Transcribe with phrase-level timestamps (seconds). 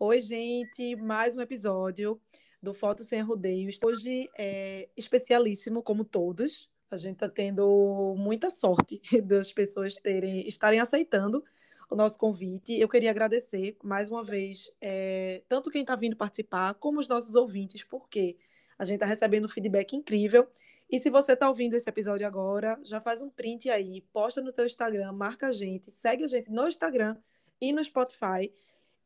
[0.00, 2.20] Oi, gente, mais um episódio
[2.62, 3.80] do Foto Sem Rodeios.
[3.82, 6.70] Hoje é especialíssimo, como todos.
[6.88, 11.42] A gente está tendo muita sorte das pessoas terem, estarem aceitando
[11.90, 12.78] o nosso convite.
[12.78, 17.34] Eu queria agradecer mais uma vez, é, tanto quem está vindo participar, como os nossos
[17.34, 18.36] ouvintes, porque
[18.78, 20.46] a gente está recebendo feedback incrível.
[20.88, 24.52] E se você está ouvindo esse episódio agora, já faz um print aí, posta no
[24.52, 27.16] teu Instagram, marca a gente, segue a gente no Instagram
[27.60, 28.54] e no Spotify.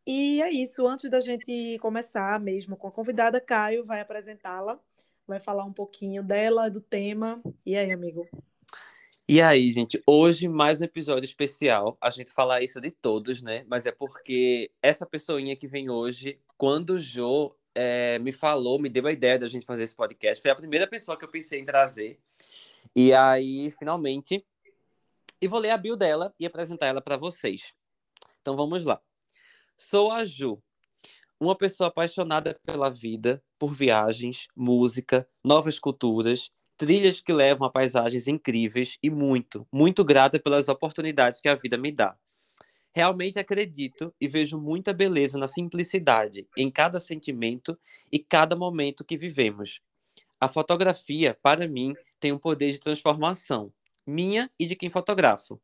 [0.06, 4.80] E é isso, antes da gente começar mesmo com a convidada, Caio vai apresentá-la,
[5.26, 7.40] vai falar um pouquinho dela, do tema.
[7.64, 8.28] E aí, amigo?
[9.28, 11.96] E aí, gente, hoje mais um episódio especial.
[12.00, 13.64] A gente fala isso de todos, né?
[13.68, 18.88] Mas é porque essa pessoinha que vem hoje, quando o Jô é, me falou, me
[18.88, 20.42] deu a ideia da gente fazer esse podcast.
[20.42, 22.18] Foi a primeira pessoa que eu pensei em trazer.
[22.94, 24.44] E aí, finalmente,
[25.40, 27.72] e vou ler a bio dela e apresentar ela para vocês.
[28.40, 29.00] Então vamos lá.
[29.76, 30.62] Sou a Ju,
[31.40, 38.28] uma pessoa apaixonada pela vida, por viagens, música, novas culturas, trilhas que levam a paisagens
[38.28, 42.16] incríveis e muito, muito grata pelas oportunidades que a vida me dá.
[42.94, 47.78] Realmente acredito e vejo muita beleza na simplicidade, em cada sentimento
[48.12, 49.80] e cada momento que vivemos.
[50.40, 53.72] A fotografia, para mim, tem um poder de transformação,
[54.06, 55.60] minha e de quem fotografo.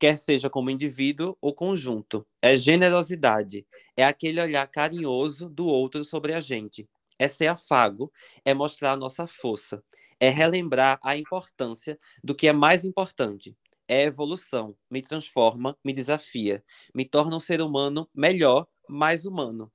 [0.00, 2.26] Quer seja como indivíduo ou conjunto.
[2.42, 6.88] É generosidade, é aquele olhar carinhoso do outro sobre a gente.
[7.18, 8.10] É ser afago,
[8.44, 9.84] é mostrar a nossa força,
[10.18, 13.54] é relembrar a importância do que é mais importante,
[13.86, 19.70] é evolução, me transforma, me desafia, me torna um ser humano melhor, mais humano.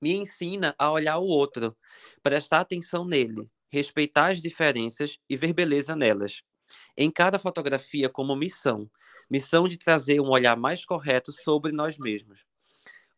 [0.00, 1.76] Me ensina a olhar o outro,
[2.22, 6.42] prestar atenção nele, respeitar as diferenças e ver beleza nelas.
[6.96, 8.90] Em cada fotografia como missão,
[9.30, 12.40] missão de trazer um olhar mais correto sobre nós mesmos,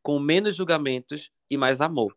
[0.03, 2.15] com menos julgamentos e mais amor.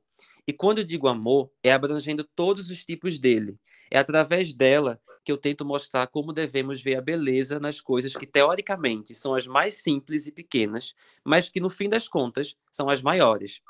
[0.48, 3.58] E quando eu digo amor, é abrangendo todos os tipos dele.
[3.90, 8.28] É através dela que eu tento mostrar como devemos ver a beleza nas coisas que,
[8.28, 10.94] teoricamente, são as mais simples e pequenas,
[11.24, 13.62] mas que, no fim das contas, são as maiores.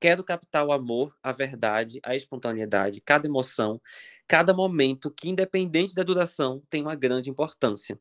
[0.00, 3.80] Quero captar o amor, a verdade, a espontaneidade, cada emoção,
[4.26, 7.98] cada momento que, independente da duração, tem uma grande importância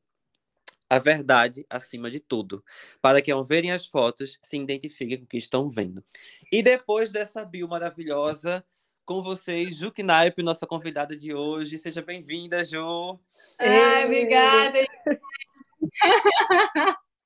[0.89, 2.63] a verdade acima de tudo,
[3.01, 6.03] para que ao verem as fotos se identifiquem com o que estão vendo.
[6.51, 8.63] E depois dessa bio maravilhosa,
[9.05, 11.77] com vocês, Ju Knaip, nossa convidada de hoje.
[11.77, 13.19] Seja bem-vinda, Ju.
[13.59, 14.79] Ai, obrigada.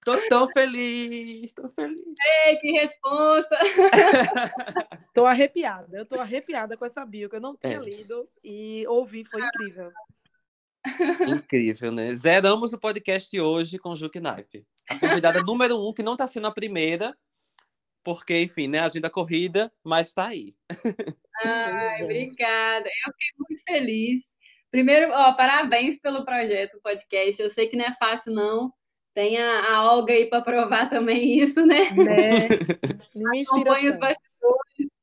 [0.03, 2.01] Tô tão feliz, tô feliz.
[2.45, 3.57] Ei, que responsa!
[5.13, 7.79] tô arrepiada, eu tô arrepiada com essa bio que eu não tinha é.
[7.79, 9.91] lido e ouvi, foi incrível.
[11.27, 12.09] Incrível, né?
[12.11, 14.65] Zeramos o podcast hoje com Juque Naipe.
[14.89, 17.15] A convidada número um, que não está sendo a primeira,
[18.03, 18.79] porque, enfim, né?
[18.79, 20.55] Agenda corrida, mas está aí.
[21.43, 22.87] Ai, obrigada.
[22.87, 24.23] Eu fiquei muito feliz.
[24.71, 27.41] Primeiro, ó, parabéns pelo projeto, podcast.
[27.41, 28.71] Eu sei que não é fácil, não.
[29.13, 31.89] Tem a, a Olga aí para provar também isso, né?
[31.91, 32.47] né?
[33.47, 34.98] Acompanhe os bastidores.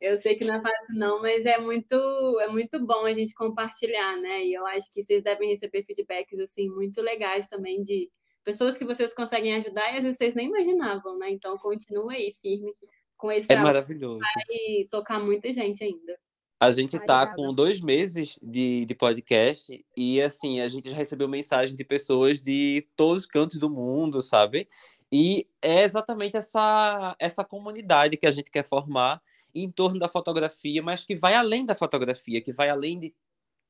[0.00, 1.94] Eu sei que não é fácil não, mas é muito
[2.40, 4.44] é muito bom a gente compartilhar, né?
[4.44, 8.10] E eu acho que vocês devem receber feedbacks assim muito legais também de
[8.44, 11.30] pessoas que vocês conseguem ajudar e às vezes vocês nem imaginavam, né?
[11.30, 12.74] Então continue aí firme
[13.16, 14.18] com esse é maravilhoso.
[14.18, 16.18] Vai tocar muita gente ainda.
[16.58, 21.28] A gente está com dois meses de, de podcast e, assim, a gente já recebeu
[21.28, 24.66] mensagem de pessoas de todos os cantos do mundo, sabe?
[25.12, 29.20] E é exatamente essa, essa comunidade que a gente quer formar
[29.62, 33.14] em torno da fotografia, mas que vai além da fotografia, que vai além de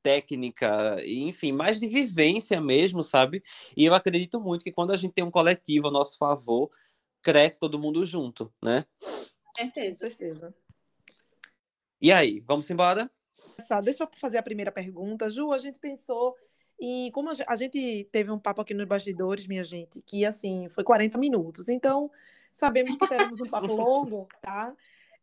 [0.02, 3.42] técnica, enfim, mais de vivência mesmo, sabe?
[3.76, 6.70] E eu acredito muito que quando a gente tem um coletivo a nosso favor,
[7.22, 8.84] cresce todo mundo junto, né?
[9.56, 10.54] Certeza, certeza.
[12.00, 13.10] E aí, vamos embora?
[13.82, 15.28] Deixa eu fazer a primeira pergunta.
[15.28, 16.36] Ju, a gente pensou
[16.78, 20.84] e como a gente teve um papo aqui nos bastidores, minha gente, que assim, foi
[20.84, 21.68] 40 minutos.
[21.68, 22.10] Então,
[22.52, 24.74] sabemos que teremos um papo longo, tá?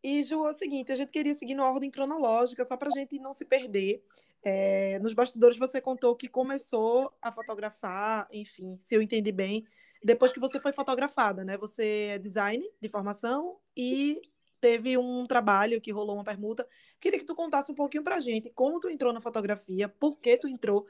[0.03, 2.99] E, Ju, é o seguinte, a gente queria seguir na ordem cronológica, só para a
[2.99, 4.03] gente não se perder.
[4.43, 9.65] É, nos bastidores você contou que começou a fotografar, enfim, se eu entendi bem,
[10.03, 11.57] depois que você foi fotografada, né?
[11.57, 14.21] Você é design de formação e
[14.59, 16.67] teve um trabalho que rolou uma permuta.
[16.99, 20.37] Queria que tu contasse um pouquinho pra gente como tu entrou na fotografia, por que
[20.37, 20.85] tu entrou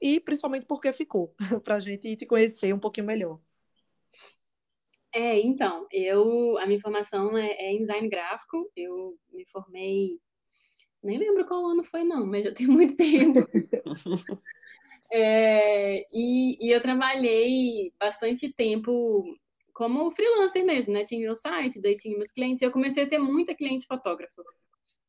[0.00, 1.34] e principalmente por que ficou,
[1.64, 3.40] pra gente te conhecer um pouquinho melhor.
[5.14, 8.70] É, então, eu a minha formação é, é, em design gráfico.
[8.76, 10.20] Eu me formei,
[11.02, 13.40] nem lembro qual ano foi não, mas já tem muito tempo.
[15.12, 19.24] é, e, e eu trabalhei bastante tempo
[19.72, 21.04] como freelancer mesmo, né?
[21.04, 24.42] Tinha meu site, daí tinha meus clientes, e eu comecei a ter muita cliente fotógrafa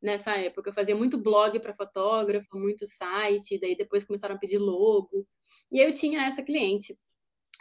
[0.01, 0.69] nessa época.
[0.69, 5.27] Eu fazia muito blog para fotógrafo, muito site, daí depois começaram a pedir logo.
[5.71, 6.97] E eu tinha essa cliente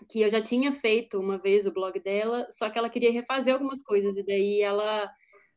[0.06, 3.52] que eu já tinha feito uma vez o blog dela, só que ela queria refazer
[3.54, 5.10] algumas coisas e daí ela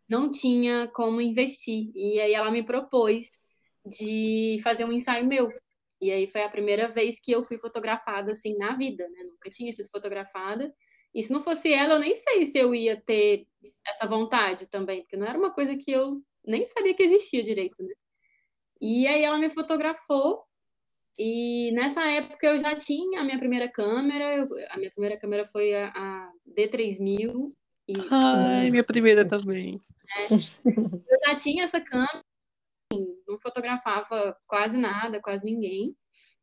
[0.09, 1.91] não tinha como investir.
[1.95, 3.29] E aí ela me propôs
[3.85, 5.49] de fazer um ensaio meu.
[6.01, 9.23] E aí foi a primeira vez que eu fui fotografada assim na vida, né?
[9.23, 10.73] Nunca tinha sido fotografada.
[11.13, 13.45] E se não fosse ela, eu nem sei se eu ia ter
[13.85, 17.83] essa vontade também, porque não era uma coisa que eu nem sabia que existia direito,
[17.83, 17.93] né?
[18.81, 20.43] E aí ela me fotografou
[21.17, 25.73] e nessa época eu já tinha a minha primeira câmera, a minha primeira câmera foi
[25.73, 27.49] a, a D3000.
[27.87, 29.79] E, Ai, minha primeira também.
[30.17, 32.21] É, eu já tinha essa câmera,
[33.27, 35.95] não fotografava quase nada, quase ninguém.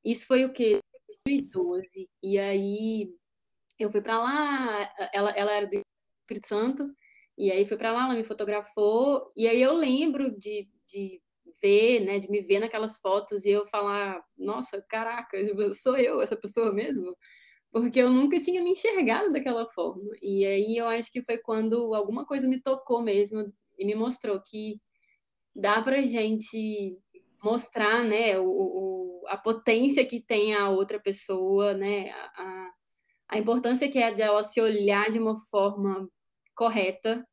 [0.04, 0.78] Isso foi o que?
[1.24, 2.08] 2012.
[2.22, 3.10] E aí
[3.78, 5.80] eu fui para lá, ela, ela era do
[6.22, 6.94] Espírito Santo,
[7.36, 11.22] e aí fui para lá, ela me fotografou, e aí eu lembro de, de
[11.62, 15.36] ver, né, de me ver naquelas fotos e eu falar, nossa, caraca,
[15.74, 17.16] sou eu essa pessoa mesmo?
[17.72, 20.10] Porque eu nunca tinha me enxergado daquela forma.
[20.22, 24.40] E aí eu acho que foi quando alguma coisa me tocou mesmo e me mostrou
[24.42, 24.80] que
[25.54, 26.96] dá pra gente
[27.42, 32.70] mostrar, né, o, o a potência que tem a outra pessoa, né, a,
[33.28, 36.08] a importância que é de ela se olhar de uma forma
[36.54, 37.26] correta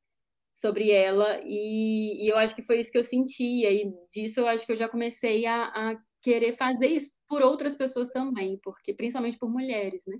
[0.55, 4.47] sobre ela e, e, eu acho que foi isso que eu senti e disso eu
[4.47, 8.93] acho que eu já comecei a, a, querer fazer isso por outras pessoas também porque
[8.93, 10.17] principalmente por mulheres né?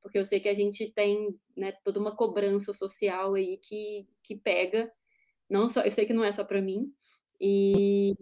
[0.00, 4.34] Porque eu sei que a gente tem né, toda uma cobrança social aí que, que
[4.36, 4.90] pega
[5.50, 6.90] não só eu sei que não é só para mim
[7.38, 8.14] e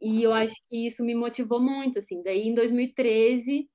[0.00, 2.22] e eu acho que isso me motivou muito assim.
[2.22, 3.70] Daí em 2013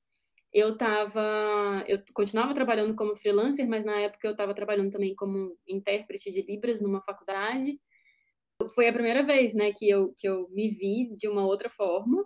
[0.54, 5.56] eu estava, eu continuava trabalhando como freelancer, mas na época eu estava trabalhando também como
[5.68, 7.80] intérprete de Libras numa faculdade.
[8.76, 12.26] Foi a primeira vez, né, que eu, que eu me vi de uma outra forma,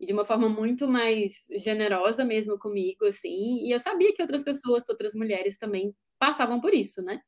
[0.00, 4.42] e de uma forma muito mais generosa mesmo comigo, assim, e eu sabia que outras
[4.44, 7.20] pessoas, outras mulheres também passavam por isso, né?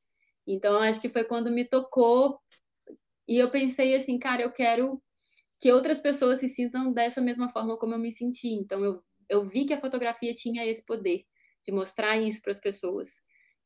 [0.47, 2.39] Então, acho que foi quando me tocou
[3.29, 5.03] e eu pensei assim, cara, eu quero
[5.61, 8.49] que outras pessoas se sintam dessa mesma forma como eu me senti.
[8.49, 9.03] Então, eu
[9.33, 11.25] eu vi que a fotografia tinha esse poder
[11.65, 13.09] de mostrar isso para as pessoas.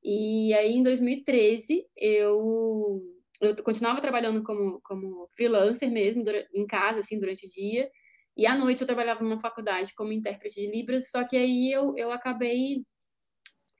[0.02, 3.02] E aí, em 2013, eu,
[3.40, 6.22] eu continuava trabalhando como, como freelancer mesmo,
[6.54, 7.90] em casa, assim, durante o dia.
[8.36, 11.94] E à noite eu trabalhava numa faculdade como intérprete de Libras, só que aí eu,
[11.96, 12.84] eu acabei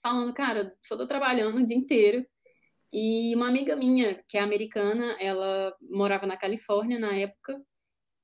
[0.03, 2.27] falando, cara, só estou trabalhando o dia inteiro.
[2.93, 7.61] E uma amiga minha, que é americana, ela morava na Califórnia na época,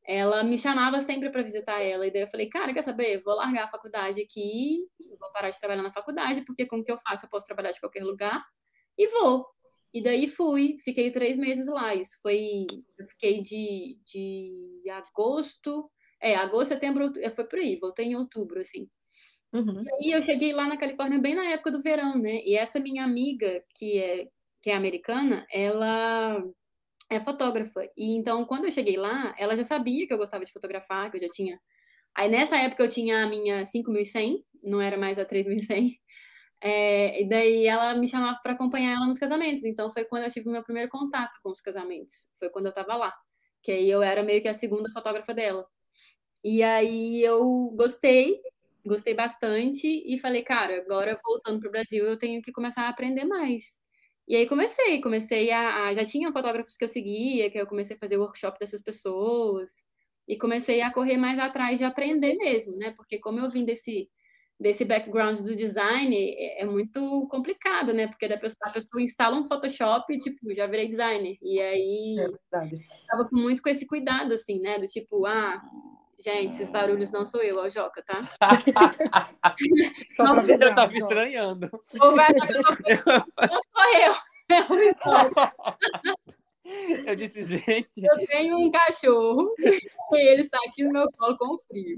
[0.04, 2.06] ela me chamava sempre para visitar ela.
[2.06, 3.22] E daí eu falei, cara, quer saber?
[3.22, 4.88] Vou largar a faculdade aqui,
[5.18, 7.70] vou parar de trabalhar na faculdade, porque com o que eu faço eu posso trabalhar
[7.70, 8.44] de qualquer lugar.
[8.98, 9.46] E vou.
[9.94, 11.94] E daí fui, fiquei três meses lá.
[11.94, 12.66] Isso foi.
[12.98, 15.90] Eu fiquei de, de agosto.
[16.20, 18.88] É, agosto, setembro, foi por aí, voltei em outubro, assim.
[19.52, 19.82] Uhum.
[20.00, 22.40] E aí eu cheguei lá na Califórnia bem na época do verão, né?
[22.44, 24.28] E essa minha amiga, que é,
[24.62, 26.42] que é americana, ela
[27.16, 27.82] é fotógrafa.
[27.96, 31.16] E então, quando eu cheguei lá, ela já sabia que eu gostava de fotografar, que
[31.18, 31.60] eu já tinha.
[32.16, 35.98] Aí nessa época eu tinha a minha 5100, não era mais a 3100.
[36.64, 39.64] É, e daí ela me chamava para acompanhar ela nos casamentos.
[39.64, 42.28] Então foi quando eu tive o meu primeiro contato com os casamentos.
[42.38, 43.12] Foi quando eu estava lá.
[43.62, 45.66] Que aí eu era meio que a segunda fotógrafa dela.
[46.44, 48.40] E aí eu gostei,
[48.86, 52.90] gostei bastante e falei, cara, agora voltando para o Brasil eu tenho que começar a
[52.90, 53.81] aprender mais.
[54.28, 57.96] E aí comecei, comecei a, a, Já tinha fotógrafos que eu seguia, que eu comecei
[57.96, 59.84] a fazer workshop dessas pessoas.
[60.28, 62.92] E comecei a correr mais atrás de aprender mesmo, né?
[62.96, 64.08] Porque como eu vim desse,
[64.58, 68.06] desse background do design, é, é muito complicado, né?
[68.06, 71.36] Porque a pessoa, a pessoa instala um Photoshop e, tipo, já virei designer.
[71.42, 72.16] E aí...
[72.18, 72.84] É verdade.
[73.08, 74.78] Tava muito com esse cuidado, assim, né?
[74.78, 75.58] Do tipo, ah...
[76.22, 78.20] Gente, esses barulhos não sou eu, é o Joca, tá?
[80.14, 81.68] Só pra avisar, eu tava estranhando.
[82.00, 82.70] Ou vai achar que eu tô...
[83.42, 84.14] Não sou eu.
[84.48, 84.62] É
[87.10, 87.90] eu disse, gente.
[87.96, 89.80] Eu tenho um cachorro e
[90.28, 91.96] ele está aqui no meu colo com frio.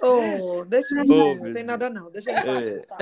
[0.00, 2.98] Oh, deixa eu oh, não tem nada não, deixa ele participar.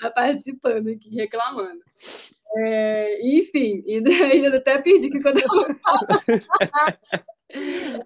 [0.00, 1.80] Tá participando aqui, reclamando.
[2.54, 5.48] É, enfim, e daí eu até perdi que quando eu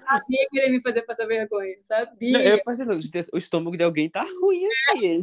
[0.04, 2.32] sabia que ele ia me fazer passar vergonha, sabia?
[2.32, 2.60] Não, eu,
[3.32, 5.22] o estômago de alguém tá ruim aqui.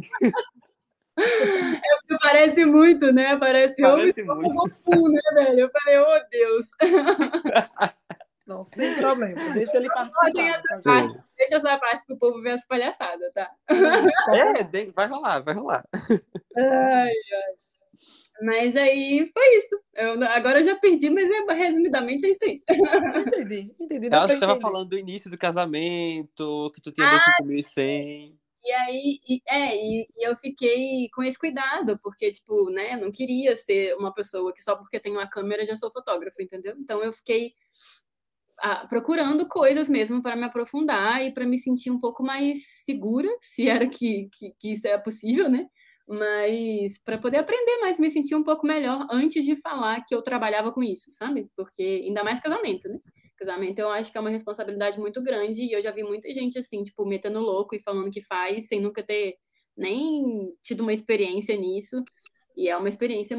[1.16, 3.36] É porque parece muito, né?
[3.36, 4.52] Parece, parece muito.
[4.52, 5.60] Goku, né, velho?
[5.60, 6.70] Eu falei, oh Deus.
[8.64, 9.52] sem problema.
[9.54, 10.54] Deixa ele participar.
[10.54, 13.50] Essa parte, deixa essa parte pro povo ver as palhaçadas, tá?
[13.70, 15.84] É, vai rolar, vai rolar.
[16.56, 17.63] Ai, ai.
[18.42, 19.80] Mas aí foi isso.
[19.94, 22.62] Eu, agora eu já perdi, mas é, resumidamente é isso aí.
[23.26, 24.08] Entendi, entendi.
[24.08, 28.36] Eu acho que tava falando do início do casamento, que tu tinha ah, 5.100.
[28.66, 33.12] E aí, e, é, e, e, eu fiquei com esse cuidado, porque, tipo, né, não
[33.12, 36.74] queria ser uma pessoa que só porque tem uma câmera já sou fotógrafo, entendeu?
[36.78, 37.52] Então eu fiquei
[38.58, 43.28] ah, procurando coisas mesmo para me aprofundar e para me sentir um pouco mais segura,
[43.40, 45.68] se era que, que, que isso é possível, né?
[46.06, 50.20] Mas para poder aprender mais, me sentir um pouco melhor antes de falar que eu
[50.20, 51.48] trabalhava com isso, sabe?
[51.56, 52.98] Porque ainda mais casamento, né?
[53.36, 56.58] Casamento eu acho que é uma responsabilidade muito grande e eu já vi muita gente
[56.58, 59.36] assim, tipo, metendo louco e falando que faz sem nunca ter
[59.76, 62.02] nem tido uma experiência nisso.
[62.56, 63.36] E é uma experiência,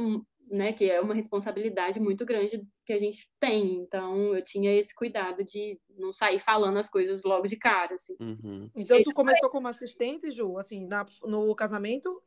[0.50, 3.76] né, que é uma responsabilidade muito grande que a gente tem.
[3.76, 8.16] Então eu tinha esse cuidado de não sair falando as coisas logo de cara, assim.
[8.20, 8.70] Uhum.
[8.76, 12.22] Então tu começou como assistente, Ju, assim, na, no casamento?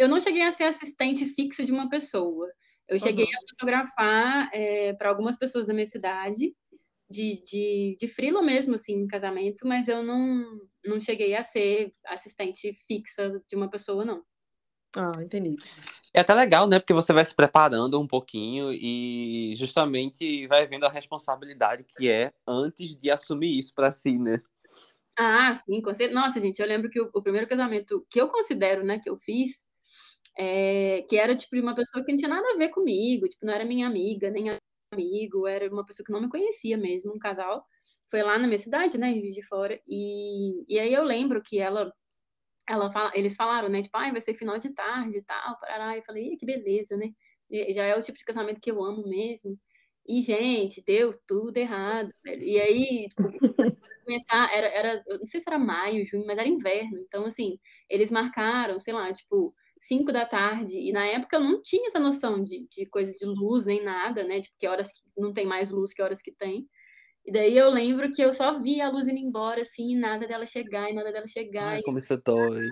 [0.00, 2.50] Eu não cheguei a ser assistente fixa de uma pessoa.
[2.88, 3.30] Eu cheguei uhum.
[3.36, 6.56] a fotografar é, eh, para algumas pessoas da minha cidade
[7.10, 11.92] de, de, de frilo mesmo, assim, em casamento, mas eu não, não cheguei a ser
[12.06, 14.24] assistente fixa de uma pessoa, não.
[14.96, 15.54] Ah, entendi.
[16.14, 16.78] É até legal, né?
[16.78, 22.32] Porque você vai se preparando um pouquinho e justamente vai vendo a responsabilidade que é
[22.48, 24.40] antes de assumir isso para si, né?
[25.18, 26.18] Ah, sim, com certeza.
[26.18, 29.18] Nossa, gente, eu lembro que o, o, primeiro casamento que eu considero, né, que eu
[29.18, 29.62] fiz,
[30.38, 33.52] é, que era tipo uma pessoa que não tinha nada a ver comigo, tipo, não
[33.52, 34.50] era minha amiga, nem
[34.92, 37.64] amigo, era uma pessoa que não me conhecia mesmo, um casal.
[38.10, 39.80] Foi lá na minha cidade, né, Juiz de Fora.
[39.86, 41.92] E, e aí eu lembro que ela,
[42.68, 45.96] ela fala, eles falaram, né, tipo, ah, vai ser final de tarde e tal, parará.
[45.96, 47.10] E eu falei, que beleza, né?
[47.70, 49.58] Já é o tipo de casamento que eu amo mesmo.
[50.06, 52.12] E, gente, deu tudo errado.
[52.24, 52.42] Velho.
[52.42, 53.22] E aí, tipo,
[54.04, 56.98] começar, era, era, eu não sei se era maio, junho, mas era inverno.
[57.06, 57.58] Então, assim,
[57.88, 61.98] eles marcaram, sei lá, tipo, 5 da tarde, e na época eu não tinha essa
[61.98, 64.38] noção de, de coisas de luz nem nada, né?
[64.38, 66.68] Tipo, que horas que não tem mais luz, que horas que tem.
[67.24, 70.28] E daí eu lembro que eu só via a luz indo embora, assim, e nada
[70.28, 71.68] dela chegar, e nada dela chegar.
[71.68, 71.82] Ai, e...
[71.82, 72.68] como isso dói.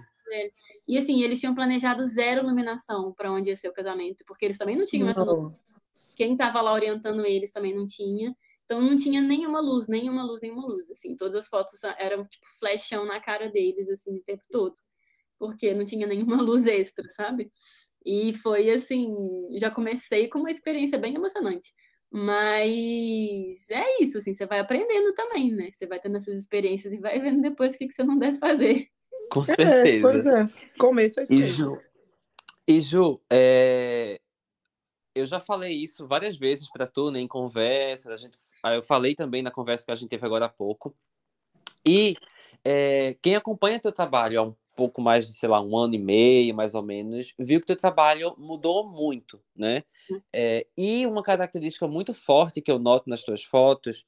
[0.86, 4.58] E assim, eles tinham planejado zero iluminação para onde ia ser o casamento, porque eles
[4.58, 5.54] também não tinham essa luz.
[6.14, 8.36] Quem estava lá orientando eles também não tinha.
[8.66, 10.90] Então não tinha nenhuma luz, nenhuma luz, nenhuma luz.
[10.90, 14.76] Assim, todas as fotos eram tipo flashão na cara deles, assim, o tempo todo
[15.38, 17.50] porque não tinha nenhuma luz extra, sabe?
[18.04, 19.14] E foi assim,
[19.52, 21.72] já comecei com uma experiência bem emocionante.
[22.10, 25.70] Mas é isso, assim, você vai aprendendo também, né?
[25.70, 28.38] Você vai tendo essas experiências e vai vendo depois o que, que você não deve
[28.38, 28.88] fazer.
[29.30, 29.88] Com certeza.
[29.88, 30.46] É, pois é.
[30.78, 31.78] Começo é isso e Ju,
[32.66, 34.18] e Ju é...
[35.14, 38.10] eu já falei isso várias vezes para tu, né, em conversa.
[38.10, 38.38] A gente...
[38.64, 40.96] Eu falei também na conversa que a gente teve agora há pouco.
[41.86, 42.16] E
[42.64, 43.14] é...
[43.20, 46.54] quem acompanha teu trabalho há um pouco mais de, sei lá, um ano e meio,
[46.54, 49.82] mais ou menos, viu que teu trabalho mudou muito, né?
[50.08, 50.20] Hum.
[50.32, 54.06] É, e uma característica muito forte que eu noto nas tuas fotos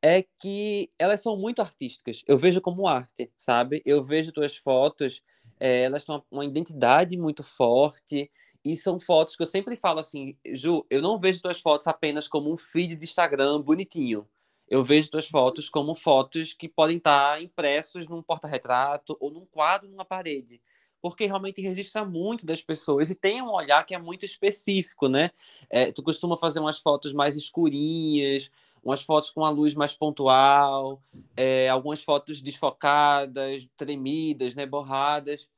[0.00, 2.22] é que elas são muito artísticas.
[2.28, 3.82] Eu vejo como arte, sabe?
[3.84, 5.20] Eu vejo tuas fotos,
[5.58, 8.30] é, elas têm uma, uma identidade muito forte
[8.64, 12.28] e são fotos que eu sempre falo assim, Ju, eu não vejo tuas fotos apenas
[12.28, 14.28] como um feed de Instagram bonitinho
[14.68, 19.88] eu vejo tuas fotos como fotos que podem estar impressos num porta-retrato ou num quadro
[19.88, 20.60] numa parede,
[21.02, 25.30] porque realmente registra muito das pessoas e tem um olhar que é muito específico, né?
[25.68, 28.50] É, tu costuma fazer umas fotos mais escurinhas,
[28.82, 31.02] umas fotos com a luz mais pontual,
[31.36, 35.48] é, algumas fotos desfocadas, tremidas, né, borradas.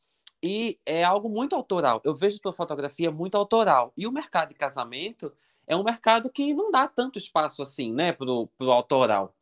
[0.42, 2.00] E é algo muito autoral.
[2.04, 3.92] Eu vejo tua fotografia muito autoral.
[3.96, 5.32] E o mercado de casamento
[5.66, 9.35] é um mercado que não dá tanto espaço assim, né, pro, pro autoral.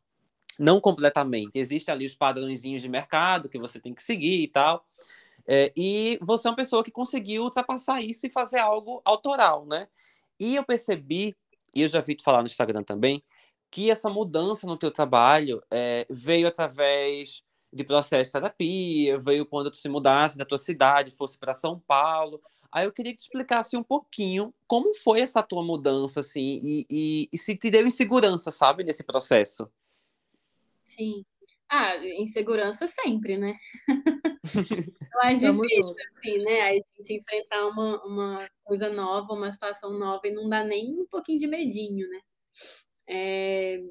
[0.57, 1.57] Não completamente.
[1.59, 4.85] Existem ali os padrõezinhos de mercado que você tem que seguir e tal.
[5.47, 9.87] É, e você é uma pessoa que conseguiu ultrapassar isso e fazer algo autoral, né?
[10.39, 11.35] E eu percebi,
[11.73, 13.23] e eu já vi tu falar no Instagram também,
[13.69, 19.69] que essa mudança no teu trabalho é, veio através de processo de terapia, veio quando
[19.69, 22.41] tu se mudasse da tua cidade, fosse para São Paulo.
[22.75, 26.85] Aí eu queria que tu explicasse um pouquinho como foi essa tua mudança, assim, e,
[26.91, 29.71] e, e se te deu insegurança, sabe, nesse processo.
[30.83, 31.23] Sim.
[31.69, 33.55] Ah, insegurança sempre, né?
[35.13, 36.61] eu acho difícil, assim, né?
[36.63, 41.05] A gente enfrentar uma, uma coisa nova, uma situação nova, e não dá nem um
[41.05, 42.19] pouquinho de medinho, né?
[43.07, 43.81] É,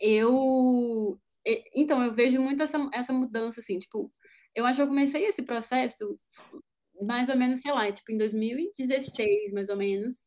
[0.00, 1.20] eu.
[1.74, 4.10] Então, eu vejo muito essa, essa mudança, assim, tipo,
[4.54, 6.18] eu acho que eu comecei esse processo
[7.02, 10.24] mais ou menos, sei lá, tipo em 2016, mais ou menos,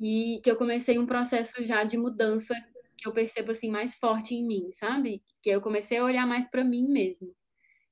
[0.00, 2.54] e que eu comecei um processo já de mudança
[2.96, 5.22] que eu percebo assim mais forte em mim, sabe?
[5.42, 7.34] Que eu comecei a olhar mais para mim mesmo.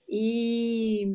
[0.09, 1.07] E,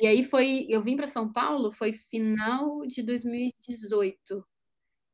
[0.00, 4.44] e aí foi, eu vim para São Paulo, foi final de 2018.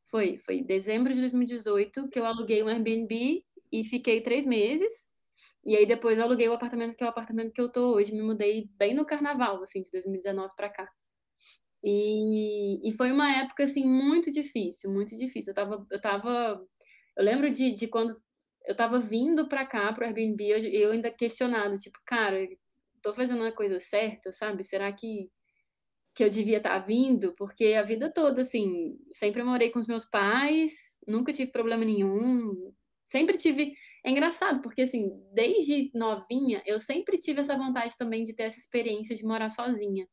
[0.05, 5.09] Foi, foi dezembro de 2018 que eu aluguei um Airbnb e fiquei três meses.
[5.65, 8.13] E aí depois eu aluguei o apartamento que é o apartamento que eu tô hoje.
[8.15, 10.89] Me mudei bem no carnaval, assim, de 2019 para cá.
[11.85, 15.51] E, e foi uma época, assim, muito difícil, muito difícil.
[15.53, 16.67] Eu tava, eu tava,
[17.17, 18.21] eu lembro de, de quando
[18.67, 22.49] eu tava vindo para cá, pro Airbnb, eu, eu ainda questionado, tipo, cara,
[23.03, 24.65] tô fazendo a coisa certa, sabe?
[24.65, 25.31] Será que
[26.17, 27.35] que eu devia estar tá vindo?
[27.35, 32.73] Porque a vida toda, assim, sempre morei com os meus pais, nunca tive problema nenhum,
[33.05, 33.75] sempre tive.
[34.05, 38.59] É engraçado, porque, assim, desde novinha, eu sempre tive essa vontade também de ter essa
[38.59, 40.09] experiência de morar sozinha.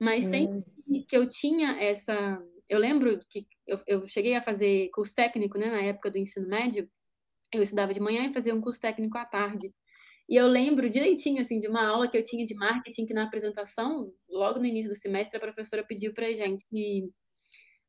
[0.00, 1.04] Mas sempre hum.
[1.06, 2.42] que eu tinha essa.
[2.68, 6.48] Eu lembro que eu, eu cheguei a fazer curso técnico, né, na época do ensino
[6.48, 6.88] médio.
[7.52, 9.72] Eu estudava de manhã e fazia um curso técnico à tarde.
[10.28, 13.24] E eu lembro direitinho, assim, de uma aula que eu tinha de marketing, que na
[13.24, 16.64] apresentação, logo no início do semestre, a professora pediu pra gente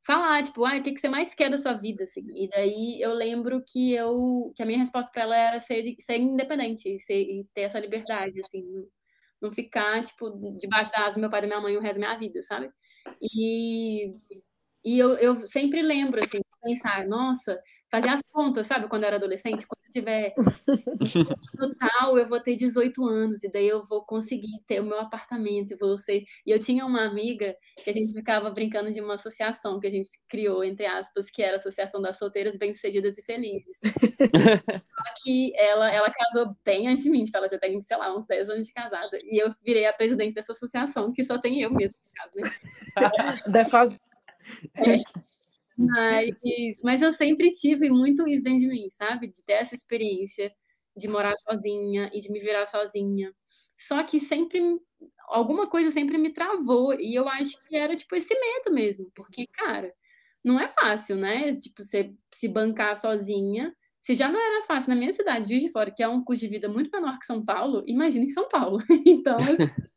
[0.03, 2.24] falar, tipo, ah, o que, que você mais quer da sua vida, assim.
[2.36, 6.18] E daí eu lembro que eu, que a minha resposta para ela era ser, ser
[6.18, 8.63] independente ser, e ter essa liberdade, assim,
[9.41, 12.00] não ficar, tipo, debaixo da asa do meu pai e da minha mãe o resto
[12.00, 12.71] da minha vida, sabe?
[13.21, 14.13] E,
[14.86, 17.60] e eu, eu sempre lembro, assim, pensar, nossa,
[17.91, 18.88] fazer as contas, sabe?
[18.88, 20.33] Quando eu era adolescente, quando tiver
[21.57, 25.74] total, eu vou ter 18 anos, e daí eu vou conseguir ter o meu apartamento,
[25.74, 26.24] e vou ser...
[26.45, 29.89] E eu tinha uma amiga que a gente ficava brincando de uma associação que a
[29.89, 33.79] gente criou, entre aspas, que era a Associação das Solteiras Bem-Sucedidas e Felizes.
[33.83, 38.15] Só que ela, ela casou bem antes de mim, tipo, ela já tem, sei lá,
[38.15, 41.62] uns 10 anos de casada, e eu virei a presidente dessa associação, que só tem
[41.62, 42.51] eu mesmo, no caso, né?
[43.51, 44.00] Deve fazer...
[44.75, 45.30] É.
[45.85, 49.27] Mas, mas eu sempre tive muito isso dentro de mim, sabe?
[49.27, 50.53] De ter essa experiência
[50.95, 53.33] de morar sozinha e de me virar sozinha.
[53.77, 54.61] Só que sempre
[55.27, 59.47] alguma coisa sempre me travou e eu acho que era tipo esse medo mesmo, porque
[59.47, 59.93] cara,
[60.43, 61.51] não é fácil, né?
[61.53, 63.75] Tipo você se bancar sozinha.
[64.00, 66.45] Se já não era fácil na minha cidade, Juiz de Fora, que é um custo
[66.45, 68.79] de vida muito menor que São Paulo, imagina em São Paulo.
[69.05, 69.91] Então, é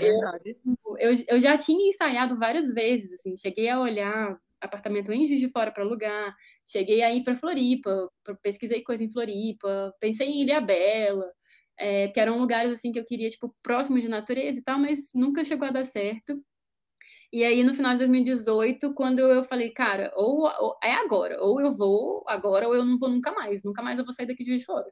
[0.00, 5.40] eu, eu, eu já tinha ensaiado várias vezes, assim, cheguei a olhar apartamento em Juiz
[5.40, 6.34] de Fora para alugar.
[6.66, 8.10] Cheguei aí para Floripa,
[8.42, 11.30] pesquisei coisa em Floripa, pensei em Ilha Bela,
[11.78, 15.10] é, que eram lugares assim que eu queria tipo próximo de natureza e tal, mas
[15.14, 16.42] nunca chegou a dar certo.
[17.32, 21.60] E aí no final de 2018, quando eu falei, cara, ou, ou é agora, ou
[21.60, 24.44] eu vou agora, ou eu não vou nunca mais, nunca mais eu vou sair daqui
[24.44, 24.86] de Juiz de Fora.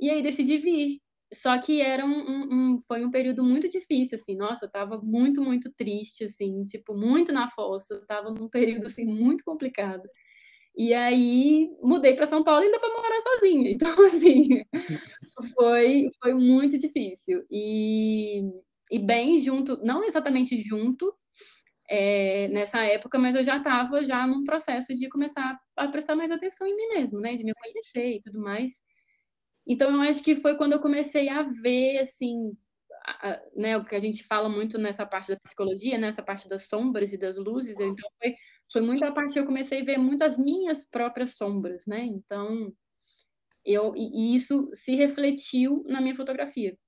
[0.00, 1.00] E aí decidi vir.
[1.34, 4.98] Só que era um, um, um, foi um período muito difícil, assim, nossa, eu tava
[5.02, 10.08] muito, muito triste, assim, tipo, muito na fossa, tava num período, assim, muito complicado.
[10.76, 14.48] E aí, mudei para São Paulo ainda para morar sozinha, então, assim,
[15.54, 17.44] foi, foi muito difícil.
[17.50, 18.42] E,
[18.90, 21.12] e bem junto, não exatamente junto,
[21.88, 26.30] é, nessa época, mas eu já estava já num processo de começar a prestar mais
[26.30, 28.80] atenção em mim mesmo, né, de me conhecer e tudo mais.
[29.66, 32.56] Então, eu acho que foi quando eu comecei a ver, assim,
[33.06, 36.48] a, né, o que a gente fala muito nessa parte da psicologia, nessa né, parte
[36.48, 37.78] das sombras e das luzes.
[37.80, 38.34] Então, foi,
[38.72, 42.00] foi muito a parte que eu comecei a ver muitas minhas próprias sombras, né?
[42.04, 42.72] Então,
[43.64, 46.78] eu, e, e isso se refletiu na minha fotografia.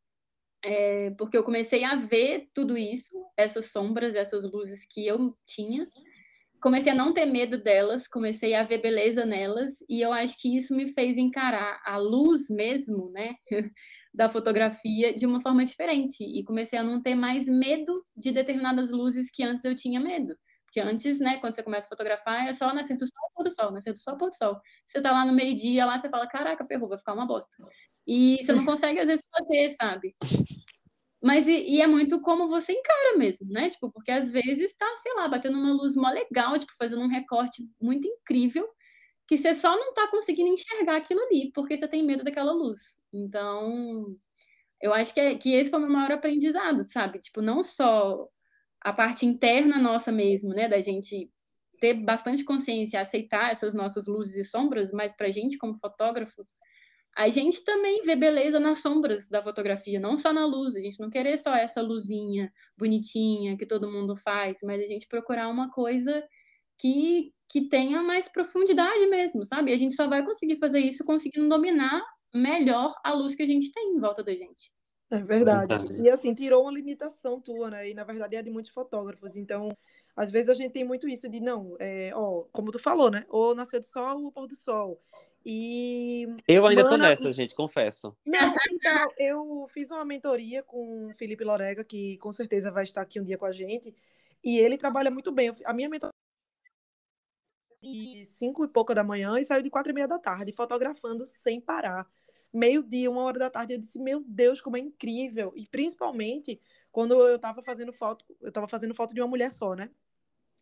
[0.65, 5.89] É, porque eu comecei a ver tudo isso, essas sombras, essas luzes que eu tinha,
[6.61, 10.57] comecei a não ter medo delas, comecei a ver beleza nelas, e eu acho que
[10.57, 13.35] isso me fez encarar a luz mesmo, né,
[14.13, 18.91] da fotografia de uma forma diferente, e comecei a não ter mais medo de determinadas
[18.91, 20.37] luzes que antes eu tinha medo.
[20.67, 23.51] Porque antes, né, quando você começa a fotografar, é só nascer do sol, pôr do
[23.51, 24.61] sol, nascer do sol, pôr do sol.
[24.87, 27.51] Você tá lá no meio-dia, lá você fala, caraca, ferrou, vai ficar uma bosta.
[28.07, 30.15] E você não consegue, às vezes, fazer, sabe?
[31.23, 33.71] Mas e, e, é muito como você encara mesmo, né?
[33.71, 37.09] Tipo, porque às vezes tá, sei lá, batendo uma luz mó legal, tipo, fazendo um
[37.09, 38.69] recorte muito incrível,
[39.27, 43.01] que você só não tá conseguindo enxergar aquilo ali, porque você tem medo daquela luz.
[43.13, 44.17] Então,
[44.81, 47.19] eu acho que, é, que esse foi o meu maior aprendizado, sabe?
[47.21, 48.29] Tipo, não só
[48.81, 50.69] a parte interna nossa mesmo, né?
[50.69, 51.31] Da gente
[51.81, 56.47] ter bastante consciência, aceitar essas nossas luzes e sombras, mas pra gente, como fotógrafo,
[57.17, 60.77] a gente também vê beleza nas sombras da fotografia, não só na luz.
[60.77, 65.07] A gente não querer só essa luzinha bonitinha que todo mundo faz, mas a gente
[65.09, 66.23] procurar uma coisa
[66.79, 69.71] que, que tenha mais profundidade mesmo, sabe?
[69.73, 72.03] E a gente só vai conseguir fazer isso conseguindo dominar
[72.35, 74.73] melhor a luz que a gente tem em volta da gente.
[75.11, 75.75] É verdade.
[76.03, 77.89] E assim, tirou uma limitação tua, né?
[77.91, 79.37] E na verdade é de muitos fotógrafos.
[79.37, 79.69] Então,
[80.17, 83.25] Às vezes a gente tem muito isso de, não, é, ó, como tu falou, né?
[83.29, 85.01] Ou nasceu do sol ou pôr do sol.
[85.45, 86.27] E.
[86.47, 86.97] Eu ainda Mana...
[86.97, 88.17] tô nessa, gente, confesso.
[88.25, 93.03] Não, então, eu fiz uma mentoria com o Felipe Lorega, que com certeza vai estar
[93.03, 93.95] aqui um dia com a gente.
[94.45, 95.55] E ele trabalha muito bem.
[95.65, 96.13] A minha mentoria
[97.81, 101.25] de cinco e pouca da manhã e saiu de quatro e meia da tarde, fotografando
[101.27, 102.09] sem parar.
[102.53, 105.53] Meio-dia, uma hora da tarde, eu disse, meu Deus, como é incrível.
[105.55, 109.75] E principalmente quando eu estava fazendo foto, eu estava fazendo foto de uma mulher só,
[109.75, 109.91] né?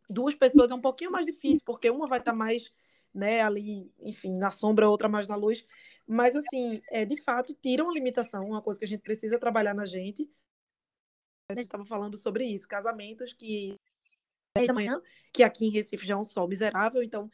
[0.08, 2.72] Duas pessoas é um pouquinho mais difícil, porque uma vai estar tá mais,
[3.16, 5.66] né, ali, enfim, na sombra, outra mais na luz.
[6.06, 9.74] Mas, assim, é, de fato, tira uma limitação, uma coisa que a gente precisa trabalhar
[9.74, 10.30] na gente.
[11.48, 13.74] A gente estava falando sobre isso, casamentos que
[14.56, 15.02] 10 da manhã,
[15.32, 17.30] que aqui em Recife já é um sol miserável, então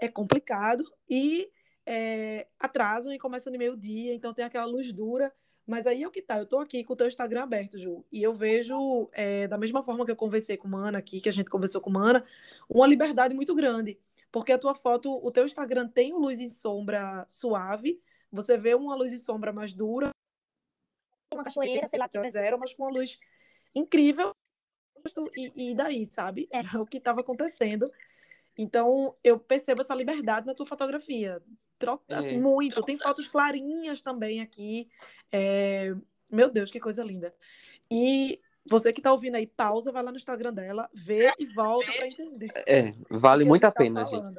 [0.00, 0.84] é complicado.
[1.08, 1.50] E
[1.84, 5.32] é, atrasam e começam no meio-dia, então tem aquela luz dura.
[5.66, 8.04] Mas aí é o que tá, eu tô aqui com o teu Instagram aberto, Ju,
[8.12, 11.32] e eu vejo, é, da mesma forma que eu conversei com Mana aqui, que a
[11.32, 12.24] gente conversou com Mana,
[12.68, 13.98] uma liberdade muito grande.
[14.30, 18.00] Porque a tua foto, o teu Instagram tem luz em sombra suave,
[18.30, 20.10] você vê uma luz em sombra mais dura,
[21.32, 23.18] uma cachoeira, sei lá, zero, mas com uma luz
[23.74, 24.32] incrível.
[25.36, 26.48] E, e daí, sabe?
[26.50, 27.90] Era o que estava acontecendo.
[28.58, 31.42] Então, eu percebo essa liberdade na tua fotografia.
[31.78, 32.74] Troca, assim, é, muito.
[32.74, 32.86] Troca.
[32.86, 34.88] Tem fotos clarinhas também aqui.
[35.32, 35.94] É...
[36.30, 37.34] Meu Deus, que coisa linda.
[37.90, 41.92] E você que está ouvindo aí, pausa, vai lá no Instagram dela, vê e volta
[41.92, 42.50] para entender.
[42.66, 44.38] É, vale muito a tá pena, gente.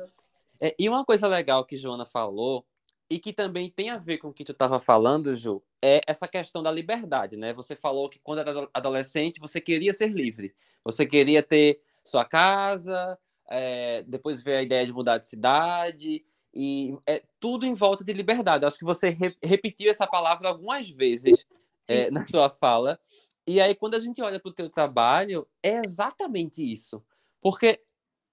[0.60, 2.66] É, e uma coisa legal que Joana falou,
[3.10, 6.28] e que também tem a ver com o que tu estava falando, Ju, é essa
[6.28, 7.54] questão da liberdade, né?
[7.54, 10.54] Você falou que quando era adolescente você queria ser livre.
[10.84, 13.18] Você queria ter sua casa,
[13.50, 18.14] é, depois veio a ideia de mudar de cidade, e é tudo em volta de
[18.14, 18.64] liberdade.
[18.64, 21.46] Eu acho que você re repetiu essa palavra algumas vezes
[21.88, 23.00] é, na sua fala.
[23.46, 27.04] E aí, quando a gente olha para o teu trabalho, é exatamente isso.
[27.42, 27.82] Porque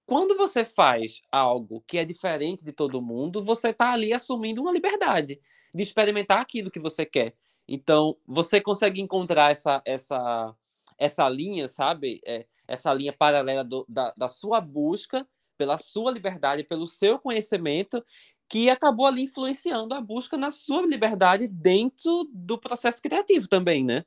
[0.05, 4.71] quando você faz algo que é diferente de todo mundo, você está ali assumindo uma
[4.71, 5.39] liberdade
[5.73, 7.35] de experimentar aquilo que você quer.
[7.67, 10.55] Então, você consegue encontrar essa, essa,
[10.97, 12.21] essa linha, sabe?
[12.25, 18.03] É, essa linha paralela do, da, da sua busca pela sua liberdade, pelo seu conhecimento,
[18.47, 24.03] que acabou ali influenciando a busca na sua liberdade dentro do processo criativo também, né?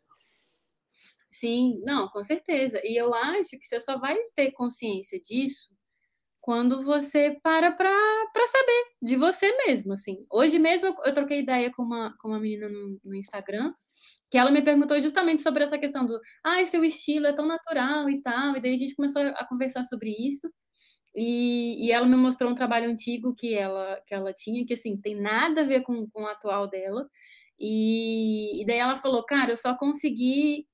[1.30, 2.80] Sim, não, com certeza.
[2.84, 5.68] E eu acho que você só vai ter consciência disso
[6.40, 10.24] quando você para para saber de você mesmo, assim.
[10.30, 13.74] Hoje mesmo eu, troquei ideia com uma, com uma menina no, no, Instagram,
[14.30, 18.08] que ela me perguntou justamente sobre essa questão do, ah, seu estilo é tão natural
[18.10, 20.50] e tal, e daí a gente começou a conversar sobre isso,
[21.14, 25.00] e, e ela me mostrou um trabalho antigo que ela, que ela tinha, que, assim,
[25.00, 27.08] tem nada a ver com, com o atual dela,
[27.58, 30.66] e, e daí ela falou, cara, eu só consegui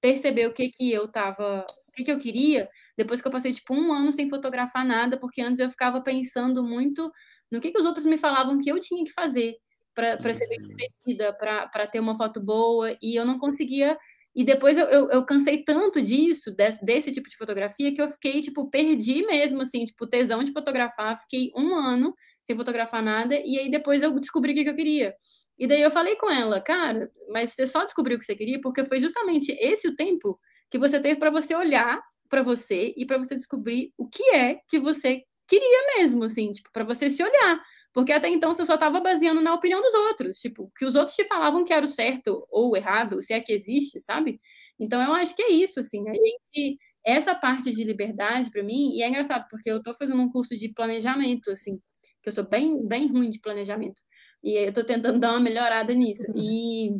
[0.00, 3.52] perceber o que que eu tava, o que que eu queria, depois que eu passei,
[3.52, 7.10] tipo, um ano sem fotografar nada, porque antes eu ficava pensando muito
[7.50, 9.56] no que, que os outros me falavam que eu tinha que fazer
[9.94, 10.66] para ser bem uhum.
[10.66, 13.98] sucedida, para ter uma foto boa, e eu não conseguia.
[14.34, 18.08] E depois eu, eu, eu cansei tanto disso, desse, desse, tipo de fotografia, que eu
[18.08, 21.20] fiquei, tipo, perdi mesmo, assim, tipo, tesão de fotografar.
[21.20, 24.74] Fiquei um ano sem fotografar nada, e aí depois eu descobri o que, que eu
[24.74, 25.14] queria.
[25.58, 28.58] E daí eu falei com ela, cara, mas você só descobriu o que você queria
[28.62, 32.00] porque foi justamente esse o tempo que você teve para você olhar
[32.30, 36.70] para você e para você descobrir o que é que você queria mesmo, assim, tipo,
[36.72, 37.60] para você se olhar.
[37.92, 41.16] Porque até então você só estava baseando na opinião dos outros, tipo, que os outros
[41.16, 44.40] te falavam que era o certo ou o errado, se é que existe, sabe?
[44.78, 48.92] Então eu acho que é isso, assim, a gente essa parte de liberdade para mim,
[48.94, 51.80] e é engraçado porque eu estou fazendo um curso de planejamento, assim,
[52.22, 54.02] que eu sou bem bem ruim de planejamento.
[54.42, 56.24] E eu estou tentando dar uma melhorada nisso.
[56.34, 56.90] E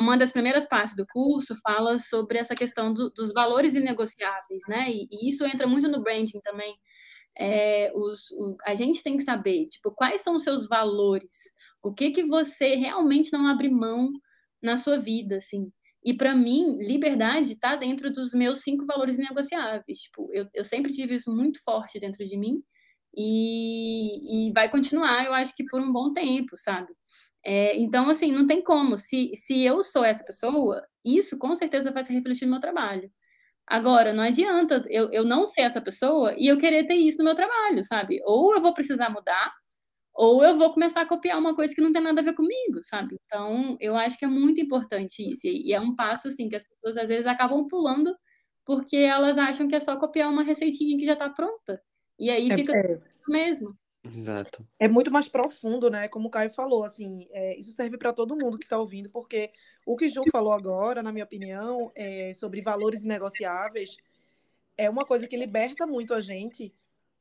[0.00, 4.90] uma das primeiras partes do curso fala sobre essa questão do, dos valores inegociáveis, né?
[4.90, 6.74] E, e, isso entra muito no branding também.
[7.38, 11.92] É, os, o, a gente tem que saber, tipo, quais são os seus valores, o
[11.92, 14.10] que que você realmente não abre mão
[14.62, 15.70] na sua vida, assim.
[16.04, 20.00] E para mim, liberdade está dentro dos meus cinco valores inegociáveis.
[20.00, 22.62] Tipo, eu, eu sempre tive isso muito forte dentro de mim
[23.16, 26.92] e, e vai continuar, eu acho que por um bom tempo, sabe?
[27.44, 28.96] É, então, assim, não tem como.
[28.96, 33.10] Se, se eu sou essa pessoa, isso com certeza vai se refletir no meu trabalho.
[33.66, 37.24] Agora, não adianta eu, eu não ser essa pessoa e eu querer ter isso no
[37.24, 38.20] meu trabalho, sabe?
[38.24, 39.52] Ou eu vou precisar mudar,
[40.14, 42.82] ou eu vou começar a copiar uma coisa que não tem nada a ver comigo,
[42.82, 43.16] sabe?
[43.24, 45.46] Então, eu acho que é muito importante isso.
[45.46, 48.14] E é um passo, assim, que as pessoas às vezes acabam pulando
[48.64, 51.80] porque elas acham que é só copiar uma receitinha que já está pronta.
[52.18, 53.76] E aí é, fica é, mesmo.
[54.04, 54.66] Exato.
[54.78, 56.08] É muito mais profundo, né?
[56.08, 59.50] Como o Caio falou, assim, é, isso serve para todo mundo que está ouvindo, porque
[59.86, 63.96] o que Ju falou agora, na minha opinião, é, sobre valores inegociáveis,
[64.76, 66.74] é uma coisa que liberta muito a gente.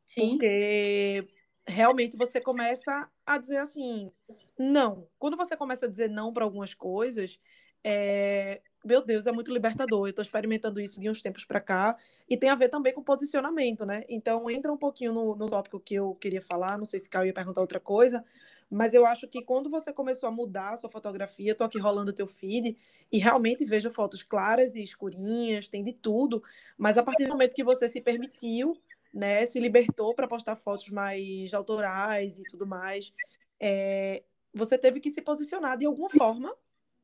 [0.05, 0.31] Sim.
[0.31, 1.25] Porque
[1.65, 4.11] realmente você começa a dizer assim,
[4.59, 5.07] não.
[5.17, 7.39] Quando você começa a dizer não para algumas coisas,
[7.83, 10.07] é, meu Deus, é muito libertador.
[10.07, 11.97] Eu estou experimentando isso de uns tempos para cá
[12.29, 14.03] e tem a ver também com posicionamento, né?
[14.09, 16.77] Então entra um pouquinho no, no tópico que eu queria falar.
[16.77, 18.23] Não sei se Caio ia perguntar outra coisa,
[18.69, 22.11] mas eu acho que quando você começou a mudar a sua fotografia, estou aqui rolando
[22.11, 22.77] o teu feed
[23.11, 26.43] e realmente vejo fotos claras e escurinhas, tem de tudo.
[26.77, 28.75] Mas a partir do momento que você se permitiu,
[29.13, 33.13] né, se libertou para postar fotos mais autorais e tudo mais,
[33.59, 36.53] é, você teve que se posicionar de alguma forma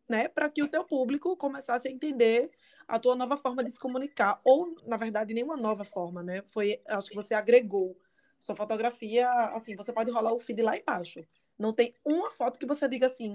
[0.09, 2.49] né, para que o teu público começasse a entender
[2.87, 6.43] a tua nova forma de se comunicar, ou na verdade nenhuma nova forma, né?
[6.47, 7.95] Foi, acho que você agregou
[8.39, 11.19] sua fotografia, assim, você pode rolar o feed lá embaixo.
[11.57, 13.33] Não tem uma foto que você diga assim,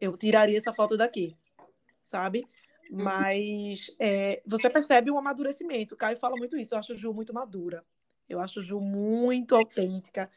[0.00, 1.36] eu tiraria essa foto daqui,
[2.02, 2.44] sabe?
[2.90, 3.04] Uhum.
[3.04, 5.94] Mas é, você percebe um amadurecimento.
[5.94, 6.74] O Caio fala muito isso.
[6.74, 7.84] Eu acho Ju muito madura.
[8.28, 10.30] Eu acho Ju muito autêntica.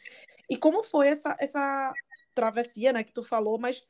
[0.50, 1.94] E como foi essa, essa
[2.34, 3.84] travessia, né, que tu falou, mas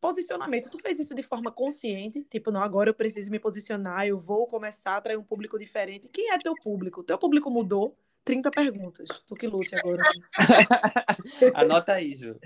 [0.00, 2.24] Posicionamento, tu fez isso de forma consciente?
[2.30, 6.08] Tipo, não, agora eu preciso me posicionar, eu vou começar a atrair um público diferente.
[6.08, 7.02] Quem é teu público?
[7.02, 7.96] Teu público mudou?
[8.24, 9.08] 30 perguntas.
[9.26, 10.02] Tu que lute agora.
[11.54, 12.38] Anota aí, Ju.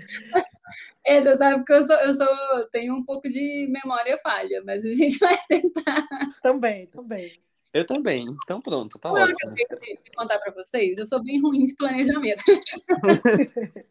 [1.05, 2.27] É, você sabe que eu, sou, eu sou,
[2.71, 6.07] tenho um pouco de memória falha, mas a gente vai tentar.
[6.41, 7.31] Também, também.
[7.73, 8.25] Eu também.
[8.43, 9.53] Então pronto, tá ótimo.
[9.69, 12.41] Eu tenho que contar para vocês, eu sou bem ruim de planejamento.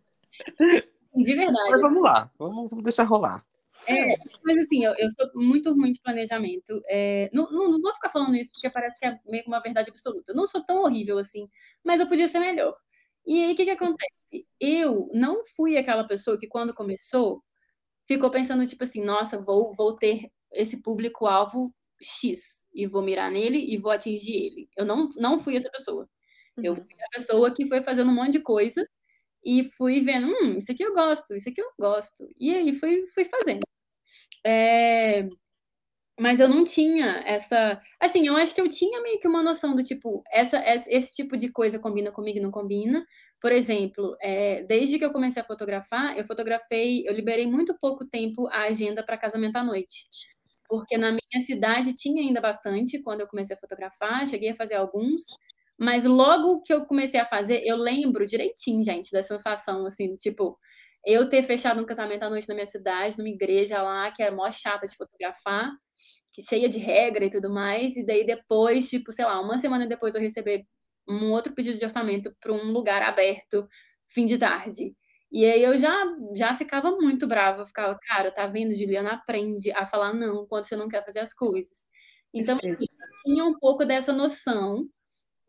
[1.15, 1.71] de verdade.
[1.71, 3.45] Mas vamos lá, vamos, vamos deixar rolar.
[3.87, 6.81] É, mas assim, eu, eu sou muito ruim de planejamento.
[6.89, 9.61] É, não, não, não, vou ficar falando isso porque parece que é meio que uma
[9.61, 10.33] verdade absoluta.
[10.33, 11.49] Eu não sou tão horrível assim,
[11.85, 12.77] mas eu podia ser melhor.
[13.27, 14.47] E aí, o que, que acontece?
[14.61, 17.43] Eu não fui aquela pessoa que, quando começou,
[18.07, 23.59] ficou pensando, tipo assim, nossa, vou, vou ter esse público-alvo X e vou mirar nele
[23.59, 24.69] e vou atingir ele.
[24.77, 26.09] Eu não, não fui essa pessoa.
[26.63, 26.77] Eu uhum.
[26.77, 28.87] fui a pessoa que foi fazendo um monte de coisa
[29.45, 32.27] e fui vendo, hum, isso aqui eu gosto, isso aqui eu gosto.
[32.39, 33.61] E aí fui, fui fazendo.
[34.45, 35.29] É...
[36.19, 37.81] Mas eu não tinha essa.
[38.01, 41.37] Assim, eu acho que eu tinha meio que uma noção do tipo, essa, esse tipo
[41.37, 43.05] de coisa combina comigo e não combina.
[43.41, 48.07] Por exemplo, é, desde que eu comecei a fotografar, eu fotografei, eu liberei muito pouco
[48.07, 50.07] tempo a agenda para casamento à noite.
[50.69, 54.75] Porque na minha cidade tinha ainda bastante quando eu comecei a fotografar, cheguei a fazer
[54.77, 55.23] alguns,
[55.79, 60.59] mas logo que eu comecei a fazer, eu lembro direitinho, gente, da sensação, assim, tipo,
[61.07, 64.35] eu ter fechado um casamento à noite na minha cidade, numa igreja lá, que era
[64.35, 65.71] mó chata de fotografar,
[66.33, 69.87] que cheia de regra e tudo mais, e daí depois, tipo, sei lá, uma semana
[69.87, 70.65] depois eu receber
[71.09, 73.69] um outro pedido de orçamento para um lugar aberto,
[74.09, 74.95] fim de tarde.
[75.31, 75.93] E aí eu já,
[76.37, 80.65] já ficava muito brava, eu ficava, cara, tá vendo, Juliana aprende a falar não quando
[80.65, 81.89] você não quer fazer as coisas.
[82.33, 82.87] Então, assim, eu
[83.25, 84.89] tinha um pouco dessa noção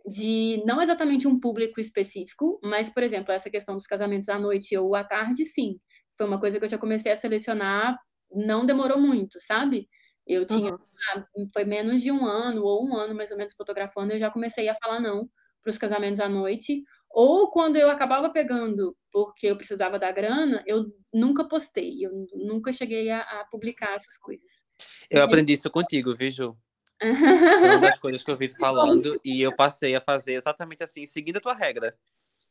[0.08, 4.78] de não exatamente um público específico, mas, por exemplo, essa questão dos casamentos à noite
[4.78, 5.80] ou à tarde, sim.
[6.18, 7.98] Foi uma coisa que eu já comecei a selecionar,
[8.32, 9.90] não demorou muito, sabe?
[10.26, 11.48] Eu tinha, uhum.
[11.54, 14.68] foi menos de um ano ou um ano mais ou menos fotografando, eu já comecei
[14.68, 15.30] a falar não
[15.62, 16.84] para os casamentos à noite.
[17.10, 22.74] Ou quando eu acabava pegando porque eu precisava da grana, eu nunca postei, eu nunca
[22.74, 24.62] cheguei a, a publicar essas coisas.
[25.10, 26.58] Eu aprendi isso contigo, viu, Ju?
[27.60, 30.84] Foi uma das coisas que eu vi tu falando e eu passei a fazer exatamente
[30.84, 31.98] assim, seguindo a tua regra.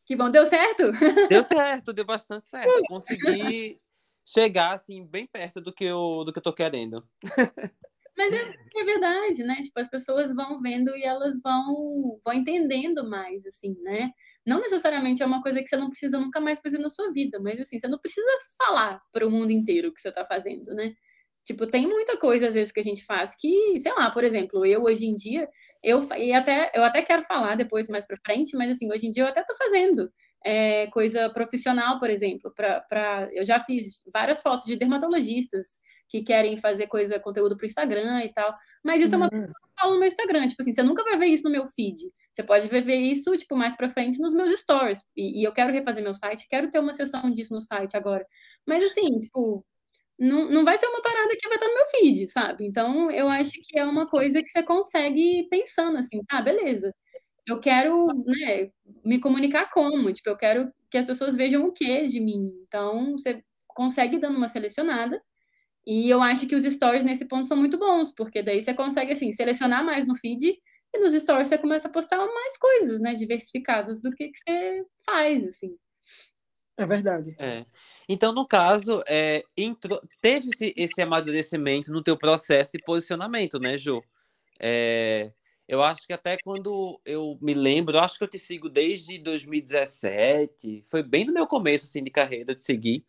[0.07, 0.93] Que bom, deu certo?
[1.31, 2.83] Deu certo, deu bastante certo.
[2.89, 3.81] Consegui
[4.25, 7.07] chegar assim bem perto do que eu do que eu tô querendo.
[8.17, 9.57] Mas é, é, verdade, né?
[9.57, 14.11] Tipo, as pessoas vão vendo e elas vão vão entendendo mais, assim, né?
[14.47, 17.41] Não necessariamente é uma coisa que você não precisa nunca mais fazer na sua vida,
[17.41, 18.29] mas assim, você não precisa
[18.59, 20.95] falar para o mundo inteiro o que você está fazendo, né?
[21.45, 24.65] Tipo, tem muita coisa às vezes que a gente faz que, sei lá, por exemplo,
[24.65, 25.49] eu hoje em dia,
[25.83, 29.11] eu e até eu até quero falar depois mais para frente, mas assim, hoje em
[29.11, 30.11] dia eu até estou fazendo
[30.45, 35.79] é, coisa profissional, por exemplo, para eu já fiz várias fotos de dermatologistas
[36.09, 38.55] que querem fazer coisa, conteúdo para o Instagram e tal.
[38.85, 39.23] Mas isso uhum.
[39.23, 40.47] é uma coisa que eu falo no meu Instagram.
[40.47, 41.99] Tipo assim, você nunca vai ver isso no meu feed.
[42.33, 44.99] Você pode ver isso, tipo, mais para frente nos meus stories.
[45.17, 48.27] E, e, eu quero refazer meu site, quero ter uma sessão disso no site agora.
[48.67, 49.65] Mas assim, tipo,
[50.19, 52.67] não, não vai ser uma parada que vai estar no meu feed, sabe?
[52.67, 56.91] Então, eu acho que é uma coisa que você consegue pensando assim, tá, beleza.
[57.49, 58.71] Eu quero, né,
[59.05, 60.13] me comunicar como?
[60.13, 62.51] Tipo, eu quero que as pessoas vejam o que de mim.
[62.69, 65.23] Então, você consegue dando uma selecionada.
[65.87, 69.13] E eu acho que os stories nesse ponto são muito bons, porque daí você consegue,
[69.13, 70.57] assim, selecionar mais no feed
[70.95, 74.85] e nos stories você começa a postar mais coisas, né, diversificadas do que, que você
[75.07, 75.77] faz, assim.
[76.77, 77.35] É verdade.
[77.39, 77.65] É.
[78.09, 79.45] Então, no caso, é,
[80.21, 84.03] teve esse, amadurecimento no teu processo de posicionamento, né, Ju?
[84.61, 85.33] É,
[85.69, 90.85] Eu acho que até quando eu me lembro, acho que eu te sigo desde 2017,
[90.87, 93.05] foi bem no meu começo assim, de carreira, eu te.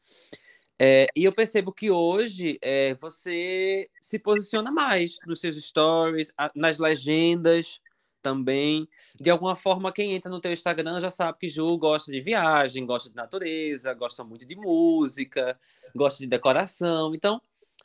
[0.80, 6.80] É, e eu percebo que hoje é, você se posiciona mais nos seus stories, nas
[6.80, 7.80] legendas
[8.26, 8.90] também.
[9.22, 12.84] De alguma forma, quem entra no teu Instagram já sabe que Ju gosta de viagem,
[12.84, 15.60] gosta de natureza, gosta muito de música,
[15.96, 17.14] gosta de decoração.
[17.14, 17.40] Então,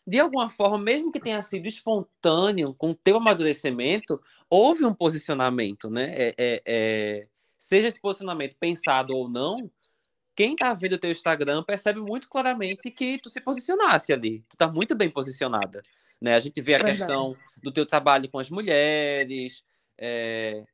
[0.07, 5.91] de alguma forma, mesmo que tenha sido espontâneo, com o teu amadurecimento, houve um posicionamento,
[5.91, 6.11] né?
[6.17, 7.27] É, é, é...
[7.59, 9.71] Seja esse posicionamento pensado ou não,
[10.35, 14.43] quem tá vendo o teu Instagram percebe muito claramente que tu se posicionasse ali.
[14.49, 15.83] Tu tá muito bem posicionada.
[16.19, 16.35] Né?
[16.35, 16.99] A gente vê a Verdade.
[16.99, 19.63] questão do teu trabalho com as mulheres.
[20.01, 20.65] É...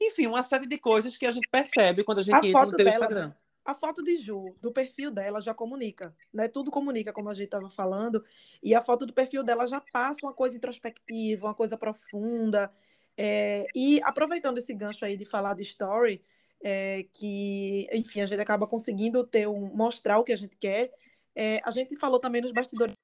[0.00, 2.70] Enfim, uma série de coisas que a gente percebe quando a gente a entra no
[2.70, 6.48] teu dela, Instagram a foto de Ju, do perfil dela, já comunica, né?
[6.48, 8.22] Tudo comunica, como a gente estava falando,
[8.62, 12.70] e a foto do perfil dela já passa uma coisa introspectiva, uma coisa profunda.
[13.16, 16.22] É, e aproveitando esse gancho aí de falar de story,
[16.62, 20.92] é, que, enfim, a gente acaba conseguindo ter um, mostrar o que a gente quer.
[21.34, 22.94] É, a gente falou também nos bastidores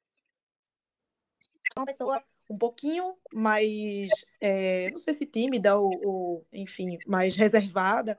[1.77, 4.11] uma pessoa um pouquinho mais,
[4.41, 8.19] é, não sei se tímida ou, ou, enfim, mais reservada.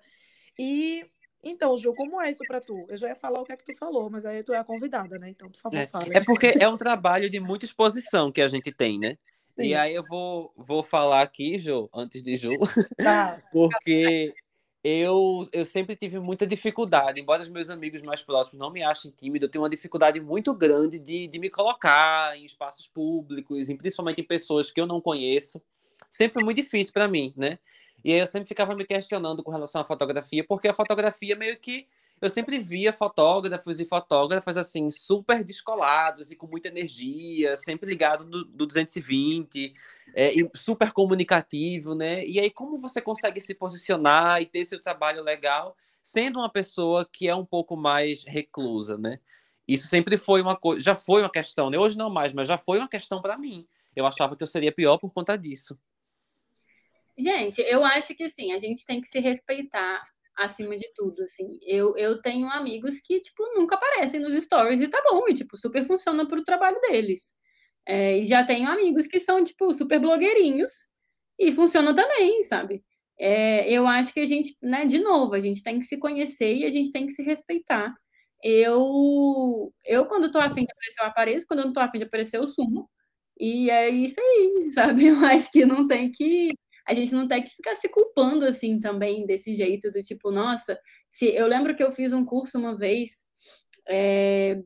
[0.58, 1.06] E
[1.44, 2.86] então, Ju, como é isso para tu?
[2.88, 4.64] Eu já ia falar o que é que tu falou, mas aí tu é a
[4.64, 5.32] convidada, né?
[5.32, 6.06] Então, por favor, é, fala.
[6.12, 9.18] É porque é um trabalho de muita exposição que a gente tem, né?
[9.60, 9.68] Sim.
[9.68, 12.52] E aí eu vou, vou falar aqui, Ju, antes de Ju,
[12.96, 13.42] tá.
[13.52, 14.34] porque
[14.84, 19.12] eu, eu sempre tive muita dificuldade, embora os meus amigos mais próximos não me achem
[19.12, 23.76] tímido, eu tenho uma dificuldade muito grande de, de me colocar em espaços públicos, e
[23.76, 25.62] principalmente em pessoas que eu não conheço.
[26.10, 27.60] Sempre foi muito difícil para mim, né?
[28.04, 31.58] E aí eu sempre ficava me questionando com relação à fotografia, porque a fotografia meio
[31.58, 31.88] que
[32.22, 38.24] eu sempre via fotógrafos e fotógrafas assim super descolados e com muita energia, sempre ligado
[38.24, 39.74] do, do 220
[40.14, 42.24] é, e super comunicativo, né?
[42.26, 47.08] E aí como você consegue se posicionar e ter seu trabalho legal sendo uma pessoa
[47.12, 49.20] que é um pouco mais reclusa, né?
[49.68, 51.78] Isso sempre foi uma coisa, já foi uma questão, né?
[51.78, 53.68] Hoje não mais, mas já foi uma questão para mim.
[53.96, 55.78] Eu achava que eu seria pior por conta disso.
[57.18, 60.08] Gente, eu acho que assim, a gente tem que se respeitar
[60.44, 61.60] acima de tudo, assim.
[61.66, 65.58] Eu, eu tenho amigos que, tipo, nunca aparecem nos stories e tá bom, e, tipo,
[65.58, 67.34] super funciona pro trabalho deles.
[67.88, 70.72] É, e já tenho amigos que são, tipo, super blogueirinhos
[71.40, 72.84] e funciona também, sabe?
[73.20, 76.56] É, eu acho que a gente, né, de novo, a gente tem que se conhecer
[76.58, 77.94] e a gente tem que se respeitar.
[78.44, 82.06] Eu, eu quando tô afim de aparecer, eu apareço, quando eu não tô afim de
[82.06, 82.90] aparecer, eu sumo.
[83.40, 85.08] E é isso aí, sabe?
[85.08, 86.54] Eu acho que não tem que
[86.92, 90.78] a gente não tem que ficar se culpando assim também desse jeito do tipo, nossa,
[91.10, 93.24] se eu lembro que eu fiz um curso uma vez
[93.88, 94.62] é,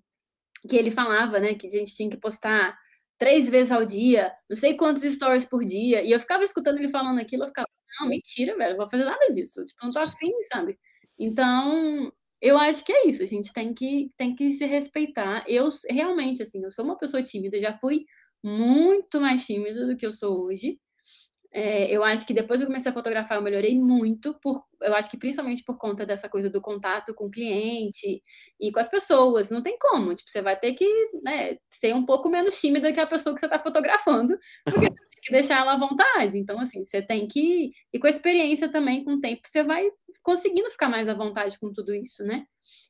[0.68, 2.76] que ele falava, né, que a gente tinha que postar
[3.20, 6.90] três vezes ao dia, não sei quantos stories por dia, e eu ficava escutando ele
[6.90, 7.68] falando aquilo, eu ficava,
[8.00, 10.78] não, mentira, velho, não vou fazer nada disso, tipo, não tô afim, sabe?
[11.20, 12.12] Então,
[12.42, 15.46] eu acho que é isso, a gente tem que, tem que se respeitar.
[15.48, 18.06] Eu, realmente, assim, eu sou uma pessoa tímida, já fui
[18.44, 20.80] muito mais tímida do que eu sou hoje,
[21.58, 24.94] é, eu acho que depois que eu comecei a fotografar, eu melhorei muito, por, eu
[24.94, 28.22] acho que principalmente por conta dessa coisa do contato com o cliente
[28.60, 29.50] e com as pessoas.
[29.50, 30.86] Não tem como, tipo, você vai ter que
[31.24, 34.90] né, ser um pouco menos tímida que a pessoa que você está fotografando, porque você
[34.90, 36.38] tem que deixar ela à vontade.
[36.38, 37.72] Então, assim, você tem que.
[37.94, 39.90] E com a experiência também, com o tempo, você vai
[40.22, 42.46] conseguindo ficar mais à vontade com tudo isso, né?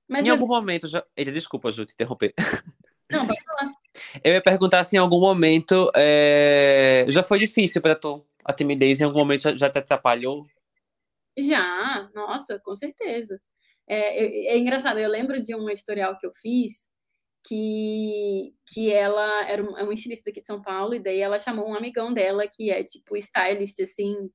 [0.10, 1.06] Mas, em algum momento já.
[1.16, 2.34] Ele, desculpa, Ju, te interromper.
[3.12, 3.72] Não, pode falar.
[4.24, 7.06] Eu ia perguntar se em algum momento é...
[7.08, 10.46] já foi difícil para tu a timidez em algum momento já, te atrapalhou?
[11.38, 13.42] Já, nossa, com certeza.
[13.88, 16.90] É, é, é, engraçado, eu lembro de um editorial que eu fiz
[17.48, 21.38] que, que ela era uma, é uma estilista aqui de São Paulo, e daí ela
[21.38, 24.30] chamou um amigão dela que é tipo stylist, assim,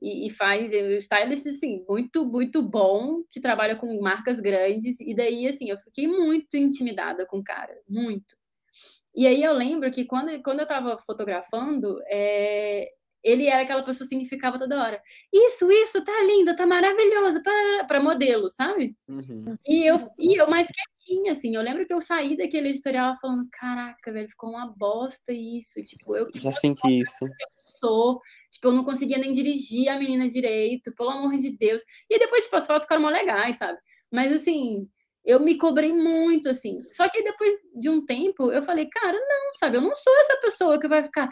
[0.00, 5.46] e, e faz stylist, assim, muito, muito bom, que trabalha com marcas grandes, e daí,
[5.48, 8.36] assim, eu fiquei muito intimidada com o cara, muito.
[9.16, 12.88] E aí eu lembro que quando, quando eu tava fotografando, é,
[13.24, 15.02] ele era aquela pessoa que significava toda hora.
[15.32, 17.42] Isso, isso, tá lindo, tá maravilhoso,
[17.88, 18.94] para modelo, sabe?
[19.08, 19.56] Uhum.
[19.66, 21.56] E, eu, e eu mais quietinha, assim.
[21.56, 25.82] Eu lembro que eu saí daquele editorial falando: caraca, velho, ficou uma bosta isso.
[25.82, 27.24] Tipo, eu já senti isso.
[27.24, 28.20] Eu sou.
[28.50, 31.82] Tipo, eu não conseguia nem dirigir a menina direito, pelo amor de Deus.
[32.10, 33.78] E depois, tipo, as fotos ficaram mó legais, sabe?
[34.12, 34.86] Mas assim,
[35.24, 36.82] eu me cobrei muito, assim.
[36.90, 39.76] Só que depois de um tempo, eu falei, cara, não, sabe?
[39.78, 41.28] Eu não sou essa pessoa que vai ficar,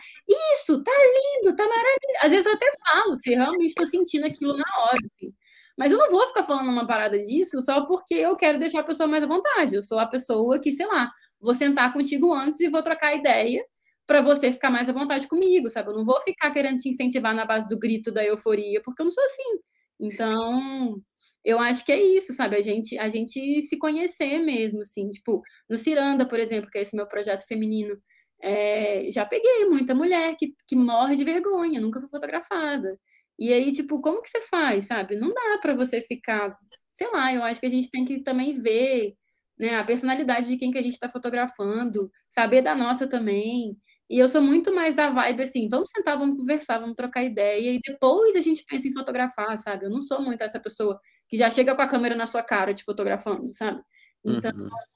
[0.54, 2.18] isso, tá lindo, tá maravilhoso.
[2.22, 5.32] Às vezes eu até falo, se realmente estou sentindo aquilo na hora, assim.
[5.78, 8.84] Mas eu não vou ficar falando uma parada disso só porque eu quero deixar a
[8.84, 9.74] pessoa mais à vontade.
[9.74, 13.64] Eu sou a pessoa que, sei lá, vou sentar contigo antes e vou trocar ideia
[14.06, 15.90] para você ficar mais à vontade comigo, sabe?
[15.90, 19.04] Eu não vou ficar querendo te incentivar na base do grito da euforia, porque eu
[19.04, 19.58] não sou assim.
[20.00, 21.00] Então,
[21.44, 22.56] eu acho que é isso, sabe?
[22.56, 25.10] A gente, a gente se conhecer mesmo, assim.
[25.10, 27.96] Tipo, no Ciranda, por exemplo, que é esse meu projeto feminino,
[28.42, 32.98] é, já peguei muita mulher que, que morre de vergonha, nunca foi fotografada.
[33.38, 35.16] E aí, tipo, como que você faz, sabe?
[35.16, 36.56] Não dá para você ficar,
[36.88, 39.14] sei lá, eu acho que a gente tem que também ver
[39.58, 43.76] né, a personalidade de quem que a gente está fotografando, saber da nossa também.
[44.10, 47.72] E eu sou muito mais da vibe assim, vamos sentar, vamos conversar, vamos trocar ideia
[47.72, 49.86] e depois a gente pensa em fotografar, sabe?
[49.86, 51.00] Eu não sou muito essa pessoa
[51.32, 53.80] que já chega com a câmera na sua cara te fotografando, sabe?
[54.22, 54.52] Então,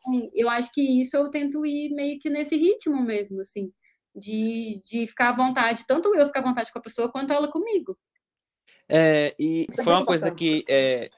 [0.06, 0.30] uhum.
[0.34, 3.72] eu acho que isso eu tento ir meio que nesse ritmo mesmo, assim,
[4.14, 7.50] de, de ficar à vontade, tanto eu ficar à vontade com a pessoa quanto ela
[7.50, 7.98] comigo.
[8.86, 11.08] É, e isso é foi é uma coisa que é,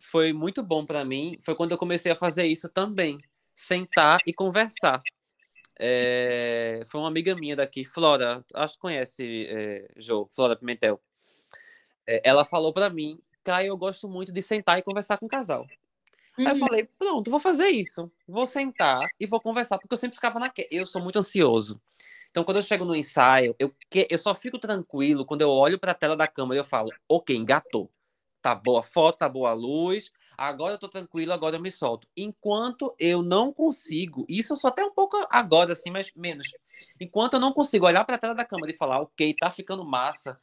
[0.00, 3.18] foi muito bom para mim, foi quando eu comecei a fazer isso também,
[3.54, 5.02] sentar e conversar.
[5.78, 10.98] É, foi uma amiga minha daqui, Flora, acho que conhece, é, Jo, Flora Pimentel.
[12.08, 15.28] É, ela falou para mim, Caio, eu gosto muito de sentar e conversar com o
[15.28, 15.66] casal.
[16.38, 16.46] Uhum.
[16.46, 16.58] Aí eu uhum.
[16.58, 18.10] falei, pronto, vou fazer isso.
[18.26, 20.68] Vou sentar e vou conversar, porque eu sempre ficava naquela.
[20.70, 21.80] Eu sou muito ansioso.
[22.30, 24.08] Então, quando eu chego no ensaio, eu, que...
[24.10, 26.90] eu só fico tranquilo quando eu olho para a tela da câmera e eu falo,
[27.08, 27.90] ok, engatou.
[28.40, 31.70] Tá boa a foto, tá boa a luz, agora eu tô tranquilo, agora eu me
[31.70, 32.08] solto.
[32.16, 36.50] Enquanto eu não consigo, isso eu sou até um pouco agora, assim, mas menos.
[37.00, 39.84] Enquanto eu não consigo olhar para a tela da câmera e falar, ok, tá ficando
[39.84, 40.36] massa,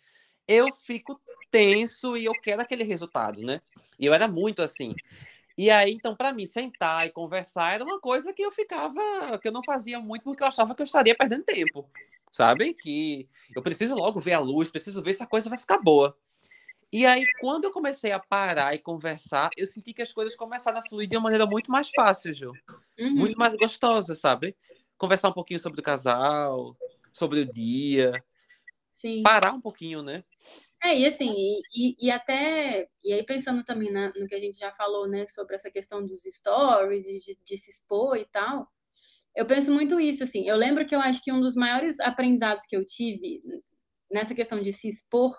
[0.47, 1.20] eu fico
[1.52, 3.62] tenso e eu quero aquele resultado, né?
[4.00, 4.95] E eu era muito assim.
[5.58, 9.02] E aí, então, para mim, sentar e conversar era uma coisa que eu ficava,
[9.41, 11.89] que eu não fazia muito porque eu achava que eu estaria perdendo tempo,
[12.32, 12.74] sabe?
[12.74, 16.18] Que eu preciso logo ver a luz, preciso ver se a coisa vai ficar boa.
[16.91, 20.80] E aí, quando eu comecei a parar e conversar, eu senti que as coisas começaram
[20.80, 22.54] a fluir de uma maneira muito mais fácil, Ju.
[22.97, 23.12] Uhum.
[23.12, 24.56] Muito mais gostosa, sabe?
[24.97, 26.76] Conversar um pouquinho sobre o casal,
[27.12, 28.12] sobre o dia.
[28.89, 29.22] Sim.
[29.24, 30.24] Parar um pouquinho, né?
[30.84, 31.34] É, e assim,
[31.76, 35.26] e, e, até, e aí pensando também na, no que a gente já falou, né,
[35.26, 38.68] sobre essa questão dos stories e de, de se expor e tal,
[39.36, 42.66] eu penso muito isso, assim, eu lembro que eu acho que um dos maiores aprendizados
[42.66, 43.42] que eu tive
[44.12, 45.38] nessa questão de se expor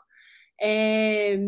[0.61, 1.38] é,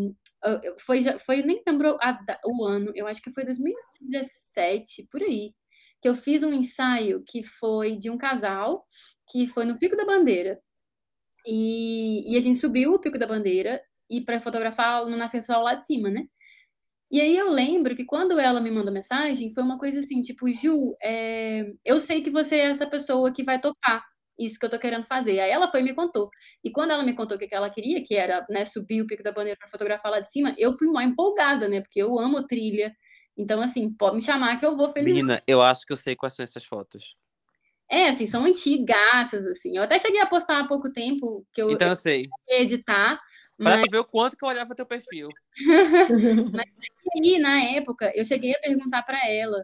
[0.81, 5.55] foi, foi, nem lembro a, o ano, eu acho que foi 2017, por aí,
[6.01, 8.85] que eu fiz um ensaio que foi de um casal
[9.31, 10.61] que foi no Pico da Bandeira.
[11.47, 13.81] E, e a gente subiu o Pico da Bandeira
[14.11, 16.25] e para fotografar no nascer sol lá de cima, né?
[17.11, 20.49] E aí eu lembro que quando ela me mandou mensagem, foi uma coisa assim, tipo,
[20.51, 24.03] Ju, é, eu sei que você é essa pessoa que vai topar
[24.39, 25.39] isso que eu tô querendo fazer.
[25.41, 26.31] Aí ela foi e me contou.
[26.65, 29.23] E quando ela me contou o que ela queria, que era né, subir o Pico
[29.23, 31.81] da Bandeira para fotografar lá de cima, eu fui mais empolgada, né?
[31.81, 32.95] Porque eu amo trilha.
[33.37, 35.15] Então, assim, pode me chamar que eu vou feliz.
[35.15, 37.15] Menina, eu acho que eu sei quais são essas fotos.
[37.93, 39.77] É, assim, são antigaças, assim.
[39.77, 41.71] Eu até cheguei a postar há pouco tempo que eu.
[41.71, 42.27] Então eu sei.
[42.49, 43.21] Editar.
[43.59, 43.91] Pra mas...
[43.91, 45.29] ver o quanto que eu olhava teu perfil.
[46.51, 46.65] mas
[47.23, 49.63] aí, na época, eu cheguei a perguntar para ela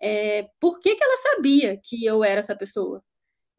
[0.00, 3.02] é, por que, que ela sabia que eu era essa pessoa.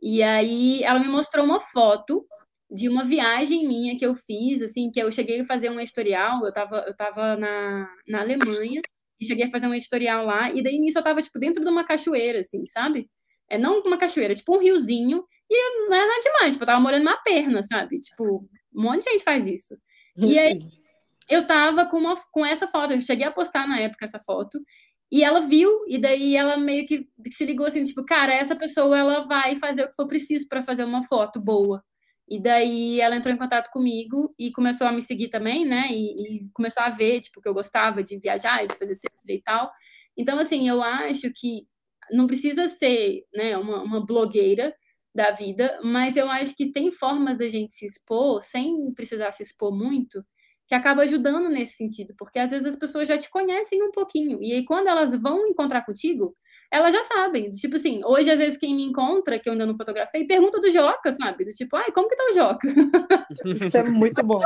[0.01, 2.25] E aí ela me mostrou uma foto
[2.71, 6.41] de uma viagem minha que eu fiz, assim, que eu cheguei a fazer um editorial,
[6.41, 8.81] eu estava eu tava na, na Alemanha,
[9.19, 11.69] e cheguei a fazer um editorial lá, e daí nisso eu estava tipo, dentro de
[11.69, 13.09] uma cachoeira, assim, sabe?
[13.49, 16.79] É não uma cachoeira, tipo um riozinho, e não é nada demais, tipo, eu tava
[16.79, 17.99] morando numa perna, sabe?
[17.99, 19.77] Tipo, um monte de gente faz isso.
[20.17, 20.59] E aí
[21.29, 24.59] eu tava com, uma, com essa foto, eu cheguei a postar na época essa foto,
[25.11, 28.97] e ela viu, e daí ela meio que se ligou assim, tipo, cara, essa pessoa
[28.97, 31.83] ela vai fazer o que for preciso para fazer uma foto boa.
[32.27, 35.87] E daí ela entrou em contato comigo e começou a me seguir também, né?
[35.91, 39.41] E, e começou a ver, tipo, que eu gostava de viajar, de fazer trilha e
[39.43, 39.71] tal.
[40.17, 41.67] Então, assim, eu acho que
[42.11, 44.73] não precisa ser, né, uma, uma blogueira
[45.13, 49.43] da vida, mas eu acho que tem formas da gente se expor sem precisar se
[49.43, 50.23] expor muito,
[50.67, 54.41] que acaba ajudando nesse sentido, porque às vezes as pessoas já te conhecem um pouquinho,
[54.41, 56.35] e aí quando elas vão encontrar contigo,
[56.71, 57.49] elas já sabem.
[57.49, 60.71] Tipo assim, hoje às vezes quem me encontra, que eu ainda não fotografei, pergunta do
[60.71, 61.45] Joca, sabe?
[61.45, 62.67] Do tipo, ai, como que tá o Joca?
[63.45, 64.41] Isso é muito bom.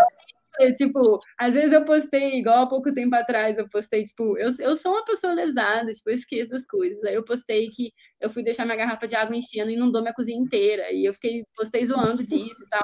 [0.73, 4.75] Tipo, às vezes eu postei, igual há pouco tempo atrás, eu postei, tipo, eu, eu
[4.75, 7.03] sou uma pessoa lesada, tipo, eu esqueço das coisas.
[7.03, 10.13] Aí eu postei que eu fui deixar minha garrafa de água enchendo e inundou minha
[10.13, 10.91] cozinha inteira.
[10.91, 12.81] E eu fiquei, postei zoando disso e tal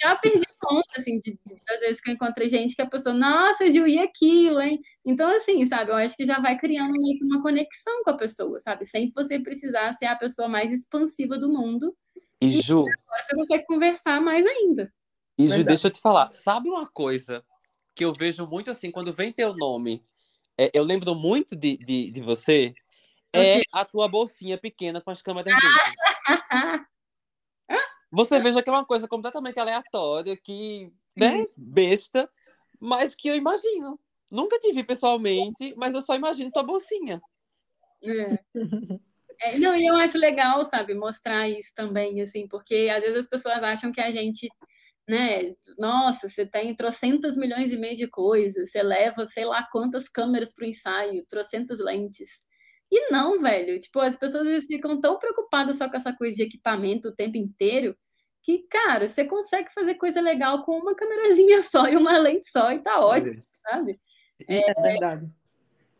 [0.00, 3.14] já perdi conta, assim, de, de, das vezes que eu encontrei gente que a pessoa,
[3.14, 4.80] nossa, Gil, e aquilo, hein?
[5.04, 8.16] Então, assim, sabe, eu acho que já vai criando meio que uma conexão com a
[8.16, 8.84] pessoa, sabe?
[8.84, 11.94] Sem você precisar ser a pessoa mais expansiva do mundo.
[12.40, 12.84] E, e Ju...
[12.84, 14.92] você consegue conversar mais ainda.
[15.38, 17.44] E, Ju, deixa eu te falar, sabe uma coisa
[17.94, 20.04] que eu vejo muito assim, quando vem teu nome,
[20.58, 22.72] é, eu lembro muito de, de, de você,
[23.34, 25.68] é a tua bolsinha pequena com as câmeras dentro.
[28.10, 32.30] você veja que é uma coisa completamente aleatória, que, né, besta,
[32.80, 33.98] mas que eu imagino.
[34.30, 37.20] Nunca te vi pessoalmente, mas eu só imagino tua bolsinha.
[38.02, 38.38] É.
[39.40, 43.26] É, não, e eu acho legal, sabe, mostrar isso também, assim, porque às vezes as
[43.26, 44.48] pessoas acham que a gente,
[45.08, 50.08] né, nossa, você tem trocentas milhões e meio de coisas, você leva sei lá quantas
[50.08, 52.30] câmeras para o ensaio, trocentas lentes.
[52.90, 56.42] E não, velho, tipo, as pessoas vezes ficam tão preocupadas só com essa coisa de
[56.42, 57.96] equipamento o tempo inteiro,
[58.42, 62.72] que, cara, você consegue fazer coisa legal com uma câmerazinha só e uma lente só
[62.72, 63.70] e tá ótimo, é.
[63.70, 64.00] sabe?
[64.48, 65.26] É, é verdade.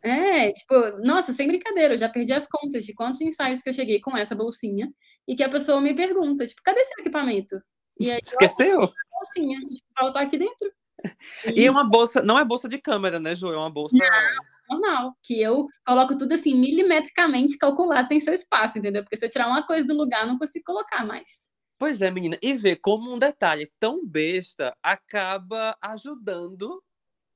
[0.02, 3.74] É, tipo, nossa, sem brincadeira, eu já perdi as contas de quantos ensaios que eu
[3.74, 4.92] cheguei com essa bolsinha
[5.26, 7.56] e que a pessoa me pergunta, tipo, cadê seu equipamento?
[7.98, 8.80] E aí, Esqueceu?
[8.80, 10.72] Eu, bolsinha, tipo, ela tá aqui dentro.
[11.44, 11.60] E...
[11.60, 13.52] e é uma bolsa, não é bolsa de câmera, né, Ju?
[13.52, 13.94] É uma bolsa.
[13.94, 19.02] Não, normal, que eu coloco tudo assim, milimetricamente calculado tem seu espaço, entendeu?
[19.02, 21.50] Porque se eu tirar uma coisa do lugar, não consigo colocar mais.
[21.78, 22.38] Pois é, menina.
[22.42, 26.82] E ver como um detalhe tão besta acaba ajudando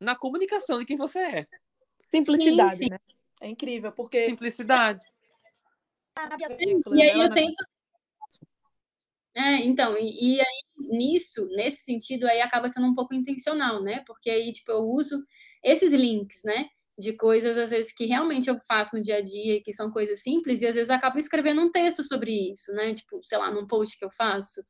[0.00, 1.46] na comunicação de quem você é.
[2.10, 2.90] Simplicidade, sim, sim.
[2.90, 2.96] né?
[3.40, 4.26] É incrível, porque.
[4.26, 5.04] Simplicidade.
[6.92, 7.64] E aí eu tento.
[9.38, 14.02] É, então, e, e, aí nisso, nesse sentido, aí acaba sendo um pouco intencional, né?
[14.04, 15.22] Porque aí, tipo, eu uso
[15.62, 16.66] esses links, né?
[16.98, 20.22] De coisas, às vezes, que realmente eu faço no dia a dia, que são coisas
[20.22, 22.92] simples, e às vezes acabo escrevendo um texto sobre isso, né?
[22.92, 24.60] Tipo, sei lá, num post que eu faço.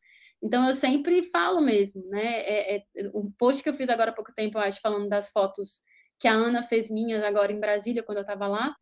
[0.43, 2.27] Então, eu sempre falo mesmo, né?
[2.43, 2.83] É, é,
[3.15, 5.81] o post que eu fiz agora há pouco tempo, eu acho, falando das fotos
[6.21, 8.75] que a Ana fez minhas agora em Brasília, quando eu estava lá,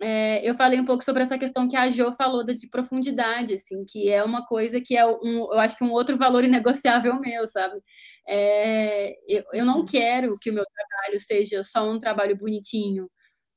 [0.00, 3.84] é, eu falei um pouco sobre essa questão que a Jo falou de profundidade, assim,
[3.86, 7.46] que é uma coisa que é um, eu acho que um outro valor inegociável meu,
[7.46, 7.80] sabe?
[8.28, 9.84] É, eu, eu não uhum.
[9.86, 13.08] quero que o meu trabalho seja só um trabalho bonitinho,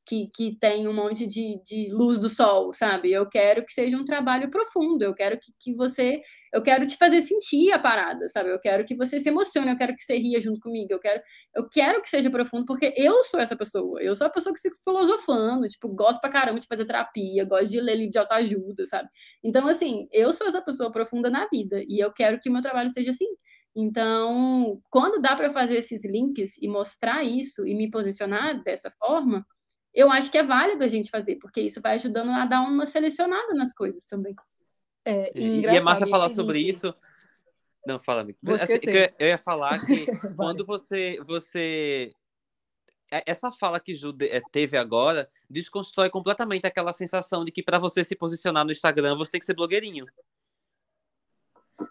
[0.09, 3.11] que, que tem um monte de, de luz do sol, sabe?
[3.11, 6.19] Eu quero que seja um trabalho profundo, eu quero que, que você.
[6.51, 8.49] Eu quero te fazer sentir a parada, sabe?
[8.49, 11.21] Eu quero que você se emocione, eu quero que você ria junto comigo, eu quero,
[11.55, 14.01] eu quero que seja profundo, porque eu sou essa pessoa.
[14.01, 17.69] Eu sou a pessoa que fica filosofando, tipo, gosto pra caramba de fazer terapia, gosto
[17.69, 19.07] de ler livro de autoajuda, sabe?
[19.43, 22.63] Então, assim, eu sou essa pessoa profunda na vida, e eu quero que o meu
[22.63, 23.27] trabalho seja assim.
[23.75, 29.45] Então, quando dá para fazer esses links e mostrar isso e me posicionar dessa forma,
[29.93, 32.85] eu acho que é válido a gente fazer, porque isso vai ajudando a dar uma
[32.85, 34.35] selecionada nas coisas também.
[35.05, 36.93] É, e, e é massa falar sobre isso.
[37.85, 38.37] Não, fala, amigo.
[38.53, 38.77] Assim,
[39.17, 42.11] eu ia falar que quando você, você.
[43.11, 47.79] É, essa fala que Ju é, teve agora desconstrói completamente aquela sensação de que para
[47.79, 50.05] você se posicionar no Instagram você tem que ser blogueirinho.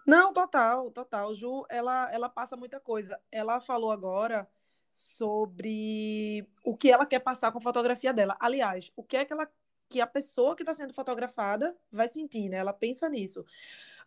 [0.06, 1.34] Não, total, total.
[1.34, 3.18] Ju, ela, ela passa muita coisa.
[3.32, 4.48] Ela falou agora
[4.92, 8.36] sobre o que ela quer passar com a fotografia dela.
[8.40, 9.48] Aliás, o que é que ela
[9.88, 12.58] que a pessoa que está sendo fotografada vai sentir, né?
[12.58, 13.44] Ela pensa nisso.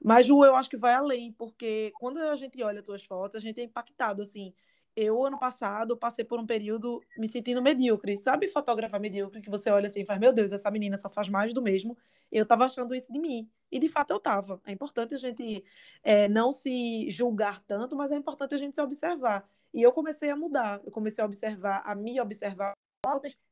[0.03, 3.35] Mas, Ju, eu acho que vai além, porque quando a gente olha as tuas fotos,
[3.37, 4.53] a gente é impactado, assim.
[4.95, 8.17] Eu, ano passado, passei por um período me sentindo medíocre.
[8.17, 9.41] Sabe fotografar medíocre?
[9.41, 11.97] Que você olha assim e faz, meu Deus, essa menina só faz mais do mesmo.
[12.31, 13.49] Eu tava achando isso de mim.
[13.71, 14.59] E, de fato, eu tava.
[14.65, 15.63] É importante a gente
[16.03, 19.47] é, não se julgar tanto, mas é importante a gente se observar.
[19.73, 22.73] E eu comecei a mudar, eu comecei a observar, a me observar.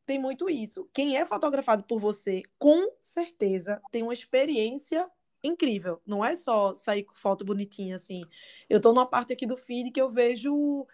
[0.06, 0.90] Tem muito isso.
[0.94, 5.10] Quem é fotografado por você, com certeza, tem uma experiência
[5.44, 6.02] incrível.
[6.06, 8.24] Não é só sair com foto bonitinha, assim.
[8.70, 10.86] Eu tô numa parte aqui do feed que eu vejo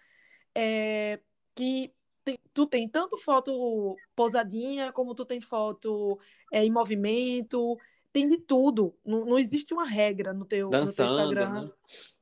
[0.54, 1.20] é,
[1.54, 1.92] que
[2.24, 6.18] tem, tu tem tanto foto posadinha, como tu tem foto
[6.52, 7.78] é, em movimento,
[8.12, 8.94] tem de tudo.
[9.04, 11.62] Não, não existe uma regra no teu, Dançando, no teu Instagram.
[11.62, 11.70] Né?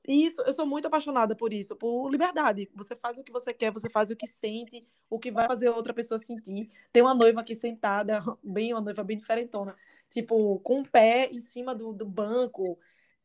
[0.06, 2.70] Isso, eu sou muito apaixonada por isso, por liberdade.
[2.74, 5.70] Você faz o que você quer, você faz o que sente, o que vai fazer
[5.70, 6.70] outra pessoa sentir.
[6.92, 9.74] Tem uma noiva aqui sentada, bem, uma noiva bem diferentona,
[10.10, 12.78] tipo, com o pé em cima do, do banco.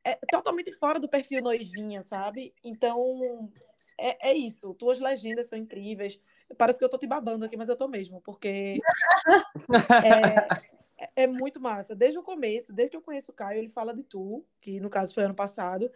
[0.03, 2.53] É totalmente fora do perfil noivinha, sabe?
[2.63, 3.51] Então,
[3.99, 4.73] é, é isso.
[4.75, 6.19] Tuas legendas são incríveis.
[6.57, 8.79] Parece que eu tô te babando aqui, mas eu tô mesmo, porque
[10.95, 11.93] é, é muito massa.
[11.93, 14.89] Desde o começo, desde que eu conheço o Caio, ele fala de tu, que no
[14.89, 15.91] caso foi ano passado.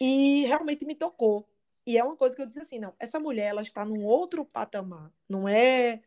[0.00, 1.46] E realmente me tocou.
[1.86, 4.44] E é uma coisa que eu disse assim, não, essa mulher ela está num outro
[4.44, 6.02] patamar, não é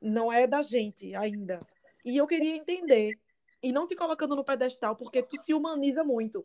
[0.00, 1.66] não é da gente ainda.
[2.04, 3.18] E eu queria entender
[3.62, 6.44] e não te colocando no pedestal porque tu se humaniza muito.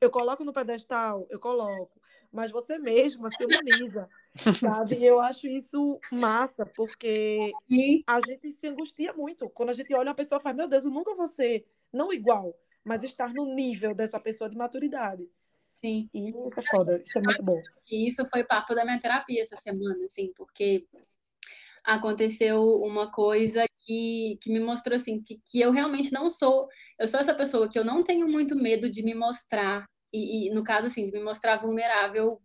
[0.00, 2.00] Eu coloco no pedestal, eu coloco,
[2.32, 4.08] mas você mesma se humaniza,
[4.60, 5.04] sabe?
[5.04, 7.52] Eu acho isso massa, porque
[8.06, 9.48] a gente se angustia muito.
[9.50, 12.12] Quando a gente olha uma pessoa e fala, meu Deus, eu nunca vou ser, não
[12.12, 15.28] igual, mas estar no nível dessa pessoa de maturidade.
[15.80, 16.08] Sim.
[16.12, 17.62] E isso é foda, isso é muito bom.
[17.88, 20.84] E isso foi papo da minha terapia essa semana, assim, porque
[21.84, 26.68] aconteceu uma coisa que, que me mostrou, assim, que, que eu realmente não sou,
[26.98, 30.54] eu sou essa pessoa que eu não tenho muito medo de me mostrar e, e,
[30.54, 32.42] no caso, assim, de me mostrar vulnerável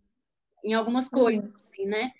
[0.62, 1.64] em algumas coisas, uhum.
[1.64, 2.12] assim, né?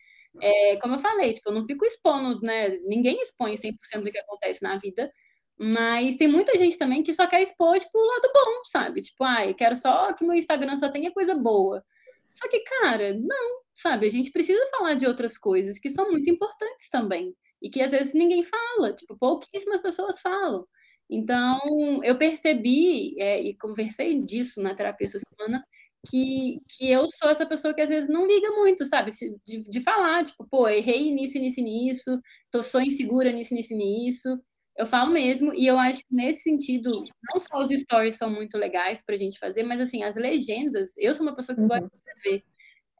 [0.42, 2.70] É, como eu falei, tipo, eu não fico expondo, né?
[2.78, 5.12] Ninguém expõe 100% do que acontece na vida,
[5.59, 9.00] mas tem muita gente também que só quer expor, tipo, o lado bom, sabe?
[9.00, 11.84] Tipo, ai, quero só que meu Instagram só tenha coisa boa.
[12.32, 14.07] Só que, cara, não, sabe?
[14.07, 17.34] A gente precisa falar de outras coisas que são muito importantes também.
[17.62, 20.66] E que às vezes ninguém fala, tipo, pouquíssimas pessoas falam.
[21.09, 21.61] Então,
[22.02, 25.64] eu percebi, é, e conversei disso na terapia essa semana,
[26.11, 29.11] que, que eu sou essa pessoa que às vezes não liga muito, sabe?
[29.46, 34.40] De, de falar, tipo, pô, errei nisso, nisso, nisso, tô, sou insegura nisso, nisso, nisso.
[34.76, 36.90] Eu falo mesmo, e eu acho que nesse sentido,
[37.32, 41.14] não só os stories são muito legais pra gente fazer, mas assim, as legendas, eu
[41.14, 41.68] sou uma pessoa que uhum.
[41.68, 42.44] gosta de escrever.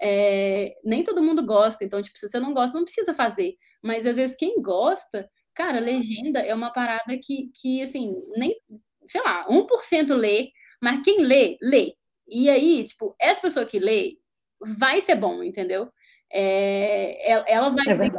[0.00, 3.56] É, nem todo mundo gosta, então, tipo, se você não gosta, não precisa fazer.
[3.82, 8.56] Mas às vezes quem gosta, cara, legenda é uma parada que, que assim, nem,
[9.04, 10.50] sei lá, 1% lê,
[10.80, 11.94] mas quem lê, lê.
[12.28, 14.16] E aí, tipo, essa pessoa que lê
[14.60, 15.90] vai ser bom, entendeu?
[16.32, 18.12] É, ela vai é ser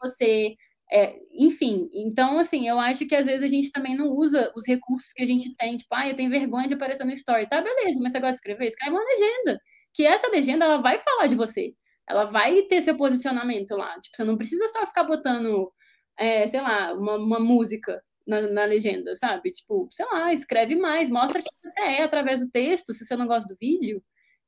[0.00, 0.56] você
[0.92, 4.66] é, enfim, então, assim, eu acho que às vezes a gente também não usa os
[4.66, 7.48] recursos que a gente tem, tipo, ah, eu tenho vergonha de aparecer no story.
[7.48, 8.66] Tá, beleza, mas você gosta de escrever?
[8.66, 9.58] Escreve uma legenda.
[9.94, 11.74] Que essa legenda, ela vai falar de você.
[12.06, 13.98] Ela vai ter seu posicionamento lá.
[14.00, 15.72] Tipo, você não precisa só ficar botando,
[16.18, 19.50] é, sei lá, uma, uma música na, na, legenda, sabe?
[19.50, 23.26] Tipo, sei lá, escreve mais, mostra quem você é através do texto, se você não
[23.26, 24.02] gosta do vídeo.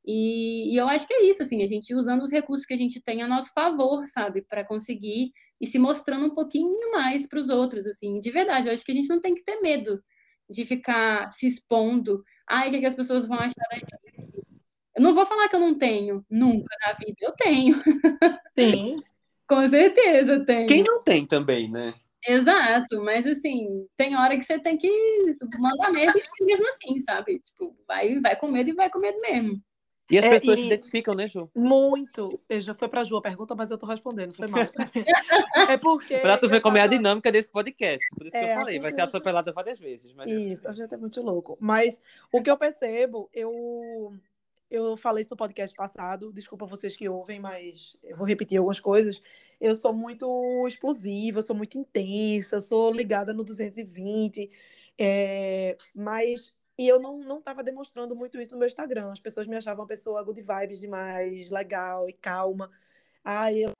[0.06, 2.76] E, e eu acho que é isso, assim, a gente usando os recursos que a
[2.76, 4.42] gente tem a nosso favor, sabe?
[4.42, 8.68] Para conseguir e se mostrando um pouquinho mais para os outros, assim, de verdade.
[8.68, 10.02] Eu acho que a gente não tem que ter medo
[10.48, 12.22] de ficar se expondo.
[12.48, 13.94] Ai, o que, é que as pessoas vão achar da gente?
[14.96, 17.16] Eu não vou falar que eu não tenho, nunca na vida.
[17.20, 17.74] Eu tenho.
[18.58, 19.02] Sim.
[19.48, 20.66] Com certeza tem.
[20.66, 21.94] Quem não tem também, né?
[22.26, 24.88] Exato, mas assim, tem hora que você tem que
[25.60, 27.38] mandar medo e mesmo assim, sabe?
[27.38, 29.62] Tipo, vai, vai com medo e vai com medo mesmo.
[30.10, 30.62] E as é, pessoas e...
[30.62, 31.50] se identificam, né, Ju?
[31.54, 32.40] Muito.
[32.50, 34.60] Já foi para Ju a pergunta, mas eu estou respondendo, foi mal.
[35.68, 36.18] é porque.
[36.18, 38.04] Para tu ver como é a dinâmica desse podcast.
[38.14, 40.12] Por isso é, que eu falei, vai ser atropelada várias vezes.
[40.12, 40.80] Mas é isso, assim.
[40.80, 41.56] a gente é muito louco.
[41.58, 42.00] Mas
[42.30, 44.14] o que eu percebo, eu.
[44.70, 48.80] Eu falei isso no podcast passado, desculpa vocês que ouvem, mas eu vou repetir algumas
[48.80, 49.22] coisas.
[49.60, 54.50] Eu sou muito explosiva, eu sou muito intensa, eu sou ligada no 220,
[54.98, 59.12] é, mas e eu não, não tava demonstrando muito isso no meu Instagram.
[59.12, 62.70] As pessoas me achavam uma pessoa good vibes demais, legal e calma.
[63.24, 63.72] Aí eu...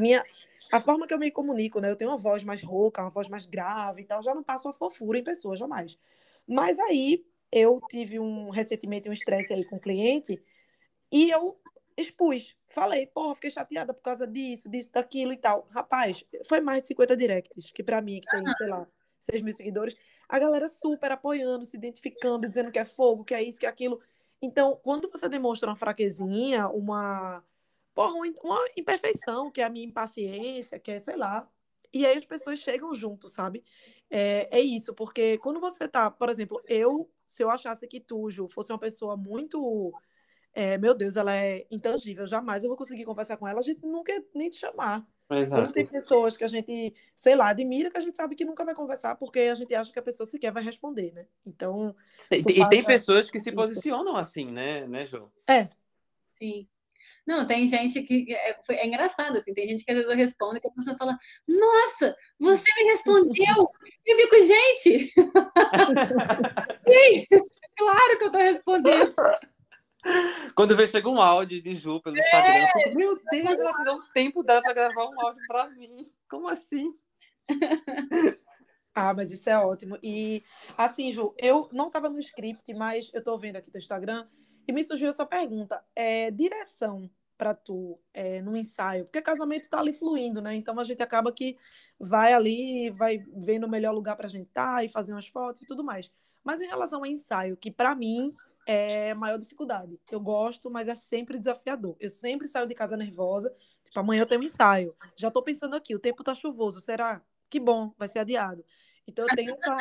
[0.00, 0.24] Minha...
[0.72, 1.90] A forma que eu me comunico, né?
[1.90, 4.22] Eu tenho uma voz mais rouca, uma voz mais grave e tal.
[4.22, 5.98] Já não passo uma fofura em pessoa, jamais.
[6.46, 10.42] Mas aí eu tive um recentemente um estresse aí com o cliente
[11.12, 11.60] e eu
[11.96, 12.56] expus.
[12.68, 15.68] Falei, porra, fiquei chateada por causa disso, disso, daquilo e tal.
[15.70, 18.88] Rapaz, foi mais de 50 directs, que para mim, que tem, sei lá,
[19.22, 19.96] 6 mil seguidores,
[20.28, 23.68] a galera super apoiando, se identificando, dizendo que é fogo, que é isso, que é
[23.68, 24.00] aquilo.
[24.40, 27.42] Então, quando você demonstra uma fraquezinha, uma,
[27.94, 31.48] porra, uma imperfeição, que é a minha impaciência, que é, sei lá,
[31.92, 33.62] e aí as pessoas chegam junto, sabe?
[34.10, 38.48] É, é isso, porque quando você tá, por exemplo, eu, se eu achasse que Tujo
[38.48, 39.92] fosse uma pessoa muito.
[40.54, 43.86] É, meu Deus, ela é intangível, jamais eu vou conseguir conversar com ela, a gente
[43.86, 45.06] nunca nem te chamar.
[45.40, 45.62] Exato.
[45.62, 48.64] Como tem pessoas que a gente, sei lá, admira, que a gente sabe que nunca
[48.64, 51.26] vai conversar, porque a gente acha que a pessoa sequer vai responder, né?
[51.46, 51.94] Então.
[52.30, 53.56] E, e tem pessoas que se isso.
[53.56, 55.30] posicionam assim, né, né, João?
[55.48, 55.68] É.
[56.28, 56.66] Sim.
[57.26, 60.56] Não, tem gente que é, é, engraçado, assim, tem gente que às vezes eu respondo
[60.56, 61.16] e a pessoa fala,
[61.46, 63.68] nossa, você me respondeu!
[64.04, 65.12] Eu fico, gente!
[66.88, 67.26] Sim,
[67.76, 69.14] claro que eu tô respondendo.
[70.54, 73.96] Quando vê, chega um áudio de Ju pelo Instagram, é, fico, meu Deus, ela tirou
[73.96, 76.10] um tempo dela para gravar um áudio para mim.
[76.28, 76.94] Como assim?
[78.94, 79.98] Ah, mas isso é ótimo.
[80.02, 80.44] E
[80.76, 84.28] assim, Ju, eu não estava no script, mas eu estou vendo aqui no Instagram
[84.68, 85.82] e me surgiu essa pergunta.
[85.96, 89.04] É, direção para tu é, no ensaio?
[89.04, 90.54] Porque casamento está ali fluindo, né?
[90.54, 91.56] Então a gente acaba que
[91.98, 95.26] vai ali, vai vendo o melhor lugar para a gente estar tá, e fazer umas
[95.26, 96.10] fotos e tudo mais.
[96.44, 98.30] Mas em relação ao ensaio, que para mim
[98.66, 99.98] é a maior dificuldade.
[100.10, 101.96] Eu gosto, mas é sempre desafiador.
[101.98, 103.54] Eu sempre saio de casa nervosa.
[103.84, 104.96] Tipo, amanhã eu tenho um ensaio.
[105.16, 106.80] Já estou pensando aqui, o tempo tá chuvoso.
[106.80, 107.22] Será?
[107.50, 108.64] Que bom, vai ser adiado.
[109.06, 109.76] Então eu tenho essa.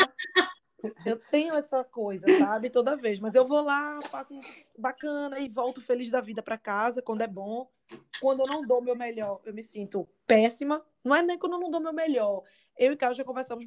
[1.06, 2.70] Eu tenho essa coisa, sabe?
[2.70, 3.20] Toda vez.
[3.20, 4.34] Mas eu vou lá, faço
[4.78, 7.70] bacana e volto feliz da vida para casa quando é bom.
[8.20, 10.84] Quando eu não dou meu melhor, eu me sinto péssima.
[11.04, 12.44] Não é nem quando eu não dou meu melhor.
[12.78, 13.66] Eu e Carlos já conversamos.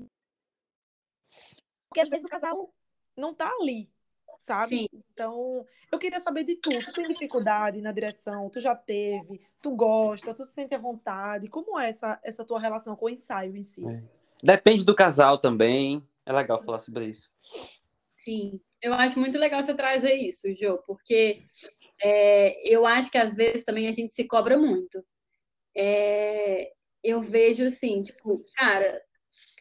[1.89, 2.75] Porque às vezes o casal
[3.17, 3.94] não tá ali
[4.45, 4.69] sabe?
[4.69, 4.89] Sim.
[5.13, 6.71] Então, eu queria saber de tu.
[6.71, 8.51] Tu tem dificuldade na direção?
[8.51, 9.41] Tu já teve?
[9.61, 10.35] Tu gosta?
[10.35, 11.49] Tu se sente à vontade?
[11.49, 13.83] Como é essa, essa tua relação com o ensaio em si?
[13.87, 14.03] É.
[14.43, 16.07] Depende do casal também.
[16.27, 17.33] É legal falar sobre isso.
[18.15, 21.43] Sim, eu acho muito legal você trazer isso, Jo, porque
[22.03, 25.05] é, eu acho que às vezes também a gente se cobra muito.
[25.77, 26.73] É,
[27.03, 29.03] eu vejo assim, tipo, cara,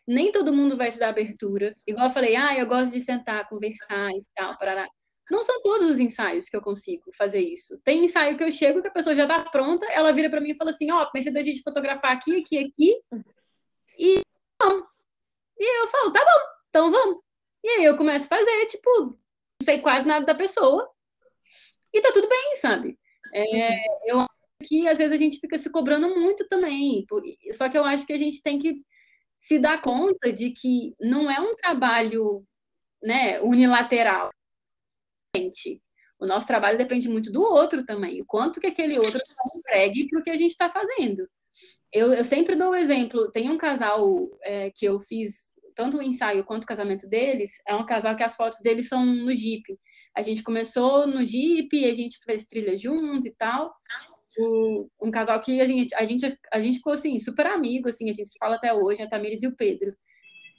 [0.07, 1.75] nem todo mundo vai te dar abertura.
[1.87, 4.87] Igual eu falei, ah, eu gosto de sentar, conversar e tal, parará.
[5.31, 7.79] Não são todos os ensaios que eu consigo fazer isso.
[7.83, 10.51] Tem ensaio que eu chego que a pessoa já tá pronta, ela vira para mim
[10.51, 13.01] e fala assim: Ó, oh, pensei da gente fotografar aqui, aqui, aqui.
[13.97, 14.21] E
[14.61, 14.85] vamos.
[15.57, 17.19] E eu falo: Tá bom, então vamos.
[17.63, 19.17] E aí eu começo a fazer, tipo, não
[19.63, 20.89] sei quase nada da pessoa.
[21.93, 22.99] E tá tudo bem, sabe?
[23.33, 23.77] É, uhum.
[24.05, 24.29] eu acho
[24.67, 27.05] que às vezes a gente fica se cobrando muito também.
[27.53, 28.83] Só que eu acho que a gente tem que
[29.43, 32.47] se dar conta de que não é um trabalho
[33.03, 34.29] né, unilateral.
[36.17, 39.19] O nosso trabalho depende muito do outro também, o quanto que aquele outro
[39.57, 41.27] entregue para o que a gente está fazendo.
[41.91, 45.97] Eu, eu, sempre dou o um exemplo, tem um casal é, que eu fiz tanto
[45.97, 49.35] o ensaio quanto o casamento deles, é um casal que as fotos deles são no
[49.35, 49.77] Jeep.
[50.15, 53.75] A gente começou no Jeep, a gente fez trilha junto e tal.
[54.37, 58.09] O, um casal que a gente, a gente, a gente ficou assim, super amigo, assim,
[58.09, 59.95] a gente se fala até hoje, a Tamires e o Pedro.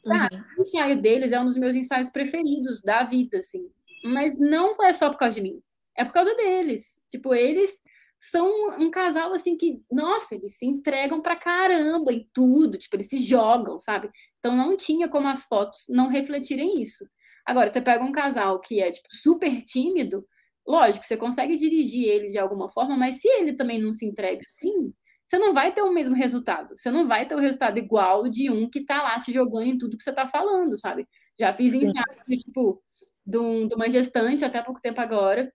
[0.04, 0.40] Tá, uhum.
[0.58, 3.70] O ensaio deles é um dos meus ensaios preferidos da vida, assim.
[4.04, 5.62] Mas não é só por causa de mim.
[5.96, 7.02] É por causa deles.
[7.08, 7.80] Tipo, eles
[8.20, 13.08] são um casal assim que, nossa, eles se entregam pra caramba em tudo, tipo, eles
[13.08, 14.10] se jogam, sabe?
[14.38, 17.06] Então não tinha como as fotos não refletirem isso.
[17.46, 20.26] Agora, você pega um casal que é tipo super tímido,
[20.66, 24.42] lógico, você consegue dirigir ele de alguma forma, mas se ele também não se entrega
[24.44, 24.92] assim,
[25.26, 26.76] você não vai ter o mesmo resultado.
[26.76, 29.78] Você não vai ter o resultado igual de um que tá lá se jogando em
[29.78, 31.06] tudo que você tá falando, sabe?
[31.38, 32.82] Já fiz ensaios tipo
[33.26, 35.52] de, um, de uma gestante até pouco tempo agora,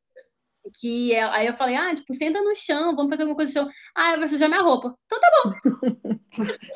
[0.80, 3.66] que é, aí eu falei, ah, tipo, senta no chão, vamos fazer alguma coisa no
[3.66, 3.74] chão.
[3.96, 4.96] Ah, vai sujar minha roupa.
[5.06, 5.54] Então tá bom.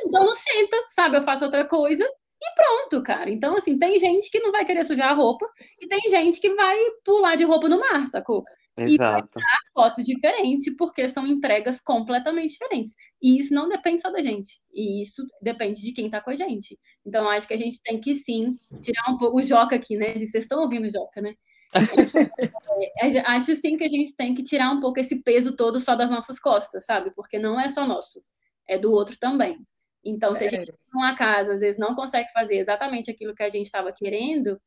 [0.05, 1.17] então não senta, sabe?
[1.17, 2.07] Eu faço outra coisa
[2.43, 3.29] e pronto, cara.
[3.29, 6.53] Então, assim, tem gente que não vai querer sujar a roupa e tem gente que
[6.53, 8.43] vai pular de roupa no mar, sacou?
[8.75, 8.93] Exato.
[8.93, 12.95] E vai dar fotos diferentes, porque são entregas completamente diferentes.
[13.21, 14.59] E isso não depende só da gente.
[14.73, 16.77] E isso depende de quem tá com a gente.
[17.05, 20.13] Então, acho que a gente tem que sim tirar um pouco o Joca aqui, né?
[20.13, 21.35] Vocês estão ouvindo o Joca, né?
[22.99, 25.95] é, acho sim que a gente tem que tirar um pouco esse peso todo só
[25.95, 27.11] das nossas costas, sabe?
[27.15, 28.23] Porque não é só nosso,
[28.67, 29.57] é do outro também.
[30.05, 33.43] Então, se a gente, por um acaso, às vezes não consegue fazer exatamente aquilo que
[33.43, 34.59] a gente estava querendo,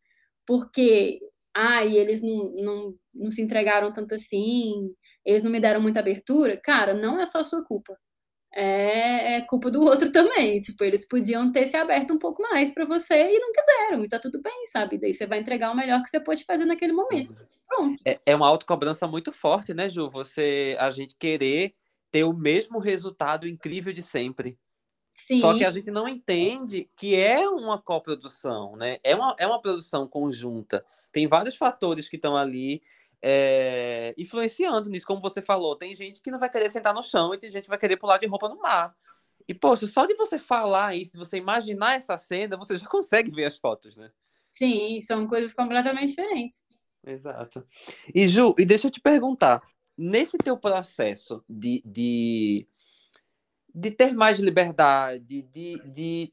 [0.47, 1.21] porque,
[1.55, 6.01] ah, e eles não, não, não se entregaram tanto assim, eles não me deram muita
[6.01, 7.97] abertura, cara, não é só sua culpa.
[8.55, 10.61] É, é, culpa do outro também.
[10.61, 14.09] Tipo, eles podiam ter se aberto um pouco mais para você e não quiseram, e
[14.09, 14.99] tá tudo bem, sabe?
[14.99, 17.37] Daí você vai entregar o melhor que você pode fazer naquele momento.
[17.69, 18.01] Pronto.
[18.07, 20.09] É, é uma autocobrança muito forte, né, Ju?
[20.09, 21.75] Você, a gente querer
[22.11, 24.57] ter o mesmo resultado incrível de sempre.
[25.17, 25.41] Sim.
[25.41, 28.99] Só que a gente não entende que é uma coprodução, né?
[29.03, 30.85] É uma, é uma produção conjunta.
[31.11, 32.83] Tem vários fatores que estão ali
[33.23, 35.75] é, influenciando nisso, como você falou.
[35.75, 37.97] Tem gente que não vai querer sentar no chão e tem gente que vai querer
[37.97, 38.95] pular de roupa no mar.
[39.49, 43.31] E, poxa, só de você falar isso, de você imaginar essa cena, você já consegue
[43.31, 44.11] ver as fotos, né?
[44.51, 46.67] Sim, são coisas completamente diferentes.
[47.07, 47.67] Exato.
[48.15, 49.63] E, Ju, e deixa eu te perguntar,
[49.97, 52.67] nesse teu processo de, de
[53.77, 56.33] de ter mais liberdade, de, de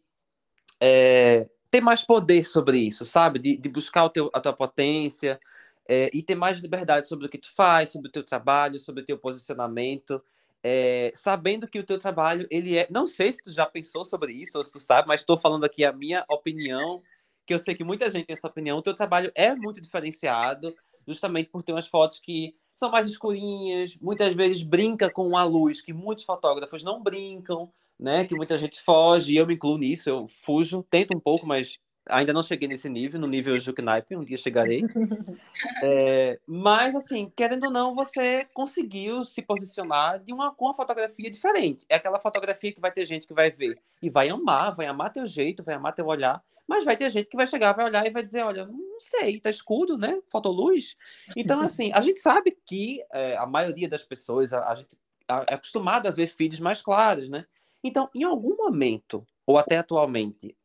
[0.79, 3.37] é, ter mais poder sobre isso, sabe?
[3.37, 5.37] De, de buscar o teu, a tua potência
[5.85, 9.03] é, e ter mais liberdade sobre o que tu faz, sobre o teu trabalho, sobre
[9.03, 10.23] o teu posicionamento.
[10.63, 12.87] É, sabendo que o teu trabalho, ele é...
[12.89, 15.65] Não sei se tu já pensou sobre isso, ou se tu sabe, mas estou falando
[15.65, 17.03] aqui a minha opinião,
[17.45, 18.77] que eu sei que muita gente tem essa opinião.
[18.77, 20.73] O teu trabalho é muito diferenciado,
[21.07, 25.81] justamente por ter umas fotos que são mais escurinhas, muitas vezes brinca com a luz
[25.81, 28.25] que muitos fotógrafos não brincam, né?
[28.25, 31.79] Que muita gente foge, e eu me incluo nisso, eu fujo, tento um pouco, mas
[32.09, 34.83] ainda não cheguei nesse nível, no nível Juknipe, um dia chegarei.
[35.85, 41.29] É, mas, assim, querendo ou não, você conseguiu se posicionar de uma, com uma fotografia
[41.29, 41.85] diferente.
[41.89, 45.11] É aquela fotografia que vai ter gente que vai ver e vai amar, vai amar
[45.11, 48.05] teu jeito, vai amar teu olhar, mas vai ter gente que vai chegar, vai olhar
[48.05, 50.19] e vai dizer, olha, não sei, tá escuro, né?
[50.27, 50.95] Fotoluz.
[51.35, 54.97] Então, assim, a gente sabe que é, a maioria das pessoas, a, a gente
[55.27, 57.45] é acostumada a ver feeds mais claros, né?
[57.83, 60.55] Então, em algum momento, ou até atualmente,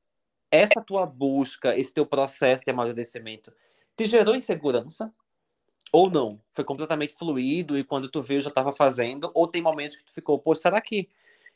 [0.51, 3.53] essa tua busca, esse teu processo de amadurecimento,
[3.96, 5.09] te gerou insegurança?
[5.92, 6.40] Ou não?
[6.53, 9.30] Foi completamente fluido e quando tu viu já estava fazendo?
[9.34, 11.09] Ou tem momentos que tu ficou, pô, será que,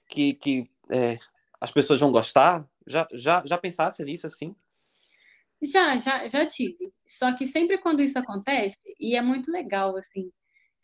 [0.09, 1.19] que, que é,
[1.61, 2.67] as pessoas vão gostar?
[2.87, 4.55] Já, já, já pensasse nisso assim?
[5.61, 6.93] Já, já, já tive.
[7.07, 10.33] Só que sempre quando isso acontece, e é muito legal, assim,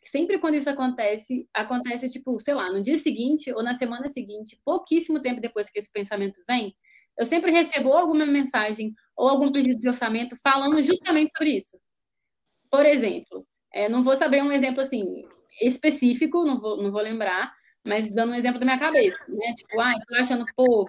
[0.02, 4.60] sempre quando isso acontece, acontece, tipo, sei lá, no dia seguinte ou na semana seguinte,
[4.64, 6.76] pouquíssimo tempo depois que esse pensamento vem,
[7.18, 11.78] eu sempre recebo alguma mensagem ou algum pedido de orçamento falando justamente sobre isso.
[12.70, 15.04] Por exemplo, é, não vou saber um exemplo assim
[15.60, 17.52] específico, não vou, não vou lembrar,
[17.86, 19.54] mas dando um exemplo da minha cabeça, né?
[19.56, 20.86] Tipo, ah, tô achando, pô,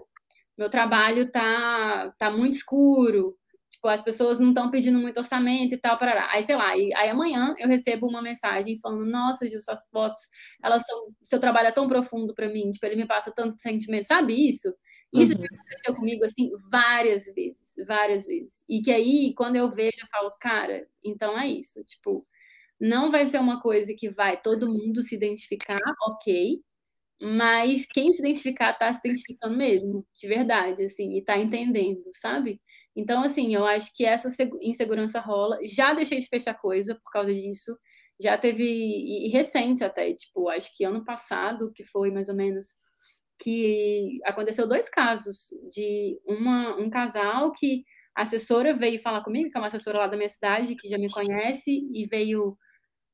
[0.57, 3.35] meu trabalho tá, tá muito escuro,
[3.69, 6.29] tipo, as pessoas não estão pedindo muito orçamento e tal, parará.
[6.31, 10.21] Aí, sei lá, e, aí amanhã eu recebo uma mensagem falando, nossa, Gil, suas fotos,
[10.63, 14.05] elas são, seu trabalho é tão profundo para mim, tipo, ele me passa tanto sentimento,
[14.05, 14.73] sabe isso?
[15.13, 15.43] Isso uhum.
[15.43, 18.63] aconteceu comigo, assim, várias vezes, várias vezes.
[18.69, 22.27] E que aí, quando eu vejo, eu falo, cara, então é isso, tipo,
[22.79, 26.61] não vai ser uma coisa que vai todo mundo se identificar, ok,
[27.21, 32.61] mas quem se identificar tá se identificando mesmo, de verdade, assim, e tá entendendo, sabe?
[32.95, 34.29] Então, assim, eu acho que essa
[34.61, 35.57] insegurança rola.
[35.63, 37.77] Já deixei de fechar coisa por causa disso.
[38.21, 42.75] Já teve, e recente até, tipo, acho que ano passado, que foi mais ou menos,
[43.39, 47.85] que aconteceu dois casos de uma, um casal que
[48.15, 50.97] a assessora veio falar comigo, que é uma assessora lá da minha cidade, que já
[50.97, 52.57] me conhece, e veio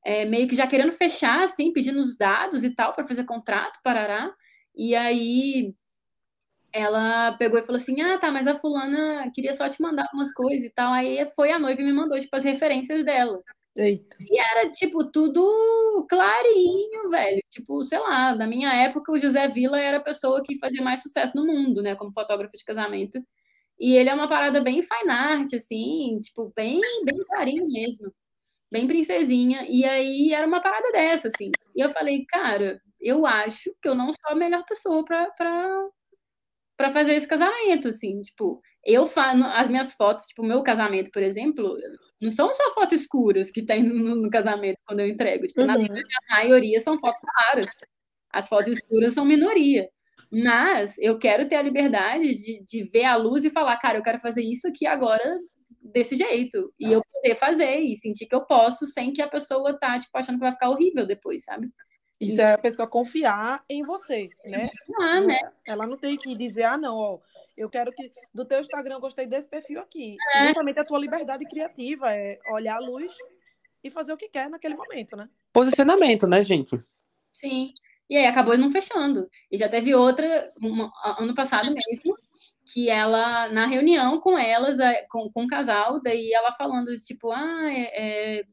[0.04, 3.78] é, meio que já querendo fechar, assim, pedindo os dados e tal, para fazer contrato,
[3.82, 4.32] parará.
[4.74, 5.74] E aí
[6.72, 10.32] ela pegou e falou assim: Ah, tá, mas a fulana queria só te mandar algumas
[10.32, 10.92] coisas e tal.
[10.92, 13.42] Aí foi a noiva e me mandou, tipo, as referências dela.
[13.76, 14.16] Eita.
[14.20, 17.40] E era, tipo, tudo clarinho, velho.
[17.50, 21.02] Tipo, sei lá, na minha época, o José Vila era a pessoa que fazia mais
[21.02, 23.22] sucesso no mundo, né, como fotógrafo de casamento.
[23.78, 28.12] E ele é uma parada bem fine art, assim, tipo, bem, bem clarinho mesmo.
[28.72, 29.66] Bem princesinha.
[29.68, 31.50] E aí era uma parada dessa, assim.
[31.76, 35.88] E eu falei, cara, eu acho que eu não sou a melhor pessoa pra, pra,
[36.76, 41.10] para fazer esse casamento, assim, tipo, eu faço as minhas fotos, tipo, o meu casamento,
[41.10, 41.76] por exemplo,
[42.22, 45.66] não são só fotos escuras que tem no, no casamento quando eu entrego, tipo, uhum.
[45.66, 47.70] na verdade, a maioria são fotos claras,
[48.32, 49.88] as fotos escuras são minoria,
[50.30, 54.02] mas eu quero ter a liberdade de, de ver a luz e falar, cara, eu
[54.02, 55.40] quero fazer isso aqui agora
[55.82, 59.76] desse jeito, e eu poder fazer, e sentir que eu posso, sem que a pessoa
[59.78, 61.68] tá, tipo, achando que vai ficar horrível depois, sabe?
[62.20, 64.70] Isso é a pessoa confiar em você, né?
[64.98, 65.38] Ah, né?
[65.66, 67.18] Ela não tem que dizer, ah, não, ó,
[67.56, 70.16] eu quero que do teu Instagram eu gostei desse perfil aqui.
[70.34, 70.46] É.
[70.48, 73.12] Justamente a tua liberdade criativa é olhar a luz
[73.82, 75.28] e fazer o que quer naquele momento, né?
[75.52, 76.76] Posicionamento, né, gente?
[77.32, 77.72] Sim.
[78.08, 79.28] E aí acabou não fechando.
[79.50, 82.14] E já teve outra, uma, ano passado mesmo,
[82.72, 87.32] que ela, na reunião com elas, é, com, com o casal, daí ela falando, tipo,
[87.32, 88.44] ah, é, é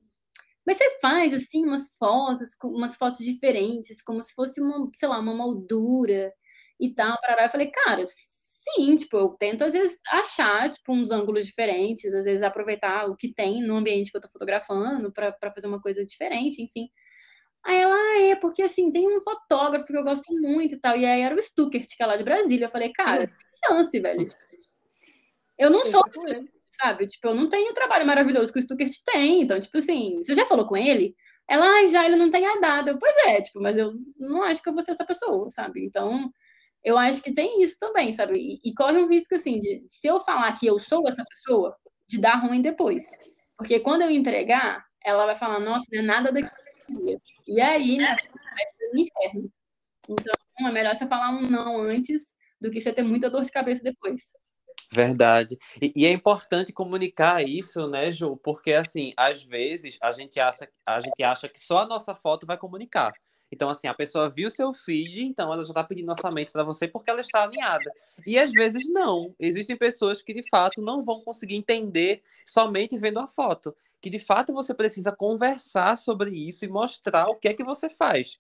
[0.66, 5.20] mas você faz, assim, umas fotos, umas fotos diferentes, como se fosse uma, sei lá,
[5.20, 6.34] uma moldura
[6.80, 7.18] e tal.
[7.20, 7.45] Parará.
[7.45, 8.06] Eu falei, cara,
[8.64, 13.16] sim, tipo, eu tento às vezes achar, tipo, uns ângulos diferentes, às vezes aproveitar o
[13.16, 16.89] que tem no ambiente que eu tô fotografando para fazer uma coisa diferente, enfim.
[17.66, 20.97] Aí ela, ah, é, porque assim, tem um fotógrafo que eu gosto muito e tal.
[20.97, 22.66] E aí era o Stuckert, que é lá de Brasília.
[22.66, 23.34] Eu falei, cara, que
[23.68, 24.26] chance, velho.
[24.26, 24.41] Tipo,
[25.57, 26.03] eu não sou
[26.72, 27.07] sabe?
[27.07, 29.41] Tipo, eu não tenho o trabalho maravilhoso que o Stuckert tem.
[29.41, 31.16] Então, tipo assim, você já falou com ele?
[31.47, 32.91] Ela, ah, já ele não tem a data.
[32.91, 35.86] Eu, pois é, tipo, mas eu não acho que eu vou ser essa pessoa, sabe?
[35.86, 36.32] Então,
[36.84, 38.38] eu acho que tem isso também, sabe?
[38.38, 41.76] E, e, corre um risco, assim, de se eu falar que eu sou essa pessoa,
[42.08, 43.06] de dar ruim depois.
[43.58, 47.22] Porque quando eu entregar, ela vai falar, nossa, não é nada daquilo.
[47.48, 49.52] E aí, né, ser um inferno.
[50.10, 50.34] Então,
[50.68, 53.82] é melhor você falar um não antes do que você ter muita dor de cabeça
[53.84, 54.34] depois.
[54.92, 55.58] Verdade.
[55.82, 58.38] E, e, é importante comunicar isso, né, Ju?
[58.38, 62.46] Porque, assim, às vezes a gente, acha, a gente acha que só a nossa foto
[62.46, 63.12] vai comunicar.
[63.54, 66.88] Então, assim, a pessoa viu seu feed, então ela já está pedindo orçamento para você
[66.88, 67.93] porque ela está alinhada.
[68.26, 69.36] E às vezes não.
[69.39, 73.76] Existem pessoas que, de fato, não vão conseguir entender somente vendo a foto.
[74.01, 77.91] Que, de fato, você precisa conversar sobre isso e mostrar o que é que você
[77.91, 78.39] faz.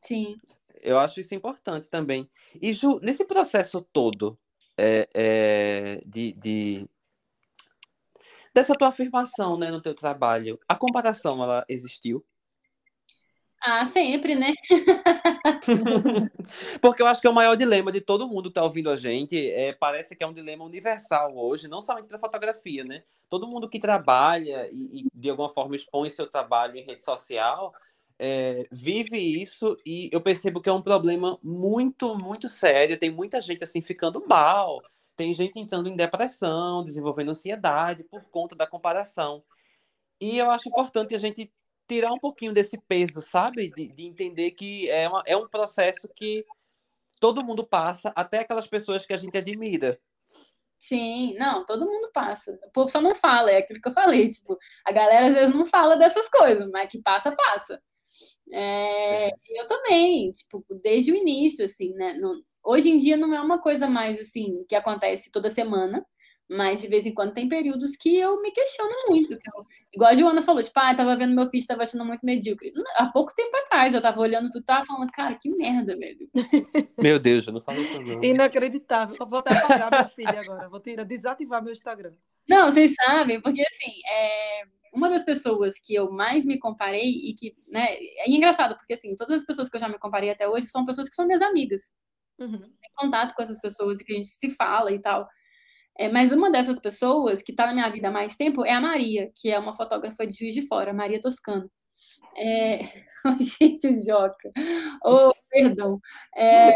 [0.00, 0.38] Sim.
[0.80, 2.26] Eu acho isso importante também.
[2.62, 4.38] E, Ju, nesse processo todo,
[4.78, 6.88] é, é, de, de,
[8.54, 12.24] dessa tua afirmação né, no teu trabalho, a comparação ela existiu?
[13.66, 14.52] Ah, sempre, né?
[16.82, 18.96] Porque eu acho que é o maior dilema de todo mundo que está ouvindo a
[18.96, 19.50] gente.
[19.50, 23.02] É, parece que é um dilema universal hoje, não somente para fotografia, né?
[23.30, 27.72] Todo mundo que trabalha e, e, de alguma forma expõe seu trabalho em rede social
[28.18, 32.98] é, vive isso e eu percebo que é um problema muito, muito sério.
[32.98, 34.82] Tem muita gente assim ficando mal,
[35.16, 39.42] tem gente entrando em depressão, desenvolvendo ansiedade por conta da comparação.
[40.20, 41.52] E eu acho importante a gente
[41.88, 43.70] tirar um pouquinho desse peso, sabe?
[43.70, 46.44] De, de entender que é, uma, é um processo que
[47.20, 50.00] todo mundo passa, até aquelas pessoas que a gente admira.
[50.78, 52.58] Sim, não, todo mundo passa.
[52.66, 55.54] O povo só não fala, é aquilo que eu falei, tipo, a galera às vezes
[55.54, 57.82] não fala dessas coisas, mas que passa, passa.
[58.52, 62.14] É, eu também, tipo, desde o início, assim, né?
[62.62, 66.04] Hoje em dia não é uma coisa mais, assim, que acontece toda semana,
[66.48, 69.32] Mas de vez em quando tem períodos que eu me questiono muito.
[69.32, 72.72] Eu, igual a Joana falou, tipo, ah, tava vendo meu filho, tava achando muito medíocre.
[72.96, 76.28] Há pouco tempo atrás eu tava olhando tudo, tava falando, cara, que merda, velho.
[76.98, 78.22] Meu Deus, eu não falo isso não.
[78.22, 79.14] Inacreditável.
[79.14, 80.68] Só vou até apagar meu filho agora.
[80.68, 82.12] Vou tirar, desativar meu Instagram.
[82.48, 84.62] Não, vocês sabem, porque assim, é...
[84.92, 89.14] uma das pessoas que eu mais me comparei e que, né, é engraçado, porque assim,
[89.16, 91.42] todas as pessoas que eu já me comparei até hoje são pessoas que são minhas
[91.42, 91.92] amigas.
[92.38, 92.58] Uhum.
[92.58, 95.28] Tem contato com essas pessoas e que a gente se fala e tal.
[95.96, 98.80] É, mas uma dessas pessoas que está na minha vida há mais tempo é a
[98.80, 101.70] Maria, que é uma fotógrafa de Juiz de Fora, Maria Toscano.
[102.36, 102.80] É...
[103.60, 104.50] gente, o Joca.
[105.04, 106.00] Oh, perdão.
[106.36, 106.74] É...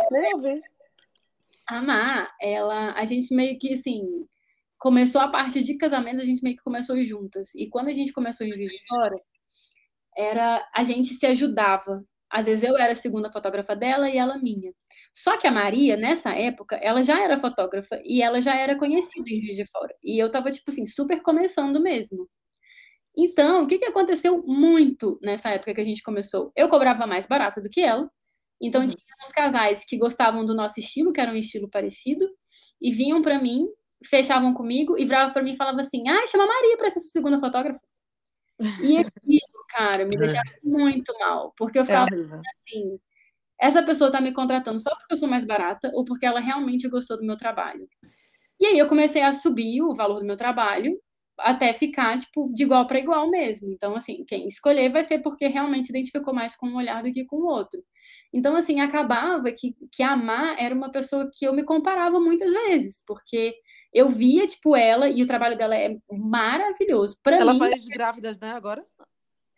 [1.67, 4.27] A Má, ela, a gente meio que assim
[4.79, 7.55] começou a parte de casamento, a gente meio que começou juntas.
[7.55, 9.21] E quando a gente começou em Juiz de Fora,
[10.17, 12.05] era a gente se ajudava.
[12.31, 14.73] Às vezes eu era a segunda fotógrafa dela e ela minha.
[15.15, 19.29] Só que a Maria, nessa época, ela já era fotógrafa e ela já era conhecida
[19.31, 19.95] em Juiz de Fora.
[20.03, 22.29] E eu tava, tipo assim, super começando mesmo.
[23.17, 26.53] Então, o que, que aconteceu muito nessa época que a gente começou?
[26.55, 28.09] Eu cobrava mais barato do que ela.
[28.61, 28.89] Então, uhum.
[28.89, 32.29] tinha uns casais que gostavam do nosso estilo, que era um estilo parecido,
[32.81, 33.67] e vinham para mim,
[34.05, 37.01] fechavam comigo e viravam para mim e falavam assim: ah, chama a Maria para ser
[37.01, 37.81] sua segunda fotógrafa.
[38.83, 43.01] E aquilo, cara, me deixava muito mal, porque eu é ficava é assim:
[43.61, 46.89] essa pessoa está me contratando só porque eu sou mais barata ou porque ela realmente
[46.89, 47.89] gostou do meu trabalho.
[48.61, 50.99] E aí eu comecei a subir o valor do meu trabalho
[51.39, 53.71] até ficar, tipo, de igual para igual mesmo.
[53.71, 57.13] Então, assim, quem escolher vai ser porque realmente se identificou mais com um olhar do
[57.13, 57.81] que com o outro.
[58.33, 62.53] Então, assim, acabava que, que a Má era uma pessoa que eu me comparava muitas
[62.53, 63.55] vezes, porque
[63.93, 67.19] eu via, tipo, ela e o trabalho dela é maravilhoso.
[67.23, 68.85] Pra ela mim, faz grávidas, né, agora?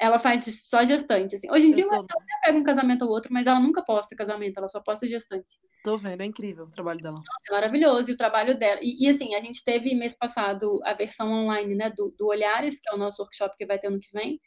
[0.00, 1.34] Ela faz só gestante.
[1.34, 1.50] Assim.
[1.50, 1.94] Hoje em dia, tô...
[1.94, 5.06] ela até pega um casamento ou outro, mas ela nunca posta casamento, ela só posta
[5.06, 5.58] gestante.
[5.84, 7.16] Tô vendo, é incrível o trabalho dela.
[7.16, 8.10] Nossa, é maravilhoso.
[8.10, 8.80] E o trabalho dela.
[8.82, 12.80] E, e, assim, a gente teve mês passado a versão online, né, do, do Olhares,
[12.80, 14.40] que é o nosso workshop que vai ter ano que vem.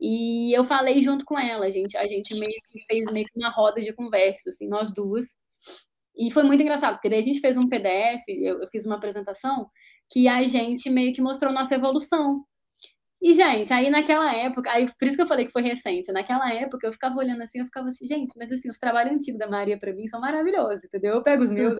[0.00, 3.50] E eu falei junto com ela, gente, a gente meio que fez meio que uma
[3.50, 5.36] roda de conversa, assim, nós duas.
[6.16, 8.96] E foi muito engraçado, porque daí a gente fez um PDF, eu, eu fiz uma
[8.96, 9.68] apresentação,
[10.10, 12.44] que a gente meio que mostrou nossa evolução
[13.24, 16.52] e, gente, aí naquela época, aí por isso que eu falei que foi recente, naquela
[16.52, 19.48] época eu ficava olhando assim, eu ficava assim, gente, mas assim, os trabalhos antigos da
[19.48, 21.14] Maria para mim são maravilhosos, entendeu?
[21.14, 21.78] Eu pego os meus,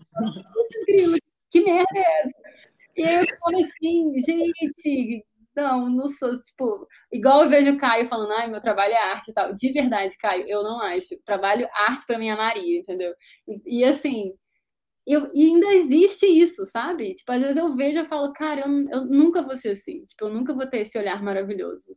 [0.88, 1.14] eu
[1.50, 2.34] que merda é essa?
[2.96, 5.24] E aí eu falo assim, gente,
[5.56, 9.30] não, não sou, tipo, igual eu vejo o Caio falando, ai, meu trabalho é arte
[9.30, 9.52] e tal.
[9.52, 11.16] De verdade, Caio, eu não acho.
[11.24, 13.14] Trabalho arte para mim é Maria, entendeu?
[13.46, 14.32] E, e assim,
[15.06, 17.14] eu, e ainda existe isso, sabe?
[17.14, 20.04] Tipo, às vezes eu vejo e falo, cara, eu, eu nunca vou ser assim.
[20.04, 21.96] Tipo, eu nunca vou ter esse olhar maravilhoso.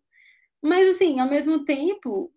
[0.63, 2.31] Mas, assim, ao mesmo tempo...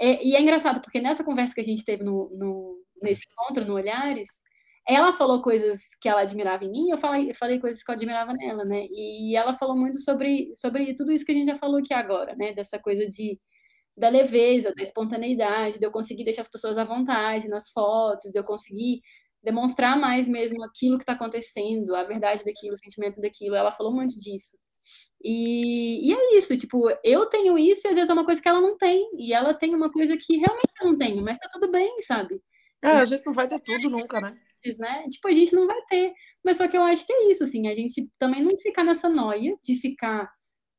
[0.00, 3.64] É, e é engraçado, porque nessa conversa que a gente teve no, no, nesse encontro,
[3.66, 4.28] no Olhares,
[4.88, 7.94] ela falou coisas que ela admirava em mim, eu falei, eu falei coisas que eu
[7.94, 8.86] admirava nela, né?
[8.90, 12.34] E ela falou muito sobre, sobre tudo isso que a gente já falou aqui agora,
[12.36, 12.52] né?
[12.52, 13.38] Dessa coisa de
[13.96, 18.38] da leveza, da espontaneidade, de eu conseguir deixar as pessoas à vontade nas fotos, de
[18.38, 19.02] eu conseguir
[19.42, 23.54] demonstrar mais mesmo aquilo que está acontecendo, a verdade daquilo, o sentimento daquilo.
[23.54, 24.56] Ela falou muito disso.
[25.22, 28.48] E, e, é isso, tipo, eu tenho isso e às vezes é uma coisa que
[28.48, 31.48] ela não tem, e ela tem uma coisa que realmente eu não tenho, mas tá
[31.52, 32.42] tudo bem, sabe?
[32.82, 34.34] É, a gente não vai ter tudo nunca, né?
[34.78, 35.04] né?
[35.08, 36.12] Tipo, a gente não vai ter.
[36.44, 39.08] Mas só que eu acho que é isso, assim, a gente também não ficar nessa
[39.08, 40.28] noia de ficar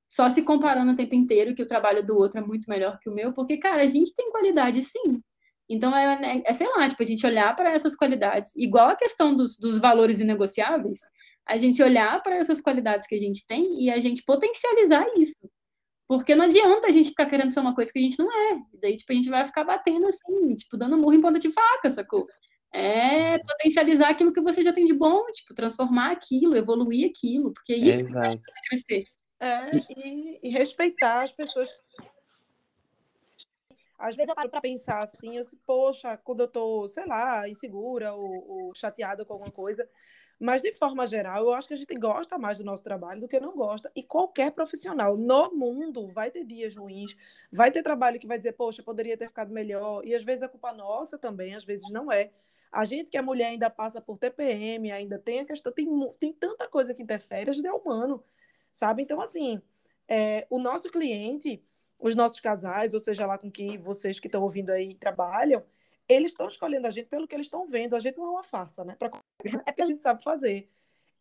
[0.09, 3.09] só se comparando o tempo inteiro que o trabalho do outro é muito melhor que
[3.09, 5.24] o meu, porque, cara, a gente tem qualidade sim.
[5.70, 8.95] Então, é, é, é, sei lá, tipo, a gente olhar para essas qualidades, igual a
[8.95, 10.99] questão dos, dos valores inegociáveis,
[11.47, 15.49] a gente olhar para essas qualidades que a gente tem e a gente potencializar isso.
[16.07, 18.59] Porque não adianta a gente ficar querendo ser uma coisa que a gente não é.
[18.82, 21.89] Daí, tipo, a gente vai ficar batendo assim, tipo, dando murro em ponta de faca,
[21.89, 22.28] sacou?
[22.74, 27.74] É potencializar aquilo que você já tem de bom, tipo, transformar aquilo, evoluir aquilo, porque
[27.74, 28.30] é isso Exato.
[28.30, 29.03] que vai crescer.
[29.39, 31.70] É, e, e respeitar as pessoas
[34.04, 37.47] às vezes eu paro para pensar assim, eu se, poxa, quando eu tô, sei lá,
[37.47, 39.88] insegura ou, ou chateada com alguma coisa.
[40.38, 43.30] Mas, de forma geral, eu acho que a gente gosta mais do nosso trabalho do
[43.30, 43.89] que não gosta.
[43.95, 47.16] E qualquer profissional no mundo vai ter dias ruins,
[47.49, 50.06] vai ter trabalho que vai dizer, poxa, poderia ter ficado melhor.
[50.06, 52.32] E às vezes é culpa nossa também, às vezes não é.
[52.74, 55.88] A gente que é mulher ainda passa por TPM, ainda tem a questão, tem,
[56.20, 58.22] tem tanta coisa que interfere, a gente é humano,
[58.72, 59.01] sabe?
[59.04, 59.62] Então, assim,
[60.10, 61.64] é, o nosso cliente
[62.04, 65.64] os nossos casais, ou seja lá com que vocês que estão ouvindo aí trabalham,
[66.08, 67.95] eles estão escolhendo a gente pelo que eles estão vendo.
[67.95, 68.93] A gente não é uma farsa, né?
[68.99, 69.10] Pra...
[69.66, 70.70] É porque a gente sabe fazer.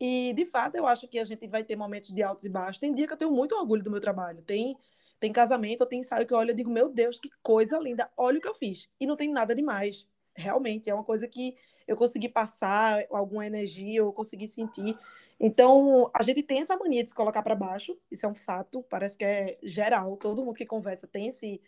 [0.01, 2.80] E, de fato, eu acho que a gente vai ter momentos de altos e baixos.
[2.80, 4.43] Tem dia que eu tenho muito orgulho do meu trabalho.
[4.43, 4.76] Tem,
[5.20, 8.11] tem casamento, tem ensaio que eu olho e digo, meu Deus, que coisa linda.
[8.16, 8.91] Olha o que eu fiz.
[8.99, 10.05] E não tem nada demais.
[10.35, 11.55] Realmente, é uma coisa que
[11.87, 14.99] eu consegui passar alguma energia, eu consegui sentir.
[15.45, 18.80] Então, a gente tem essa mania de se colocar para baixo, isso é um fato,
[18.84, 21.61] parece que é geral, todo mundo que conversa tem esse,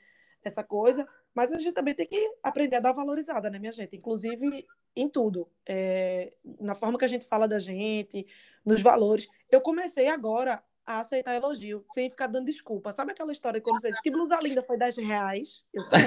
[0.45, 3.97] essa coisa, mas a gente também tem que aprender a dar valorizada, né, minha gente?
[3.97, 4.65] Inclusive
[4.95, 8.25] em tudo, é, na forma que a gente fala da gente,
[8.65, 9.27] nos valores.
[9.51, 12.93] Eu comecei agora a aceitar elogio, sem ficar dando desculpa.
[12.93, 15.65] Sabe aquela história quando você diz que blusa linda foi 10 reais?
[15.73, 15.99] Eu sou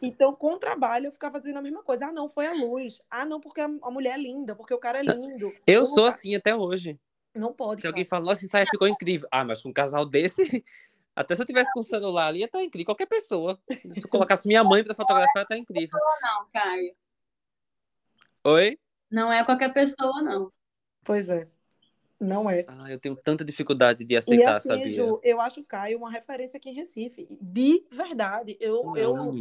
[0.00, 2.06] Então, com o trabalho, eu ficava fazendo a mesma coisa.
[2.06, 3.00] Ah, não, foi a luz.
[3.10, 5.52] Ah, não, porque a mulher é linda, porque o cara é lindo.
[5.66, 6.98] Eu sou assim até hoje.
[7.34, 7.80] Não pode.
[7.80, 7.92] Se cara.
[7.92, 9.28] alguém fala, nossa, esse saia ficou incrível.
[9.30, 10.42] Ah, mas com um casal desse,
[11.14, 12.86] até se eu tivesse com o celular ali, ia estar tá incrível.
[12.86, 13.60] Qualquer pessoa.
[13.68, 15.98] Se eu colocasse minha mãe para fotografar, ia estar tá incrível.
[15.98, 16.94] Não, não, Caio.
[18.44, 18.78] Oi?
[19.10, 20.52] Não é qualquer pessoa, não.
[21.04, 21.48] Pois é.
[22.20, 22.64] Não é.
[22.66, 24.92] Ah, eu tenho tanta dificuldade de aceitar, e assim, sabia?
[24.92, 27.28] Ju, eu acho o Caio uma referência aqui em Recife.
[27.40, 28.56] De verdade.
[28.60, 29.34] Eu não, eu,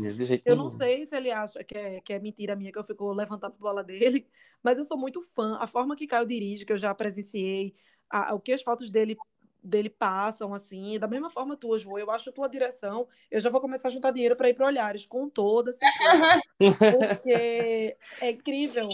[0.46, 3.12] eu não sei se ele acha que é, que é mentira minha, que eu fico
[3.12, 4.28] levantando a bola dele,
[4.62, 5.58] mas eu sou muito fã.
[5.60, 7.74] A forma que Caio dirige, que eu já presenciei,
[8.10, 9.18] a, o que as fotos dele
[9.64, 13.60] dele passam, assim, da mesma forma tua, Ju, eu acho tua direção, eu já vou
[13.60, 16.42] começar a juntar dinheiro para ir para Olhares, com toda certeza,
[17.20, 18.88] porque é incrível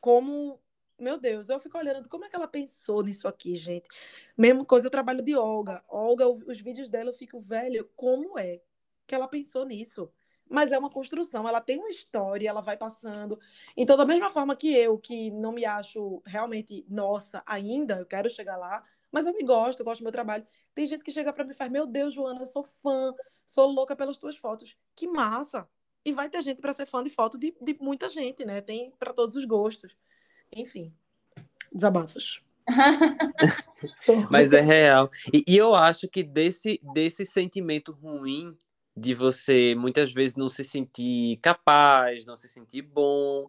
[0.00, 0.58] como
[0.98, 3.88] meu Deus, eu fico olhando como é que ela pensou nisso aqui, gente.
[4.36, 5.82] Mesma coisa, eu trabalho de Olga.
[5.88, 8.60] Olga, os vídeos dela eu fico, velho, como é
[9.06, 10.10] que ela pensou nisso?
[10.50, 13.38] Mas é uma construção, ela tem uma história, ela vai passando.
[13.76, 18.30] Então, da mesma forma que eu, que não me acho realmente nossa ainda, eu quero
[18.30, 18.82] chegar lá,
[19.12, 20.46] mas eu me gosto, eu gosto do meu trabalho.
[20.74, 23.14] Tem gente que chega para mim e faz: Meu Deus, Joana, eu sou fã,
[23.46, 24.76] sou louca pelas tuas fotos.
[24.96, 25.68] Que massa!
[26.04, 28.60] E vai ter gente para ser fã de foto de, de muita gente, né?
[28.60, 29.96] Tem para todos os gostos.
[30.54, 30.92] Enfim,
[31.72, 32.42] desabafos.
[34.30, 35.10] Mas é real.
[35.32, 38.56] E, e, eu acho que desse, desse sentimento ruim
[38.96, 43.48] de você muitas vezes não se sentir capaz, não se sentir bom,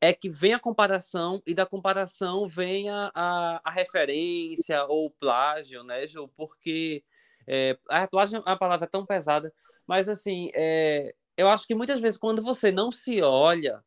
[0.00, 5.84] é que vem a comparação e da comparação vem a, a, a referência ou plágio,
[5.84, 6.28] né, Ju?
[6.36, 7.04] Porque
[7.46, 9.52] é, a plágio a palavra é tão pesada,
[9.86, 13.82] mas assim, é, eu acho que muitas vezes quando você não se olha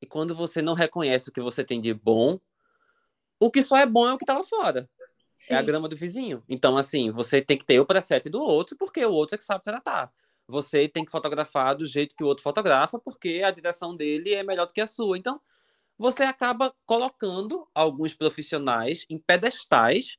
[0.00, 2.38] e quando você não reconhece o que você tem de bom,
[3.38, 4.88] o que só é bom é o que tá lá fora.
[5.34, 5.54] Sim.
[5.54, 6.42] É a grama do vizinho.
[6.48, 9.44] Então, assim, você tem que ter o preset do outro, porque o outro é que
[9.44, 10.12] sabe tratar.
[10.46, 14.42] Você tem que fotografar do jeito que o outro fotografa, porque a direção dele é
[14.42, 15.16] melhor do que a sua.
[15.16, 15.40] Então,
[15.96, 20.18] você acaba colocando alguns profissionais em pedestais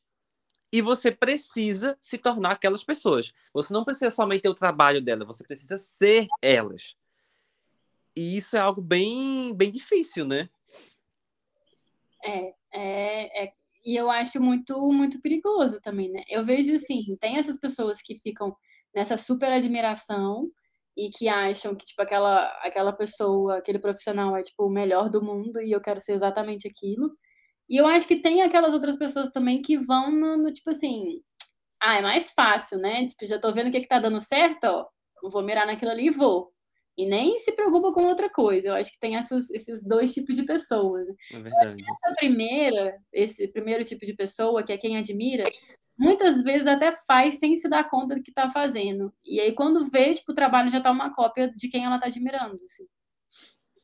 [0.71, 3.31] e você precisa se tornar aquelas pessoas.
[3.53, 6.95] Você não precisa somente ter o trabalho dela, você precisa ser elas.
[8.15, 10.49] E isso é algo bem, bem difícil, né?
[12.23, 13.53] É, é, é,
[13.85, 16.23] e eu acho muito, muito perigoso também, né?
[16.29, 18.55] Eu vejo assim, tem essas pessoas que ficam
[18.93, 20.49] nessa super admiração
[20.95, 25.23] e que acham que, tipo, aquela, aquela pessoa, aquele profissional é, tipo, o melhor do
[25.23, 27.11] mundo e eu quero ser exatamente aquilo.
[27.69, 31.21] E eu acho que tem aquelas outras pessoas também que vão no, no tipo assim,
[31.81, 33.05] ah, é mais fácil, né?
[33.07, 34.87] Tipo, já tô vendo o que, que tá dando certo, ó,
[35.29, 36.51] vou mirar naquilo ali e vou
[36.97, 38.69] e nem se preocupa com outra coisa.
[38.69, 41.07] Eu acho que tem essas, esses dois tipos de pessoas.
[41.31, 41.83] É verdade.
[41.83, 45.43] Essa primeira, esse primeiro tipo de pessoa, que é quem admira,
[45.97, 49.13] muitas vezes até faz sem se dar conta do que está fazendo.
[49.23, 52.07] E aí, quando vê, tipo, o trabalho já está uma cópia de quem ela está
[52.07, 52.63] admirando.
[52.65, 52.85] Assim.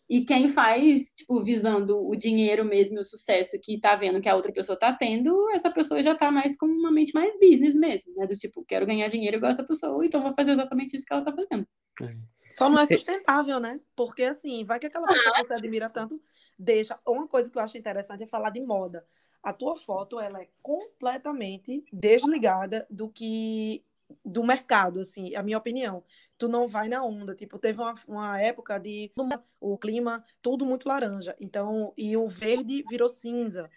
[0.10, 4.30] E quem faz, tipo, visando o dinheiro mesmo e o sucesso que tá vendo que
[4.30, 7.76] a outra pessoa tá tendo, essa pessoa já tá mais com uma mente mais business
[7.76, 8.26] mesmo, né?
[8.26, 11.26] Do tipo, quero ganhar dinheiro igual essa pessoa, então vou fazer exatamente isso que ela
[11.26, 11.68] tá fazendo.
[12.02, 12.16] É.
[12.50, 13.80] Só não é sustentável, né?
[13.96, 16.22] Porque assim, vai que aquela pessoa que você admira tanto
[16.58, 17.00] deixa.
[17.06, 19.06] Uma coisa que eu acho interessante é falar de moda.
[19.44, 23.84] A tua foto, ela é completamente desligada do que
[24.24, 26.04] do mercado, assim, a minha opinião.
[26.38, 29.12] Tu não vai na onda, tipo, teve uma, uma época de
[29.60, 33.70] o clima tudo muito laranja, então e o verde virou cinza.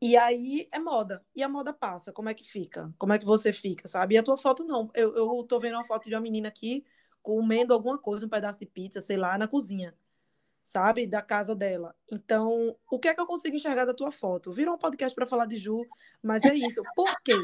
[0.00, 1.24] E aí é moda.
[1.34, 2.12] E a moda passa.
[2.12, 2.92] Como é que fica?
[2.98, 4.14] Como é que você fica, sabe?
[4.14, 4.90] E a tua foto não.
[4.94, 6.84] Eu, eu tô vendo uma foto de uma menina aqui
[7.24, 9.94] comendo alguma coisa, um pedaço de pizza, sei lá, na cozinha,
[10.62, 11.06] sabe?
[11.06, 11.96] Da casa dela.
[12.12, 14.52] Então, o que é que eu consigo enxergar da tua foto?
[14.52, 15.86] Virou um podcast para falar de Ju,
[16.22, 16.82] mas é isso.
[16.94, 17.34] Por quê?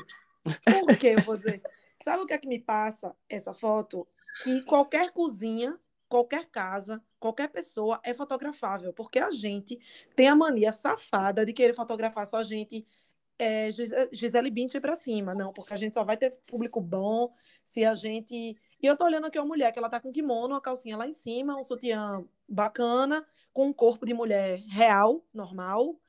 [0.44, 1.66] Por quê eu vou dizer isso?
[2.05, 4.07] Sabe o que é que me passa essa foto?
[4.43, 5.81] Que qualquer cozinha,
[6.11, 9.81] qualquer casa, qualquer pessoa é fotografável, porque a gente
[10.15, 12.86] tem a mania safada de querer fotografar só a gente
[13.39, 13.70] é,
[14.12, 17.32] Gisele Bündchen para cima, não, porque a gente só vai ter público bom
[17.65, 20.55] se a gente e eu tô olhando aqui uma mulher que ela tá com kimono,
[20.55, 26.01] uma calcinha lá em cima, um sutiã bacana, com um corpo de mulher real, normal,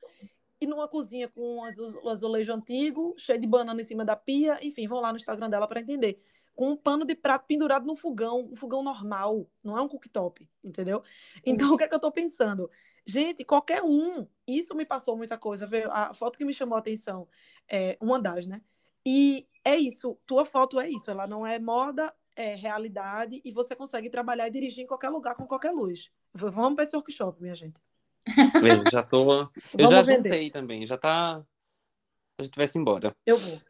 [0.60, 4.86] e numa cozinha com um azulejo antigo, cheio de banana em cima da pia, enfim,
[4.86, 6.22] vão lá no Instagram dela para entender.
[6.54, 10.48] Com um pano de prato pendurado no fogão, um fogão normal, não é um cooktop,
[10.62, 11.02] entendeu?
[11.44, 12.70] Então, o que é que eu tô pensando?
[13.04, 14.26] Gente, qualquer um.
[14.46, 15.68] Isso me passou muita coisa.
[15.90, 17.26] A foto que me chamou a atenção
[17.68, 18.62] é uma das, né?
[19.04, 20.16] E é isso.
[20.26, 21.10] Tua foto é isso.
[21.10, 25.34] Ela não é moda, é realidade e você consegue trabalhar e dirigir em qualquer lugar
[25.34, 26.10] com qualquer luz.
[26.32, 27.80] Vamos para esse workshop, minha gente.
[28.62, 29.50] Bem, já tô.
[29.76, 30.28] Eu já vender.
[30.28, 30.86] juntei também.
[30.86, 31.44] Já tá.
[32.38, 33.14] A gente vai se embora.
[33.26, 33.60] Eu vou.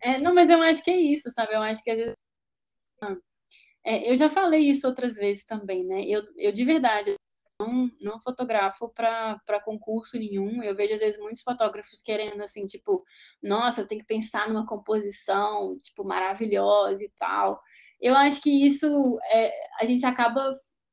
[0.00, 1.54] É, não, mas eu acho que é isso, sabe?
[1.54, 2.14] Eu acho que às vezes.
[3.84, 6.04] É, eu já falei isso outras vezes também, né?
[6.04, 7.14] Eu, eu de verdade
[7.58, 10.62] não, não fotografo para concurso nenhum.
[10.62, 13.04] Eu vejo, às vezes, muitos fotógrafos querendo, assim, tipo,
[13.42, 17.60] nossa, tem que pensar numa composição, tipo, maravilhosa e tal.
[18.00, 20.50] Eu acho que isso é, a gente acaba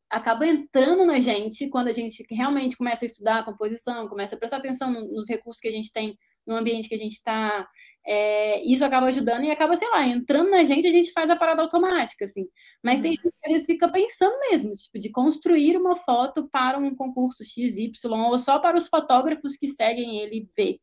[0.10, 4.38] acaba entrando na gente quando a gente realmente começa a estudar a composição, começa a
[4.38, 6.16] prestar atenção nos recursos que a gente tem
[6.46, 7.68] no ambiente que a gente está
[8.06, 11.36] é, isso acaba ajudando e acaba, sei lá, entrando na gente, a gente faz a
[11.36, 12.46] parada automática, assim.
[12.84, 13.16] Mas tem uhum.
[13.16, 17.44] gente que às vezes fica pensando mesmo, tipo, de construir uma foto para um concurso
[17.46, 20.80] XY, ou só para os fotógrafos que seguem ele ver.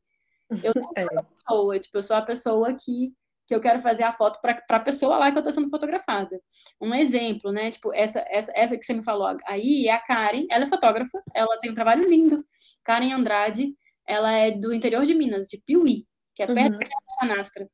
[0.65, 3.13] Eu não sou a pessoa, tipo, eu sou a pessoa que,
[3.51, 6.41] que eu quero fazer a foto para a pessoa lá que eu estou sendo fotografada.
[6.81, 7.69] Um exemplo, né?
[7.69, 11.21] Tipo, essa, essa, essa que você me falou aí é a Karen, ela é fotógrafa,
[11.35, 12.45] ela tem um trabalho lindo.
[12.85, 13.75] Karen Andrade,
[14.07, 16.79] ela é do interior de Minas, de Piuí que é perto uhum.
[16.79, 17.69] da canastra.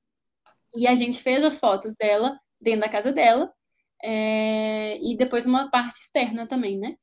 [0.74, 3.52] E a gente fez as fotos dela dentro da casa dela
[4.02, 6.96] é, e depois uma parte externa também, né?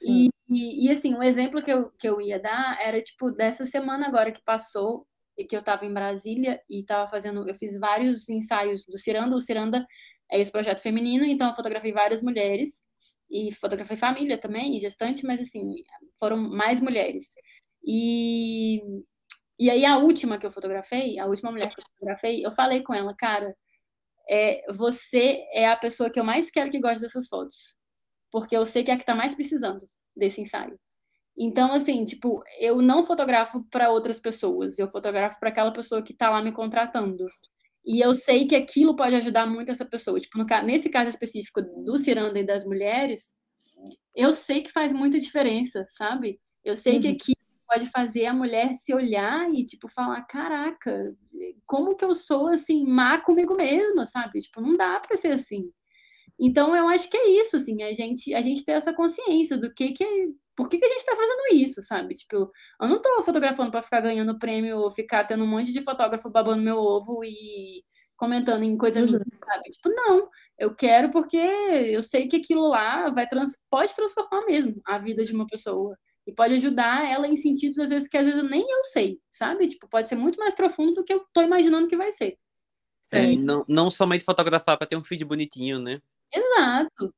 [0.00, 3.66] E, e, e, assim, um exemplo que eu, que eu ia dar era, tipo, dessa
[3.66, 8.28] semana agora que passou, que eu estava em Brasília e estava fazendo, eu fiz vários
[8.28, 9.86] ensaios do Ciranda, o Ciranda
[10.30, 12.82] é esse projeto feminino, então eu fotografei várias mulheres,
[13.30, 15.82] e fotografei família também, e gestante, mas assim,
[16.18, 17.34] foram mais mulheres.
[17.84, 18.82] E,
[19.58, 22.82] e aí a última que eu fotografei, a última mulher que eu fotografei, eu falei
[22.82, 23.56] com ela, cara,
[24.28, 27.74] é, você é a pessoa que eu mais quero que goste dessas fotos.
[28.30, 30.78] Porque eu sei que é a que tá mais precisando desse ensaio.
[31.36, 36.12] Então, assim, tipo, eu não fotografo para outras pessoas, eu fotografo para aquela pessoa que
[36.12, 37.26] tá lá me contratando.
[37.84, 40.20] E eu sei que aquilo pode ajudar muito essa pessoa.
[40.20, 43.34] Tipo, no, nesse caso específico do Ciranda e das mulheres,
[44.14, 46.40] eu sei que faz muita diferença, sabe?
[46.64, 47.00] Eu sei uhum.
[47.02, 47.32] que aqui
[47.66, 51.16] pode fazer a mulher se olhar e, tipo, falar: caraca,
[51.66, 54.40] como que eu sou assim, má comigo mesma, sabe?
[54.40, 55.72] Tipo, não dá para ser assim.
[56.38, 59.72] Então, eu acho que é isso, assim, a gente, a gente ter essa consciência do
[59.72, 62.14] que que é, por que, que a gente está fazendo isso, sabe?
[62.14, 62.50] Tipo,
[62.80, 66.30] eu não estou fotografando para ficar ganhando prêmio ou ficar tendo um monte de fotógrafo
[66.30, 67.82] babando meu ovo e
[68.16, 69.06] comentando em coisa uhum.
[69.06, 69.70] minha, sabe?
[69.70, 74.80] Tipo, não, eu quero porque eu sei que aquilo lá vai trans, pode transformar mesmo
[74.84, 75.96] a vida de uma pessoa.
[76.24, 79.66] E pode ajudar ela em sentidos, às vezes, que às vezes nem eu sei, sabe?
[79.66, 82.38] Tipo, pode ser muito mais profundo do que eu tô imaginando que vai ser.
[83.10, 83.36] É, e...
[83.36, 86.00] não, não somente fotografar para ter um feed bonitinho, né?
[86.32, 87.12] Exato.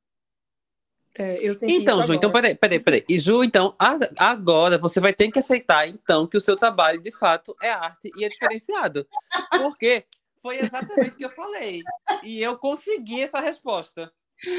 [1.17, 3.05] É, então, Ju, então peraí, peraí, peraí.
[3.07, 3.73] E Ju, então,
[4.17, 8.11] agora você vai ter que aceitar, então, que o seu trabalho, de fato, é arte
[8.17, 9.07] e é diferenciado.
[9.49, 10.05] Porque
[10.41, 11.81] foi exatamente o que eu falei.
[12.21, 14.11] E eu consegui essa resposta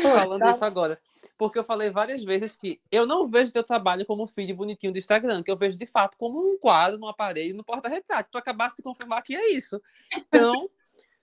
[0.03, 0.53] falando tá.
[0.53, 0.99] isso agora.
[1.37, 4.95] Porque eu falei várias vezes que eu não vejo teu trabalho como um feed bonitinho
[4.95, 8.31] do Instagram, que eu vejo de fato como um quadro no aparelho, no porta-retrato.
[8.31, 9.81] Tu acabaste de confirmar que é isso.
[10.17, 10.71] Então,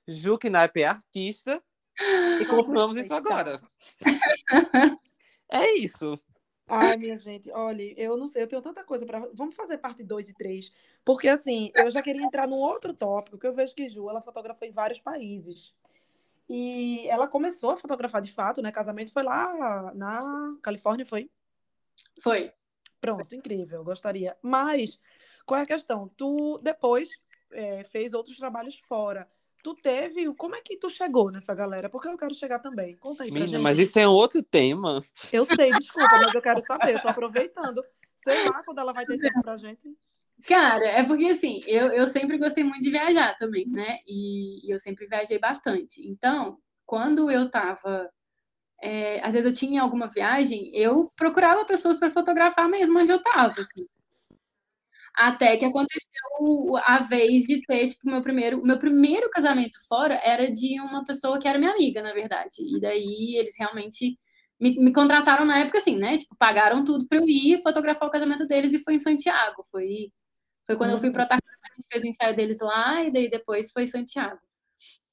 [0.07, 1.60] Ju Knaip é artista
[2.39, 3.60] e confirmamos isso agora.
[5.53, 6.19] É isso.
[6.67, 9.19] Ai, minha gente, olha, eu não sei, eu tenho tanta coisa para.
[9.34, 10.71] Vamos fazer parte 2 e 3.
[11.05, 14.21] Porque, assim, eu já queria entrar num outro tópico, que eu vejo que Ju, ela
[14.21, 15.75] fotografou em vários países.
[16.49, 18.71] E ela começou a fotografar de fato, né?
[18.71, 21.30] Casamento foi lá na Califórnia, foi?
[22.19, 22.51] Foi.
[22.99, 24.35] Pronto, incrível, gostaria.
[24.41, 24.99] Mas
[25.45, 26.09] qual é a questão?
[26.17, 27.09] Tu depois
[27.51, 29.30] é, fez outros trabalhos fora.
[29.64, 30.34] Tu teve.
[30.35, 31.90] Como é que tu chegou nessa galera?
[31.90, 32.98] Porque eu quero chegar também.
[32.98, 33.61] Conta aí pra Mina, gente.
[33.61, 35.02] Mas isso é outro tema.
[35.31, 36.95] Eu sei, desculpa, mas eu quero saber.
[36.95, 37.81] Eu tô aproveitando.
[38.22, 39.90] Sei lá quando ela vai ter tempo pra gente.
[40.45, 43.99] Cara, é porque assim, eu, eu sempre gostei muito de viajar também, né?
[44.06, 46.06] E, e eu sempre viajei bastante.
[46.06, 48.10] Então, quando eu tava.
[48.81, 53.22] É, às vezes eu tinha alguma viagem, eu procurava pessoas para fotografar mesmo onde eu
[53.22, 53.88] tava, assim.
[55.15, 60.52] Até que aconteceu a vez de ter, tipo, meu primeiro, meu primeiro casamento fora era
[60.52, 62.56] de uma pessoa que era minha amiga, na verdade.
[62.60, 64.18] E daí eles realmente
[64.60, 66.18] me, me contrataram na época, assim, né?
[66.18, 69.64] Tipo, pagaram tudo para eu ir fotografar o casamento deles e foi em Santiago.
[69.72, 70.11] Foi
[70.65, 73.30] foi quando eu fui para Tarcana, a gente fez o ensaio deles lá, e daí
[73.30, 74.40] depois foi Santiago.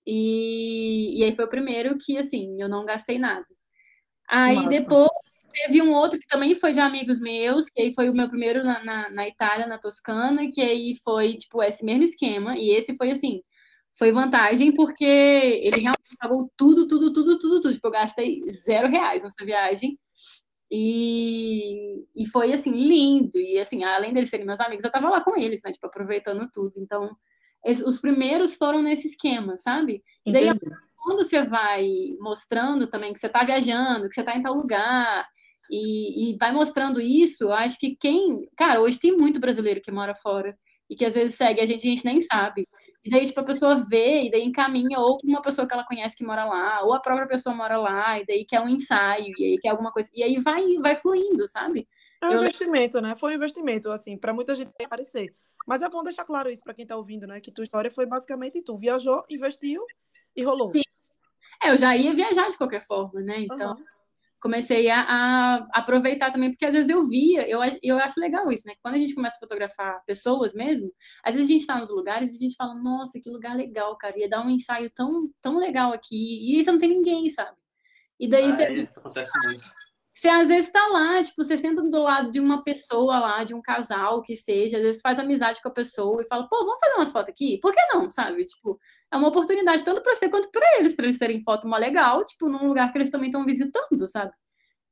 [0.07, 3.47] E, e aí foi o primeiro que, assim, eu não gastei nada.
[4.29, 4.69] Aí Nossa.
[4.69, 5.11] depois
[5.53, 8.63] teve um outro que também foi de amigos meus, que aí foi o meu primeiro
[8.65, 12.57] na, na, na, Itália, na Toscana, que aí foi, tipo, esse mesmo esquema.
[12.57, 13.43] E esse foi, assim,
[13.95, 17.73] foi vantagem porque ele realmente pagou tudo, tudo, tudo, tudo, tudo.
[17.73, 19.99] Tipo, eu gastei zero reais nessa viagem.
[20.71, 23.39] E, e foi assim, lindo.
[23.39, 25.73] E assim, além deles serem meus amigos, eu tava lá com eles, né?
[25.73, 26.75] Tipo, aproveitando tudo.
[26.79, 27.17] Então,
[27.85, 30.03] os primeiros foram nesse esquema, sabe?
[30.25, 30.47] E daí,
[30.97, 31.87] quando você vai
[32.21, 35.29] mostrando também que você tá viajando, que você tá em tal lugar,
[35.71, 38.49] e, e vai mostrando isso, eu acho que quem.
[38.57, 41.87] Cara, hoje tem muito brasileiro que mora fora e que às vezes segue a gente,
[41.87, 42.69] a gente nem sabe.
[43.05, 45.87] E daí, tipo, a pessoa vê e daí encaminha ou para uma pessoa que ela
[45.87, 49.33] conhece que mora lá, ou a própria pessoa mora lá, e daí quer um ensaio,
[49.39, 50.11] e aí quer alguma coisa.
[50.13, 51.89] E aí vai, vai fluindo, sabe?
[52.21, 52.41] É um eu...
[52.41, 53.15] investimento, né?
[53.17, 55.33] Foi um investimento, assim, para muita gente aparecer.
[55.67, 57.41] Mas é bom deixar claro isso para quem está ouvindo, né?
[57.41, 59.85] Que tua história foi basicamente tu viajou, investiu
[60.37, 60.73] e rolou.
[60.73, 60.83] Sim.
[61.63, 63.43] É, eu já ia viajar de qualquer forma, né?
[63.43, 64.00] Então, uhum
[64.41, 68.67] comecei a, a, aproveitar também, porque às vezes eu via, eu, eu acho legal isso,
[68.67, 68.75] né?
[68.83, 70.91] Quando a gente começa a fotografar pessoas mesmo,
[71.23, 73.97] às vezes a gente está nos lugares e a gente fala, nossa, que lugar legal,
[73.97, 77.57] cara, ia dar um ensaio tão, tão legal aqui, e você não tem ninguém, sabe?
[78.19, 78.63] E daí ah, você.
[78.65, 79.67] É, isso acontece muito.
[80.13, 83.55] Você às vezes está lá, tipo, você senta do lado de uma pessoa lá, de
[83.55, 86.79] um casal que seja, às vezes faz amizade com a pessoa e fala, pô, vamos
[86.79, 87.59] fazer umas fotos aqui?
[87.59, 88.45] Por que não, sabe?
[88.45, 88.79] Tipo,
[89.13, 92.25] é uma oportunidade tanto para você quanto para eles, para eles terem foto uma legal,
[92.25, 94.33] tipo, num lugar que eles também estão visitando, sabe?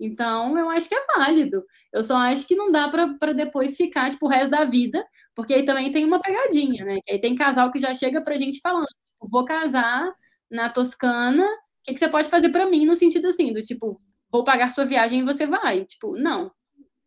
[0.00, 1.64] Então, eu acho que é válido.
[1.92, 5.04] Eu só acho que não dá para depois ficar, tipo, o resto da vida,
[5.34, 6.98] porque aí também tem uma pegadinha, né?
[7.08, 10.12] Aí tem casal que já chega pra gente falando, tipo, vou casar
[10.50, 11.48] na Toscana, o
[11.84, 14.00] que, que você pode fazer para mim no sentido assim, do tipo,
[14.30, 15.84] vou pagar sua viagem e você vai.
[15.84, 16.52] Tipo, não,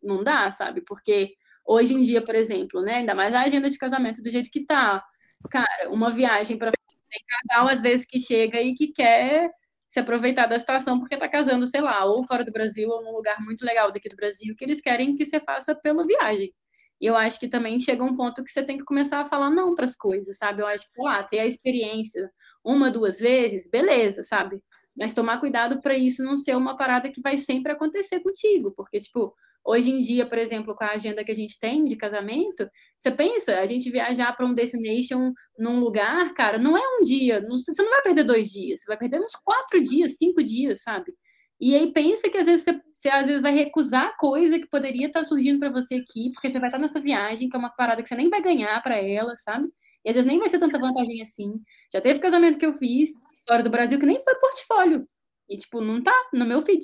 [0.04, 0.82] não dá, sabe?
[0.86, 1.34] Porque
[1.66, 2.96] hoje em dia, por exemplo, né?
[2.98, 5.04] Ainda mais a agenda de casamento do jeito que tá.
[5.50, 6.72] Cara, uma viagem para
[7.12, 9.52] tem casal, às vezes, que chega e que quer
[9.90, 13.12] se aproveitar da situação porque está casando, sei lá, ou fora do Brasil ou num
[13.14, 16.54] lugar muito legal daqui do Brasil, que eles querem que você faça pela viagem.
[17.02, 19.50] E eu acho que também chega um ponto que você tem que começar a falar
[19.50, 20.62] não para as coisas, sabe?
[20.62, 22.32] Eu acho que, lá, ter a experiência
[22.64, 24.62] uma, duas vezes, beleza, sabe?
[24.96, 29.00] Mas tomar cuidado para isso não ser uma parada que vai sempre acontecer contigo, porque,
[29.00, 29.34] tipo,
[29.64, 32.68] Hoje em dia, por exemplo, com a agenda que a gente tem de casamento,
[32.98, 37.40] você pensa, a gente viajar para um destination num lugar, cara, não é um dia,
[37.42, 40.82] não, você não vai perder dois dias, você vai perder uns quatro dias, cinco dias,
[40.82, 41.14] sabe?
[41.60, 45.08] E aí pensa que às vezes você, você às vezes vai recusar coisa que poderia
[45.08, 47.60] estar tá surgindo para você aqui, porque você vai estar tá nessa viagem, que é
[47.60, 49.70] uma parada que você nem vai ganhar para ela, sabe?
[50.04, 51.62] E às vezes nem vai ser tanta vantagem assim.
[51.94, 53.12] Já teve casamento que eu fiz
[53.48, 55.08] fora do Brasil que nem foi portfólio.
[55.48, 56.82] E, tipo, não tá no meu feed.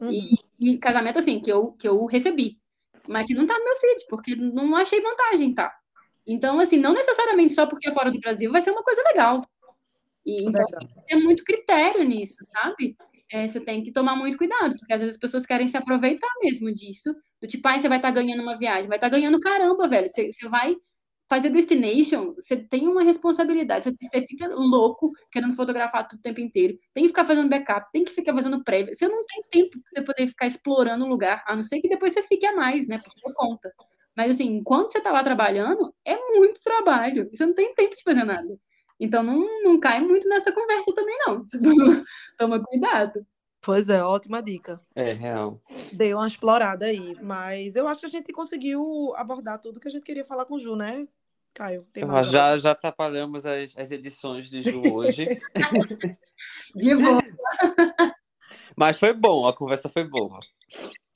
[0.00, 0.10] Uhum.
[0.10, 2.58] E, e, casamento, assim, que eu, que eu recebi.
[3.08, 5.72] Mas que não tá no meu feed, porque não achei vantagem, tá?
[6.26, 9.42] Então, assim, não necessariamente só porque é fora do Brasil vai ser uma coisa legal.
[10.24, 10.64] E, então,
[11.06, 12.96] tem muito critério nisso, sabe?
[13.30, 16.28] É, você tem que tomar muito cuidado, porque às vezes as pessoas querem se aproveitar
[16.42, 17.14] mesmo disso.
[17.40, 18.88] Do tipo, ah, você vai estar tá ganhando uma viagem.
[18.88, 20.08] Vai estar tá ganhando caramba, velho.
[20.08, 20.76] Você, você vai
[21.28, 26.78] fazer destination, você tem uma responsabilidade, você, fica louco querendo fotografar tudo o tempo inteiro,
[26.92, 29.90] tem que ficar fazendo backup, tem que ficar fazendo prévia, você não tem tempo para
[29.90, 32.86] você poder ficar explorando o lugar, a não ser que depois você fique a mais,
[32.88, 33.72] né, por sua conta.
[34.16, 38.02] Mas assim, enquanto você está lá trabalhando, é muito trabalho, você não tem tempo de
[38.02, 38.58] fazer nada.
[39.00, 41.44] Então não, não cai muito nessa conversa também, não.
[42.38, 43.26] Toma cuidado.
[43.64, 44.76] Pois é, ótima dica.
[44.94, 45.58] É, real.
[45.90, 49.90] Dei uma explorada aí, mas eu acho que a gente conseguiu abordar tudo que a
[49.90, 51.08] gente queria falar com o Ju, né,
[51.54, 51.86] Caio?
[51.96, 55.26] Então, já, já atrapalhamos as, as edições de Ju hoje.
[56.76, 57.22] de boa.
[58.76, 60.40] Mas foi bom, a conversa foi boa.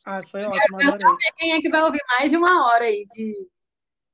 [0.07, 1.17] Ah, foi ótimo, adorei.
[1.37, 3.51] Quem é que vai ouvir mais de uma hora aí de,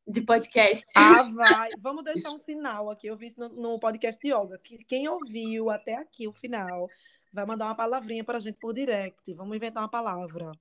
[0.08, 0.84] de podcast?
[0.96, 1.70] Ah, vai.
[1.78, 3.06] Vamos deixar um sinal aqui.
[3.06, 4.58] Eu vi isso no, no podcast de yoga.
[4.58, 6.88] Que quem ouviu até aqui o final
[7.34, 9.34] vai mandar uma palavrinha para a gente por direct.
[9.34, 10.52] Vamos inventar uma palavra.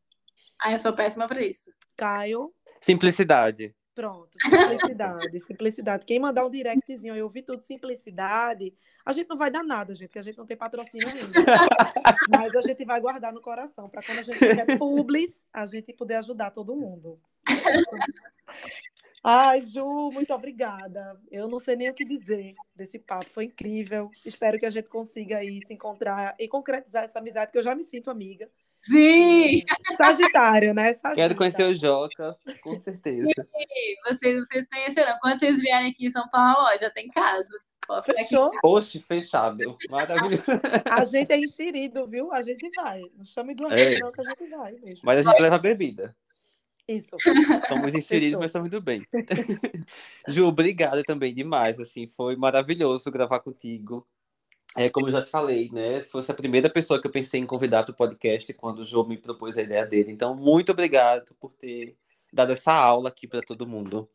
[0.61, 1.71] Ah, eu sou péssima para isso.
[1.95, 2.53] Caio.
[2.81, 3.73] Simplicidade.
[3.95, 6.05] Pronto, simplicidade, simplicidade.
[6.05, 8.73] Quem mandar um directzinho, eu ouvi tudo simplicidade,
[9.05, 11.23] a gente não vai dar nada, gente, porque a gente não tem patrocínio ainda.
[12.27, 15.93] Mas a gente vai guardar no coração, para quando a gente tiver publis, a gente
[15.93, 17.19] poder ajudar todo mundo.
[19.23, 21.17] Ai, Ju, muito obrigada.
[21.31, 24.11] Eu não sei nem o que dizer desse papo, foi incrível.
[24.25, 27.73] Espero que a gente consiga aí se encontrar e concretizar essa amizade, que eu já
[27.73, 28.49] me sinto amiga.
[28.81, 29.63] Sim!
[29.95, 30.87] Sagitário, né?
[30.87, 31.15] Sagitário.
[31.15, 33.29] Quero conhecer o Joca, com certeza.
[33.29, 35.17] Sim, vocês, vocês conhecerão.
[35.21, 37.47] Quando vocês vierem aqui em São Paulo, ó, já tem casa.
[38.03, 38.51] Fechou?
[38.63, 39.77] Oxe, fechado.
[39.89, 40.43] Maravilhoso.
[40.89, 42.33] A gente é enxerido, viu?
[42.33, 43.01] A gente vai.
[43.15, 43.99] Não chame do é.
[43.99, 45.01] não, que a gente vai mesmo.
[45.03, 46.15] Mas a gente leva bebida.
[46.87, 47.15] Isso.
[47.67, 49.05] Somos enxeridos, mas estamos indo bem.
[50.27, 51.79] Ju, obrigada também demais.
[51.79, 54.05] Assim, foi maravilhoso gravar contigo.
[54.75, 56.01] É, como eu já te falei, né?
[56.01, 59.07] Fosse a primeira pessoa que eu pensei em convidar para o podcast quando o João
[59.07, 60.11] me propôs a ideia dele.
[60.11, 61.95] Então, muito obrigado por ter
[62.31, 64.09] dado essa aula aqui para todo mundo.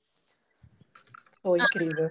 [1.42, 2.10] Foi incrível.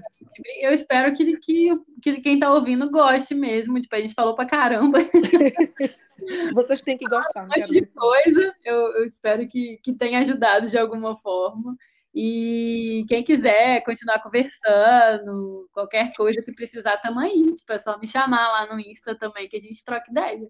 [0.62, 1.70] Eu espero que, que,
[2.02, 3.80] que quem está ouvindo goste mesmo.
[3.80, 5.00] Tipo, a gente falou pra caramba.
[6.54, 7.44] Vocês têm que gostar.
[7.44, 8.56] Um monte de coisa.
[8.64, 11.76] Eu, eu espero que, que tenha ajudado de alguma forma.
[12.16, 17.54] E quem quiser continuar conversando, qualquer coisa que precisar, tamo aí.
[17.54, 20.48] Tipo, é só me chamar lá no Insta também, que a gente troca ideia.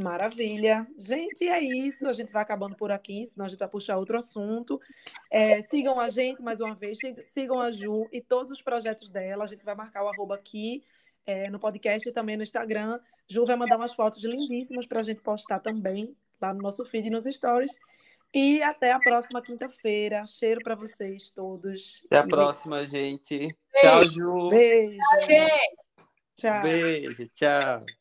[0.00, 0.86] Maravilha.
[0.98, 2.08] Gente, é isso.
[2.08, 4.80] A gente vai acabando por aqui, senão a gente vai puxar outro assunto.
[5.30, 9.44] É, sigam a gente mais uma vez, sigam a Ju e todos os projetos dela.
[9.44, 10.82] A gente vai marcar o arroba aqui
[11.26, 12.98] é, no podcast e também no Instagram.
[13.28, 17.08] Ju vai mandar umas fotos lindíssimas para a gente postar também lá no nosso feed
[17.08, 17.72] e nos stories.
[18.32, 20.26] E até a próxima quinta-feira.
[20.26, 22.02] Cheiro para vocês todos.
[22.06, 23.38] Até a próxima, gente.
[23.38, 23.56] Beijo.
[23.80, 24.50] Tchau, Ju.
[24.50, 24.98] Beijo.
[25.26, 25.80] Beijo.
[26.36, 26.62] Tchau.
[26.62, 27.28] Beijo.
[27.34, 27.99] Tchau.